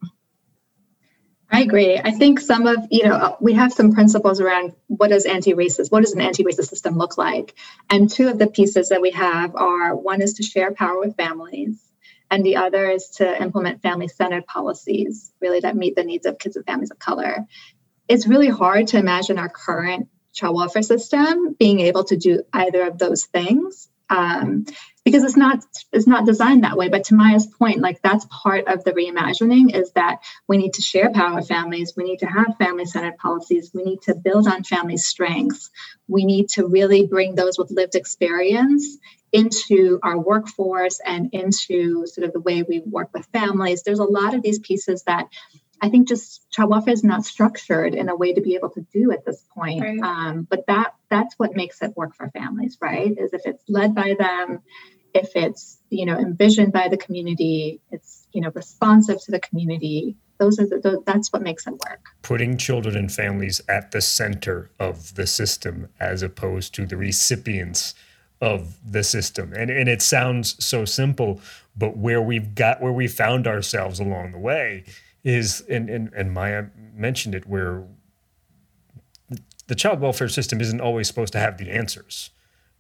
I 1.55 1.61
agree. 1.61 1.99
I 1.99 2.13
think 2.13 2.41
some 2.41 2.67
of, 2.67 2.79
you 2.91 3.05
know, 3.07 3.37
we 3.39 3.53
have 3.53 3.75
some 3.75 3.93
principles 3.93 4.41
around 4.41 4.73
what 4.87 5.11
does 5.11 5.27
anti-racist, 5.27 5.93
what 5.93 6.01
does 6.01 6.15
an 6.15 6.23
anti-racist 6.23 6.69
system 6.69 6.97
look 6.97 7.19
like? 7.19 7.55
And 7.91 8.09
two 8.09 8.29
of 8.29 8.39
the 8.39 8.47
pieces 8.47 8.89
that 8.89 9.03
we 9.03 9.11
have 9.11 9.55
are 9.55 9.95
one 9.95 10.23
is 10.23 10.33
to 10.35 10.43
share 10.43 10.73
power 10.73 10.99
with 10.99 11.15
families, 11.15 11.79
and 12.31 12.43
the 12.43 12.57
other 12.57 12.89
is 12.89 13.11
to 13.17 13.43
implement 13.43 13.83
family-centered 13.83 14.47
policies, 14.47 15.31
really 15.43 15.61
that 15.61 15.77
meet 15.77 15.95
the 15.95 16.05
needs 16.05 16.25
of 16.25 16.39
kids 16.39 16.57
and 16.57 16.65
families 16.65 16.91
of 16.91 16.99
color. 16.99 17.47
It's 18.09 18.27
really 18.27 18.49
hard 18.49 18.87
to 18.89 18.99
imagine 18.99 19.39
our 19.39 19.51
current 19.51 20.09
child 20.33 20.57
welfare 20.57 20.81
system 20.81 21.55
being 21.59 21.81
able 21.81 22.05
to 22.05 22.17
do 22.17 22.45
either 22.55 22.89
of 22.89 22.97
those 22.97 23.27
things. 23.27 23.91
Um, 24.13 24.67
because 25.05 25.25
it's 25.25 25.37
not 25.37 25.65
it's 25.93 26.07
not 26.07 26.27
designed 26.27 26.65
that 26.65 26.77
way. 26.77 26.89
But 26.89 27.05
to 27.05 27.15
maya's 27.15 27.47
point 27.47 27.81
like 27.81 28.01
that's 28.03 28.27
part 28.31 28.69
of 28.69 28.85
the 28.85 28.93
reimagining 28.93 29.75
is 29.75 29.91
that 29.93 30.19
we 30.47 30.59
need 30.59 30.75
to 30.75 30.83
share 30.83 31.11
power 31.11 31.37
with 31.37 31.49
families. 31.49 31.95
We 31.97 32.05
need 32.05 32.19
to 32.19 32.27
have 32.27 32.57
family 32.59 32.85
centered 32.85 33.17
policies. 33.17 33.73
We 33.75 33.83
need 33.83 34.03
to 34.03 34.15
build 34.15 34.47
on 34.47 34.65
family 34.65 34.99
strengths. 34.99 35.71
We 36.07 36.25
need 36.25 36.51
to 36.51 36.67
really 36.67 37.07
bring 37.07 37.35
those 37.35 37.59
with 37.59 37.71
lived 37.71 37.95
experience 37.95 38.99
into 39.33 39.99
our 40.03 40.19
workforce 40.19 41.01
and 41.05 41.31
into 41.33 42.07
sort 42.07 42.27
of 42.27 42.35
the 42.35 42.41
way 42.41 42.63
we 42.63 42.81
work 42.81 43.09
with 43.15 43.27
families. 43.33 43.83
There's 43.83 43.99
a 43.99 44.05
lot 44.05 44.35
of 44.35 44.43
these 44.43 44.59
pieces 44.59 45.05
that 45.05 45.29
I 45.83 45.91
think 45.91 46.09
just 46.09 46.49
child 46.51 46.71
welfare 46.71 46.95
is 46.95 47.03
not 47.03 47.25
structured 47.25 47.95
in 47.95 48.09
a 48.09 48.15
way 48.15 48.33
to 48.33 48.41
be 48.41 48.55
able 48.55 48.71
to 48.71 48.87
do 48.93 49.11
at 49.11 49.25
this 49.25 49.43
point. 49.53 49.83
Right. 49.83 50.01
Um, 50.01 50.47
but 50.49 50.65
that 50.69 50.95
that's 51.11 51.35
what 51.39 51.57
makes 51.57 51.83
it 51.83 51.97
work 51.97 52.15
for 52.15 52.31
families, 52.31 52.79
right? 52.81 53.11
Is 53.11 53.33
if 53.33 53.43
it's 53.45 53.65
led 53.69 53.95
by 53.95 54.15
them, 54.17 54.61
if 55.15 55.31
it's 55.35 55.79
you 55.91 56.07
know 56.07 56.19
envisioned 56.19 56.73
by 56.73 56.89
the 56.89 56.97
community 56.97 57.81
it's 57.91 58.27
you 58.33 58.41
know 58.41 58.51
responsive 58.55 59.21
to 59.23 59.31
the 59.31 59.41
community 59.41 60.17
those 60.39 60.59
are 60.59 60.67
the, 60.67 61.03
that's 61.07 61.33
what 61.33 61.43
makes 61.43 61.67
it 61.67 61.73
work 61.73 62.01
putting 62.23 62.57
children 62.57 62.97
and 62.97 63.13
families 63.13 63.61
at 63.69 63.91
the 63.91 64.01
center 64.01 64.71
of 64.79 65.15
the 65.15 65.27
system 65.27 65.89
as 66.01 66.23
opposed 66.23 66.75
to 66.75 66.87
the 66.87 66.97
recipients 66.97 67.95
of 68.41 68.79
the 68.91 69.05
system 69.05 69.53
and 69.53 69.71
and 69.71 69.89
it 69.89 70.03
sounds 70.03 70.63
so 70.65 70.85
simple 70.85 71.41
but 71.77 71.97
where 71.97 72.21
we've 72.21 72.55
got 72.55 72.81
where 72.81 72.93
we 72.93 73.07
found 73.07 73.47
ourselves 73.47 74.01
along 74.01 74.33
the 74.33 74.39
way 74.39 74.85
is 75.25 75.63
and 75.69 75.89
and, 75.89 76.13
and 76.15 76.33
maya 76.33 76.67
mentioned 76.95 77.35
it 77.35 77.47
where 77.47 77.85
the 79.69 79.75
child 79.75 80.01
welfare 80.01 80.29
system 80.29 80.61
isn't 80.61 80.81
always 80.81 81.07
supposed 81.07 81.33
to 81.33 81.39
have 81.39 81.59
the 81.59 81.71
answers 81.71 82.31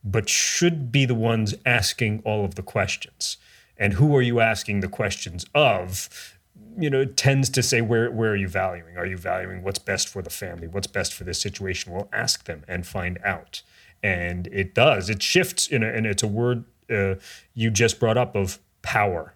but 0.04 0.28
should 0.28 0.90
be 0.90 1.04
the 1.04 1.14
ones 1.14 1.54
asking 1.64 2.22
all 2.24 2.44
of 2.44 2.54
the 2.54 2.62
questions. 2.62 3.36
And 3.76 3.94
who 3.94 4.14
are 4.16 4.22
you 4.22 4.40
asking 4.40 4.80
the 4.80 4.88
questions 4.88 5.46
of? 5.54 6.38
You 6.78 6.90
know, 6.90 7.00
it 7.02 7.16
tends 7.16 7.48
to 7.50 7.62
say 7.62 7.80
where 7.80 8.10
where 8.10 8.32
are 8.32 8.36
you 8.36 8.48
valuing? 8.48 8.96
Are 8.96 9.06
you 9.06 9.16
valuing 9.16 9.62
what's 9.62 9.78
best 9.78 10.08
for 10.08 10.22
the 10.22 10.30
family? 10.30 10.66
What's 10.66 10.86
best 10.86 11.12
for 11.12 11.24
this 11.24 11.40
situation? 11.40 11.92
We'll 11.92 12.08
ask 12.12 12.44
them 12.44 12.64
and 12.66 12.86
find 12.86 13.18
out. 13.24 13.62
And 14.02 14.46
it 14.48 14.74
does. 14.74 15.08
It 15.08 15.22
shifts 15.22 15.70
a, 15.70 15.76
and 15.76 16.06
it's 16.06 16.22
a 16.22 16.28
word 16.28 16.64
uh, 16.90 17.14
you 17.54 17.70
just 17.70 18.00
brought 18.00 18.18
up 18.18 18.34
of 18.34 18.58
power 18.82 19.34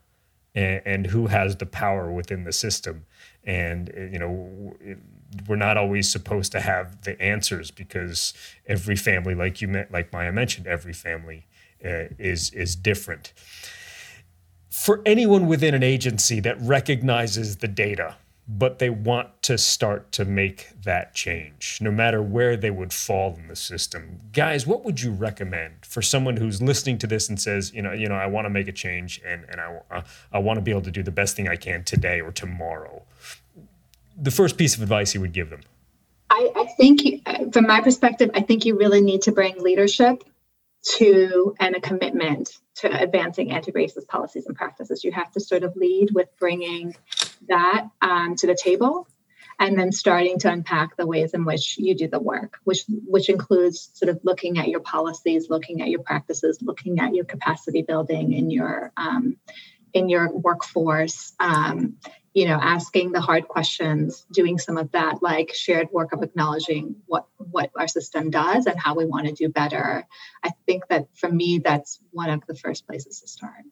and, 0.57 0.83
and 0.85 1.07
who 1.07 1.29
has 1.29 1.57
the 1.57 1.67
power 1.67 2.11
within 2.11 2.43
the 2.43 2.53
system. 2.53 3.05
And 3.45 3.93
you 4.13 4.19
know, 4.19 4.75
we're 5.47 5.57
not 5.57 5.77
always 5.77 6.11
supposed 6.11 6.51
to 6.53 6.61
have 6.61 7.03
the 7.03 7.21
answers 7.23 7.71
because 7.71 8.35
every 8.67 8.97
family, 8.97 9.37
like 9.37 9.61
you 9.61 9.69
met, 9.69 9.93
like 9.93 10.13
Maya 10.13 10.33
mentioned, 10.33 10.67
every 10.67 10.93
family 10.93 11.47
uh, 11.85 12.11
is 12.19 12.51
is 12.51 12.75
different. 12.75 13.33
For 14.69 15.01
anyone 15.07 15.47
within 15.47 15.75
an 15.75 15.83
agency 15.83 16.41
that 16.41 16.61
recognizes 16.61 17.59
the 17.59 17.69
data, 17.69 18.17
but 18.49 18.79
they 18.79 18.91
want 18.91 19.43
to 19.43 19.59
start 19.59 20.13
to 20.13 20.25
make 20.25 20.69
that 20.83 21.15
change, 21.15 21.79
no 21.81 21.91
matter 21.91 22.23
where 22.23 22.57
they 22.57 22.71
would 22.71 22.93
fall 22.93 23.35
in 23.35 23.49
the 23.49 23.57
system, 23.57 24.21
guys, 24.33 24.67
what 24.67 24.85
would 24.85 25.01
you 25.01 25.13
recommend 25.13 25.85
for 25.85 26.01
someone 26.01 26.37
who's 26.37 26.63
listening 26.63 26.99
to 26.99 27.07
this 27.07 27.29
and 27.29 27.41
says, 27.41 27.73
you 27.75 27.83
know, 27.83 27.93
you 27.93 28.09
know, 28.09 28.15
I 28.15 28.27
want 28.27 28.45
to 28.45 28.51
make 28.51 28.69
a 28.69 28.73
change 28.73 29.21
and 29.27 29.45
and 29.49 29.61
I 29.61 29.81
uh, 29.91 30.03
I 30.33 30.39
want 30.39 30.59
to 30.59 30.63
be 30.63 30.71
able 30.71 30.83
to 30.83 30.91
do 30.91 31.03
the 31.03 31.11
best 31.11 31.37
thing 31.37 31.49
I 31.49 31.57
can 31.57 31.85
today 31.85 32.21
or 32.21 32.31
tomorrow 32.31 33.03
the 34.17 34.31
first 34.31 34.57
piece 34.57 34.77
of 34.77 34.83
advice 34.83 35.15
you 35.15 35.21
would 35.21 35.33
give 35.33 35.51
them? 35.51 35.61
I, 36.31 36.51
I 36.57 36.65
think, 36.77 37.53
from 37.53 37.67
my 37.67 37.81
perspective, 37.81 38.31
I 38.35 38.41
think 38.41 38.65
you 38.65 38.77
really 38.77 39.01
need 39.01 39.23
to 39.23 39.33
bring 39.33 39.63
leadership 39.63 40.25
to 40.95 41.55
and 41.59 41.75
a 41.75 41.81
commitment 41.81 42.59
to 42.77 43.03
advancing 43.03 43.53
anti-racist 43.53 44.07
policies 44.07 44.47
and 44.47 44.57
practices. 44.57 45.05
You 45.05 45.13
have 45.13 45.31
to 45.33 45.41
sort 45.41 45.65
of 45.65 45.75
lead 45.77 46.11
with 46.13 46.29
bringing 46.39 46.95
that 47.49 47.89
um, 48.01 48.37
to 48.37 48.47
the 48.47 48.55
table, 48.55 49.09
and 49.59 49.79
then 49.79 49.91
starting 49.91 50.39
to 50.41 50.51
unpack 50.51 50.97
the 50.97 51.07
ways 51.07 51.33
in 51.33 51.45
which 51.45 51.79
you 51.79 51.95
do 51.95 52.09
the 52.09 52.21
work, 52.21 52.59
which 52.65 52.85
which 52.89 53.29
includes 53.29 53.91
sort 53.95 54.11
of 54.11 54.21
looking 54.23 54.59
at 54.59 54.69
your 54.69 54.81
policies, 54.81 55.49
looking 55.49 55.81
at 55.81 55.89
your 55.89 56.03
practices, 56.03 56.59
looking 56.61 57.01
at 57.01 57.15
your 57.15 57.25
capacity 57.25 57.83
building 57.83 58.33
in 58.33 58.51
your 58.51 58.93
um, 58.97 59.37
in 59.93 60.09
your 60.09 60.31
workforce. 60.33 61.33
Um, 61.41 61.97
you 62.37 62.47
know 62.47 62.59
asking 62.61 63.13
the 63.13 63.21
hard 63.21 63.49
questions 63.49 64.27
doing 64.31 64.59
some 64.59 64.77
of 64.77 64.93
that 64.93 65.23
like 65.23 65.55
shared 65.55 65.89
work 65.91 66.13
of 66.13 66.23
acknowledging 66.23 66.95
what 67.07 67.27
what 67.39 67.71
our 67.75 67.89
system 67.89 68.29
does 68.29 68.67
and 68.67 68.79
how 68.79 68.95
we 68.95 69.07
want 69.07 69.27
to 69.27 69.33
do 69.33 69.49
better 69.49 70.07
i 70.45 70.51
think 70.67 70.87
that 70.89 71.09
for 71.15 71.33
me 71.33 71.59
that's 71.59 71.99
one 72.11 72.29
of 72.29 72.43
the 72.47 72.55
first 72.55 72.87
places 72.87 73.23
to 73.23 73.27
start 73.27 73.65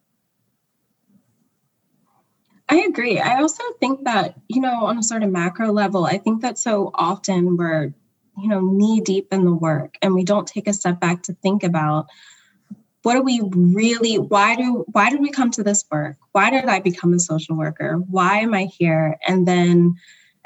I 2.67 2.77
agree. 2.77 3.19
I 3.19 3.41
also 3.41 3.61
think 3.79 4.05
that, 4.05 4.33
you 4.47 4.59
know, 4.59 4.85
on 4.85 4.97
a 4.97 5.03
sort 5.03 5.21
of 5.21 5.29
macro 5.29 5.71
level, 5.71 6.05
I 6.05 6.17
think 6.17 6.41
that 6.41 6.57
so 6.57 6.89
often 6.95 7.57
we're, 7.57 7.93
you 8.39 8.47
know, 8.47 8.59
knee 8.59 9.01
deep 9.01 9.27
in 9.31 9.45
the 9.45 9.53
work 9.53 9.99
and 10.01 10.15
we 10.15 10.23
don't 10.23 10.47
take 10.47 10.67
a 10.67 10.73
step 10.73 10.99
back 10.99 11.21
to 11.23 11.33
think 11.43 11.63
about 11.63 12.07
what 13.05 13.13
do 13.13 13.21
we 13.21 13.39
really 13.53 14.17
why 14.17 14.55
do 14.55 14.83
why 14.91 15.11
did 15.11 15.21
we 15.21 15.29
come 15.29 15.51
to 15.51 15.63
this 15.63 15.85
work? 15.91 16.17
Why 16.31 16.49
did 16.49 16.65
i 16.65 16.79
become 16.79 17.13
a 17.13 17.19
social 17.19 17.55
worker? 17.55 17.97
Why 17.97 18.39
am 18.39 18.55
i 18.55 18.63
here? 18.63 19.19
And 19.27 19.47
then 19.47 19.93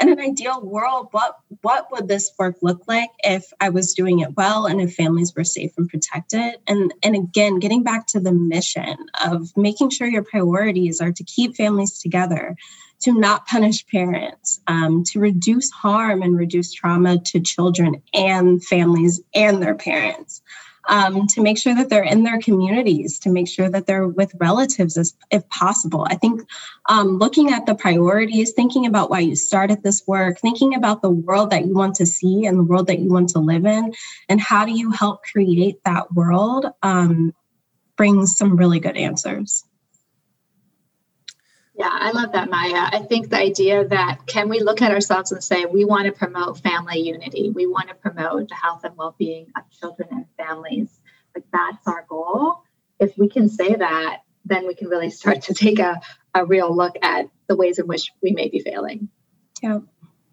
in 0.02 0.10
an 0.10 0.20
ideal 0.20 0.62
world 0.62 1.08
what 1.12 1.38
what 1.62 1.90
would 1.90 2.10
this 2.10 2.30
work 2.38 2.58
look 2.62 2.82
like 2.86 3.12
if 3.20 3.46
i 3.62 3.70
was 3.70 3.94
doing 3.94 4.20
it 4.20 4.36
well 4.36 4.66
and 4.66 4.82
if 4.82 4.94
families 4.94 5.34
were 5.34 5.46
safe 5.46 5.72
and 5.78 5.88
protected? 5.88 6.56
And 6.68 6.94
and 7.02 7.16
again 7.16 7.60
getting 7.60 7.82
back 7.82 8.08
to 8.08 8.20
the 8.20 8.34
mission 8.34 8.98
of 9.26 9.56
making 9.56 9.92
sure 9.92 10.08
your 10.08 10.26
priorities 10.26 11.00
are 11.00 11.14
to 11.14 11.24
keep 11.24 11.56
families 11.56 11.98
together 11.98 12.58
to 13.04 13.14
not 13.14 13.48
punish 13.48 13.88
parents 13.88 14.60
um, 14.68 15.06
to 15.06 15.22
reduce 15.22 15.72
harm 15.72 16.22
and 16.22 16.38
reduce 16.38 16.74
trauma 16.74 17.20
to 17.20 17.40
children 17.40 18.04
and 18.14 18.62
families 18.66 19.22
and 19.34 19.64
their 19.64 19.76
parents 19.76 20.42
um, 20.88 21.28
to 21.28 21.42
make 21.42 21.58
sure 21.58 21.76
that 21.76 21.90
they're 21.90 22.04
in 22.04 22.24
their 22.24 22.40
communities, 22.40 23.20
to 23.20 23.30
make 23.30 23.48
sure 23.48 23.70
that 23.70 23.86
they're 23.86 24.08
with 24.08 24.32
relatives 24.40 24.98
as, 24.98 25.16
if 25.32 25.48
possible. 25.50 26.08
I 26.10 26.16
think 26.16 26.42
um, 26.88 27.18
looking 27.18 27.52
at 27.52 27.66
the 27.66 27.76
priorities, 27.76 28.54
thinking 28.54 28.86
about 28.86 29.10
why 29.10 29.20
you 29.20 29.36
started 29.36 29.84
this 29.84 30.04
work, 30.08 30.40
thinking 30.40 30.74
about 30.76 31.02
the 31.02 31.10
world 31.10 31.50
that 31.52 31.66
you 31.66 31.74
want 31.74 31.96
to 31.96 32.06
see 32.06 32.46
and 32.46 32.58
the 32.58 32.64
world 32.64 32.88
that 32.88 33.00
you 33.00 33.10
want 33.10 33.30
to 33.30 33.40
live 33.40 33.66
in, 33.66 33.94
and 34.30 34.40
how 34.40 34.66
do 34.66 34.72
you 34.72 34.92
help 34.92 35.24
create 35.24 35.84
that 35.84 36.12
world 36.14 36.66
um, 36.82 37.34
brings 37.98 38.38
some 38.38 38.56
really 38.56 38.80
good 38.80 38.98
answers. 38.98 39.66
Yeah, 41.80 41.90
I 41.90 42.12
love 42.12 42.34
that, 42.34 42.50
Maya. 42.50 42.90
I 42.92 43.00
think 43.08 43.30
the 43.30 43.38
idea 43.38 43.88
that 43.88 44.26
can 44.28 44.50
we 44.50 44.60
look 44.60 44.82
at 44.82 44.92
ourselves 44.92 45.32
and 45.32 45.42
say, 45.42 45.64
we 45.64 45.86
want 45.86 46.08
to 46.08 46.12
promote 46.12 46.60
family 46.60 47.00
unity, 47.00 47.52
we 47.52 47.68
want 47.68 47.88
to 47.88 47.96
promote 47.96 48.50
the 48.50 48.56
health 48.56 48.84
and 48.84 48.98
well 48.98 49.16
being 49.18 49.48
of 49.56 49.64
children 49.80 50.10
and 50.12 50.26
families. 50.38 50.90
Like, 51.34 51.46
that's 51.54 51.88
our 51.88 52.06
goal. 52.10 52.64
If 53.00 53.18
we 53.18 53.30
can 53.30 53.48
say 53.48 53.76
that, 53.76 54.24
then 54.44 54.68
we 54.68 54.76
can 54.76 54.90
really 54.90 55.10
start 55.10 55.44
to 55.44 55.54
take 55.54 55.80
a, 55.80 56.02
a 56.34 56.46
real 56.46 56.76
look 56.76 56.98
at 57.02 57.30
the 57.48 57.56
ways 57.56 57.80
in 57.80 57.88
which 57.88 58.12
we 58.22 58.34
may 58.34 58.50
be 58.50 58.60
failing. 58.60 59.08
Yeah. 59.64 59.80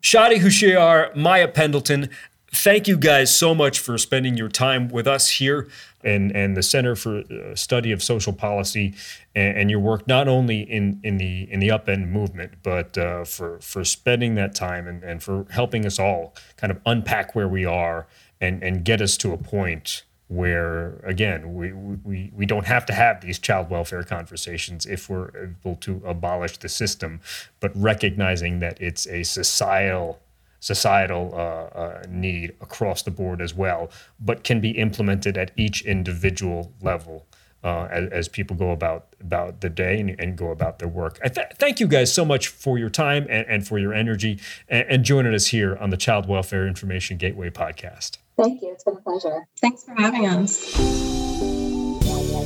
Shadi 0.02 0.38
Houshyar, 0.38 1.14
Maya 1.14 1.46
Pendleton, 1.46 2.10
thank 2.56 2.88
you 2.88 2.96
guys 2.96 3.34
so 3.34 3.54
much 3.54 3.78
for 3.78 3.98
spending 3.98 4.36
your 4.36 4.48
time 4.48 4.88
with 4.88 5.06
us 5.06 5.30
here 5.30 5.68
and, 6.02 6.34
and 6.34 6.56
the 6.56 6.62
Center 6.62 6.96
for 6.96 7.18
uh, 7.18 7.54
Study 7.54 7.92
of 7.92 8.02
Social 8.02 8.32
Policy 8.32 8.94
and, 9.34 9.58
and, 9.58 9.70
your 9.70 9.80
work 9.80 10.06
not 10.06 10.26
only 10.26 10.60
in, 10.60 11.00
in 11.02 11.18
the 11.18 11.50
in 11.50 11.60
the 11.60 11.68
upend 11.68 12.08
movement, 12.08 12.54
but 12.62 12.96
uh, 12.96 13.24
for 13.24 13.58
for 13.60 13.84
spending 13.84 14.36
that 14.36 14.54
time 14.54 14.86
and, 14.86 15.02
and 15.02 15.22
for 15.22 15.46
helping 15.50 15.84
us 15.84 15.98
all 15.98 16.34
kind 16.56 16.70
of 16.70 16.80
unpack 16.86 17.34
where 17.34 17.48
we 17.48 17.64
are 17.64 18.06
and, 18.40 18.62
and 18.62 18.84
get 18.84 19.00
us 19.00 19.16
to 19.18 19.32
a 19.32 19.36
point 19.36 20.04
where 20.28 20.96
again 21.04 21.54
we, 21.54 21.72
we 21.72 22.32
we 22.34 22.46
don't 22.46 22.66
have 22.66 22.84
to 22.86 22.92
have 22.92 23.20
these 23.20 23.38
child 23.38 23.70
welfare 23.70 24.02
conversations 24.02 24.84
if 24.86 25.08
we're 25.08 25.30
able 25.36 25.76
to 25.76 26.00
abolish 26.04 26.56
the 26.58 26.68
system, 26.68 27.20
but 27.60 27.70
recognizing 27.74 28.60
that 28.60 28.80
it's 28.80 29.06
a 29.06 29.22
societal 29.22 30.20
societal 30.66 31.32
uh, 31.32 31.78
uh, 31.78 32.02
need 32.08 32.50
across 32.60 33.02
the 33.02 33.10
board 33.10 33.40
as 33.40 33.54
well, 33.54 33.88
but 34.18 34.42
can 34.42 34.60
be 34.60 34.70
implemented 34.70 35.38
at 35.38 35.52
each 35.56 35.82
individual 35.82 36.72
level. 36.82 37.24
Uh, 37.62 37.88
as, 37.90 38.08
as, 38.10 38.28
people 38.28 38.54
go 38.54 38.70
about 38.70 39.06
about 39.20 39.60
the 39.60 39.68
day 39.68 39.98
and, 39.98 40.10
and 40.20 40.36
go 40.36 40.50
about 40.50 40.78
their 40.78 40.88
work. 40.88 41.18
I 41.24 41.28
th- 41.28 41.48
thank 41.54 41.80
you 41.80 41.88
guys 41.88 42.12
so 42.12 42.24
much 42.24 42.48
for 42.48 42.78
your 42.78 42.90
time 42.90 43.26
and, 43.28 43.46
and 43.48 43.66
for 43.66 43.78
your 43.78 43.92
energy 43.92 44.38
and, 44.68 44.86
and, 44.88 45.04
joining 45.04 45.34
us 45.34 45.48
here 45.48 45.76
on 45.78 45.90
the 45.90 45.96
Child 45.96 46.28
Welfare 46.28 46.68
Information 46.68 47.16
Gateway 47.16 47.50
podcast. 47.50 48.18
Thank 48.36 48.62
you. 48.62 48.70
It's 48.72 48.84
been 48.84 48.94
a 48.94 49.00
pleasure. 49.00 49.48
Thanks 49.60 49.82
for 49.82 49.94
having 49.94 50.26
us. 50.26 50.78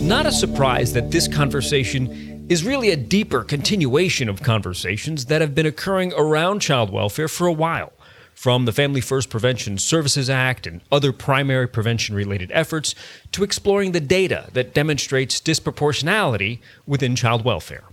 Not 0.00 0.24
a 0.24 0.32
surprise 0.32 0.94
that 0.94 1.10
this 1.10 1.28
conversation 1.28 2.46
is 2.48 2.64
really 2.64 2.90
a 2.90 2.96
deeper 2.96 3.44
continuation 3.44 4.28
of 4.28 4.42
conversations 4.42 5.26
that 5.26 5.40
have 5.42 5.54
been 5.54 5.66
occurring 5.66 6.14
around 6.14 6.60
child 6.60 6.90
welfare 6.90 7.28
for 7.28 7.46
a 7.46 7.52
while 7.52 7.92
from 8.40 8.64
the 8.64 8.72
Family 8.72 9.02
First 9.02 9.28
Prevention 9.28 9.76
Services 9.76 10.30
Act 10.30 10.66
and 10.66 10.80
other 10.90 11.12
primary 11.12 11.68
prevention 11.68 12.14
related 12.14 12.50
efforts 12.54 12.94
to 13.32 13.44
exploring 13.44 13.92
the 13.92 14.00
data 14.00 14.48
that 14.54 14.72
demonstrates 14.72 15.42
disproportionality 15.42 16.60
within 16.86 17.14
child 17.14 17.44
welfare. 17.44 17.84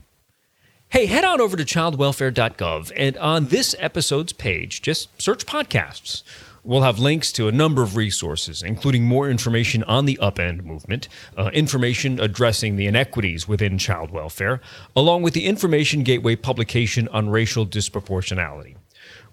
Hey, 0.87 1.07
head 1.07 1.25
on 1.25 1.41
over 1.41 1.57
to 1.57 1.65
childwelfare.gov 1.65 2.93
and 2.95 3.17
on 3.17 3.47
this 3.47 3.75
episode's 3.77 4.31
page, 4.31 4.81
just 4.81 5.21
search 5.21 5.45
podcasts. 5.45 6.23
We'll 6.63 6.83
have 6.83 6.97
links 6.97 7.33
to 7.33 7.49
a 7.49 7.51
number 7.51 7.83
of 7.83 7.97
resources, 7.97 8.63
including 8.63 9.03
more 9.03 9.29
information 9.29 9.83
on 9.83 10.05
the 10.05 10.17
Upend 10.21 10.63
movement, 10.63 11.09
uh, 11.37 11.51
information 11.53 12.21
addressing 12.21 12.77
the 12.77 12.87
inequities 12.87 13.49
within 13.49 13.77
child 13.77 14.11
welfare, 14.11 14.61
along 14.95 15.23
with 15.23 15.33
the 15.33 15.45
Information 15.45 16.03
Gateway 16.03 16.37
publication 16.37 17.09
on 17.09 17.29
racial 17.29 17.65
disproportionality. 17.65 18.76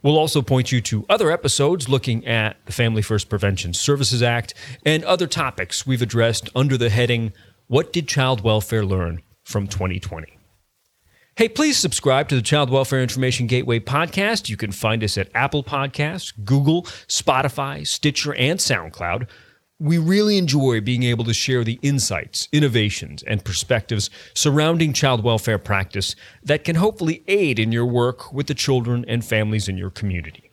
We'll 0.05 0.19
also 0.19 0.43
point 0.43 0.71
you 0.71 0.83
to 0.83 1.07
other 1.09 1.31
episodes 1.31 1.89
looking 1.89 2.27
at 2.27 2.59
the 2.67 2.73
Family 2.73 3.01
First 3.01 3.31
Prevention 3.31 3.73
Services 3.73 4.23
Act 4.23 4.53
and 4.85 5.03
other 5.03 5.27
topics 5.27 5.87
we've 5.87 6.03
addressed 6.03 6.51
under 6.55 6.77
the 6.77 6.91
heading 6.91 7.33
What 7.69 7.91
Did 7.91 8.07
Child 8.07 8.43
Welfare 8.43 8.85
Learn 8.85 9.23
from 9.45 9.67
2020? 9.67 10.39
Hey, 11.37 11.49
please 11.49 11.79
subscribe 11.79 12.29
to 12.29 12.35
the 12.35 12.43
Child 12.43 12.69
Welfare 12.69 13.03
Information 13.03 13.47
Gateway 13.47 13.81
podcast. 13.81 14.51
You 14.51 14.59
can 14.59 14.73
find 14.73 15.03
us 15.03 15.17
at 15.17 15.31
Apple 15.35 15.65
Podcasts, 15.65 16.35
Google, 16.45 16.83
Spotify, 17.09 17.87
Stitcher, 17.87 18.35
and 18.35 18.59
SoundCloud 18.61 19.27
we 19.81 19.99
really 19.99 20.39
enjoy 20.39 20.81
being 20.81 21.03
able 21.03 21.25
to 21.25 21.35
share 21.35 21.65
the 21.65 21.79
insights, 21.83 22.49
innovations, 22.53 23.23
and 23.25 23.45
perspectives 23.45 24.09
surrounding 24.33 24.93
child 24.93 25.25
welfare 25.25 25.59
practice 25.59 26.15
that 26.45 26.65
can 26.65 26.77
hopefully 26.77 27.25
aid 27.27 27.59
in 27.59 27.73
your 27.73 27.87
work 27.87 28.33
with 28.33 28.47
the 28.47 28.55
children 28.55 29.05
and 29.09 29.25
families 29.25 29.69
in 29.69 29.77
your 29.77 29.91
community. 29.91 30.51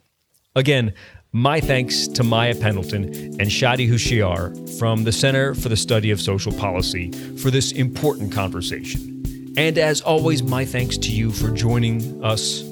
Again, 0.56 0.94
my 1.34 1.62
thanks 1.62 2.08
to 2.10 2.24
Maya 2.24 2.56
Pendleton 2.56 3.06
and 3.06 3.44
Shadi 3.44 3.90
Houshyar 3.90 4.78
from 4.78 5.06
the 5.06 5.12
Center 5.14 5.56
for 5.56 5.70
the 5.70 5.78
Study 5.78 6.12
of 6.12 6.20
Social 6.20 6.52
Policy 6.52 7.12
for 7.38 7.52
this 7.52 7.72
important 7.72 8.34
conversation. 8.34 9.54
And 9.56 9.78
as 9.78 10.02
always, 10.02 10.44
my 10.44 10.66
thanks 10.66 10.98
to 10.98 11.12
you 11.12 11.32
for 11.32 11.50
joining 11.52 12.22
us 12.24 12.64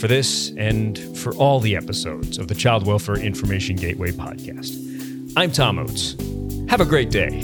for 0.00 0.08
this 0.08 0.52
and 0.56 0.98
for 1.16 1.34
all 1.34 1.60
the 1.60 1.76
episodes 1.76 2.38
of 2.38 2.48
the 2.48 2.54
Child 2.54 2.86
Welfare 2.86 3.16
Information 3.16 3.76
Gateway 3.76 4.10
podcast. 4.10 4.97
I'm 5.38 5.52
Tom 5.52 5.78
Oates. 5.78 6.16
Have 6.68 6.80
a 6.80 6.84
great 6.84 7.12
day. 7.12 7.42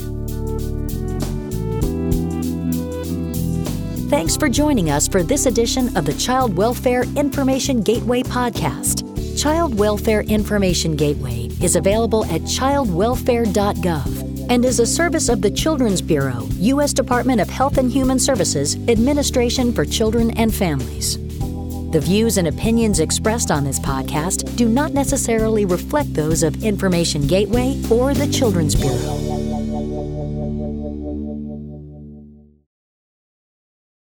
Thanks 4.10 4.36
for 4.36 4.48
joining 4.48 4.90
us 4.90 5.06
for 5.06 5.22
this 5.22 5.46
edition 5.46 5.96
of 5.96 6.04
the 6.04 6.14
Child 6.14 6.56
Welfare 6.56 7.04
Information 7.14 7.82
Gateway 7.82 8.24
podcast. 8.24 9.04
Child 9.40 9.78
Welfare 9.78 10.22
Information 10.22 10.96
Gateway 10.96 11.50
is 11.62 11.76
available 11.76 12.24
at 12.24 12.40
childwelfare.gov 12.40 14.50
and 14.50 14.64
is 14.64 14.80
a 14.80 14.86
service 14.86 15.28
of 15.28 15.40
the 15.40 15.52
Children's 15.52 16.02
Bureau, 16.02 16.48
U.S. 16.50 16.92
Department 16.92 17.40
of 17.40 17.48
Health 17.48 17.78
and 17.78 17.92
Human 17.92 18.18
Services, 18.18 18.74
Administration 18.88 19.72
for 19.72 19.84
Children 19.84 20.32
and 20.32 20.52
Families. 20.52 21.23
The 21.94 22.00
views 22.00 22.38
and 22.38 22.48
opinions 22.48 22.98
expressed 22.98 23.52
on 23.52 23.62
this 23.62 23.78
podcast 23.78 24.56
do 24.56 24.68
not 24.68 24.94
necessarily 24.94 25.64
reflect 25.64 26.12
those 26.12 26.42
of 26.42 26.64
Information 26.64 27.24
Gateway 27.28 27.80
or 27.88 28.14
the 28.14 28.26
Children's 28.26 28.74
Bureau. 28.74 29.43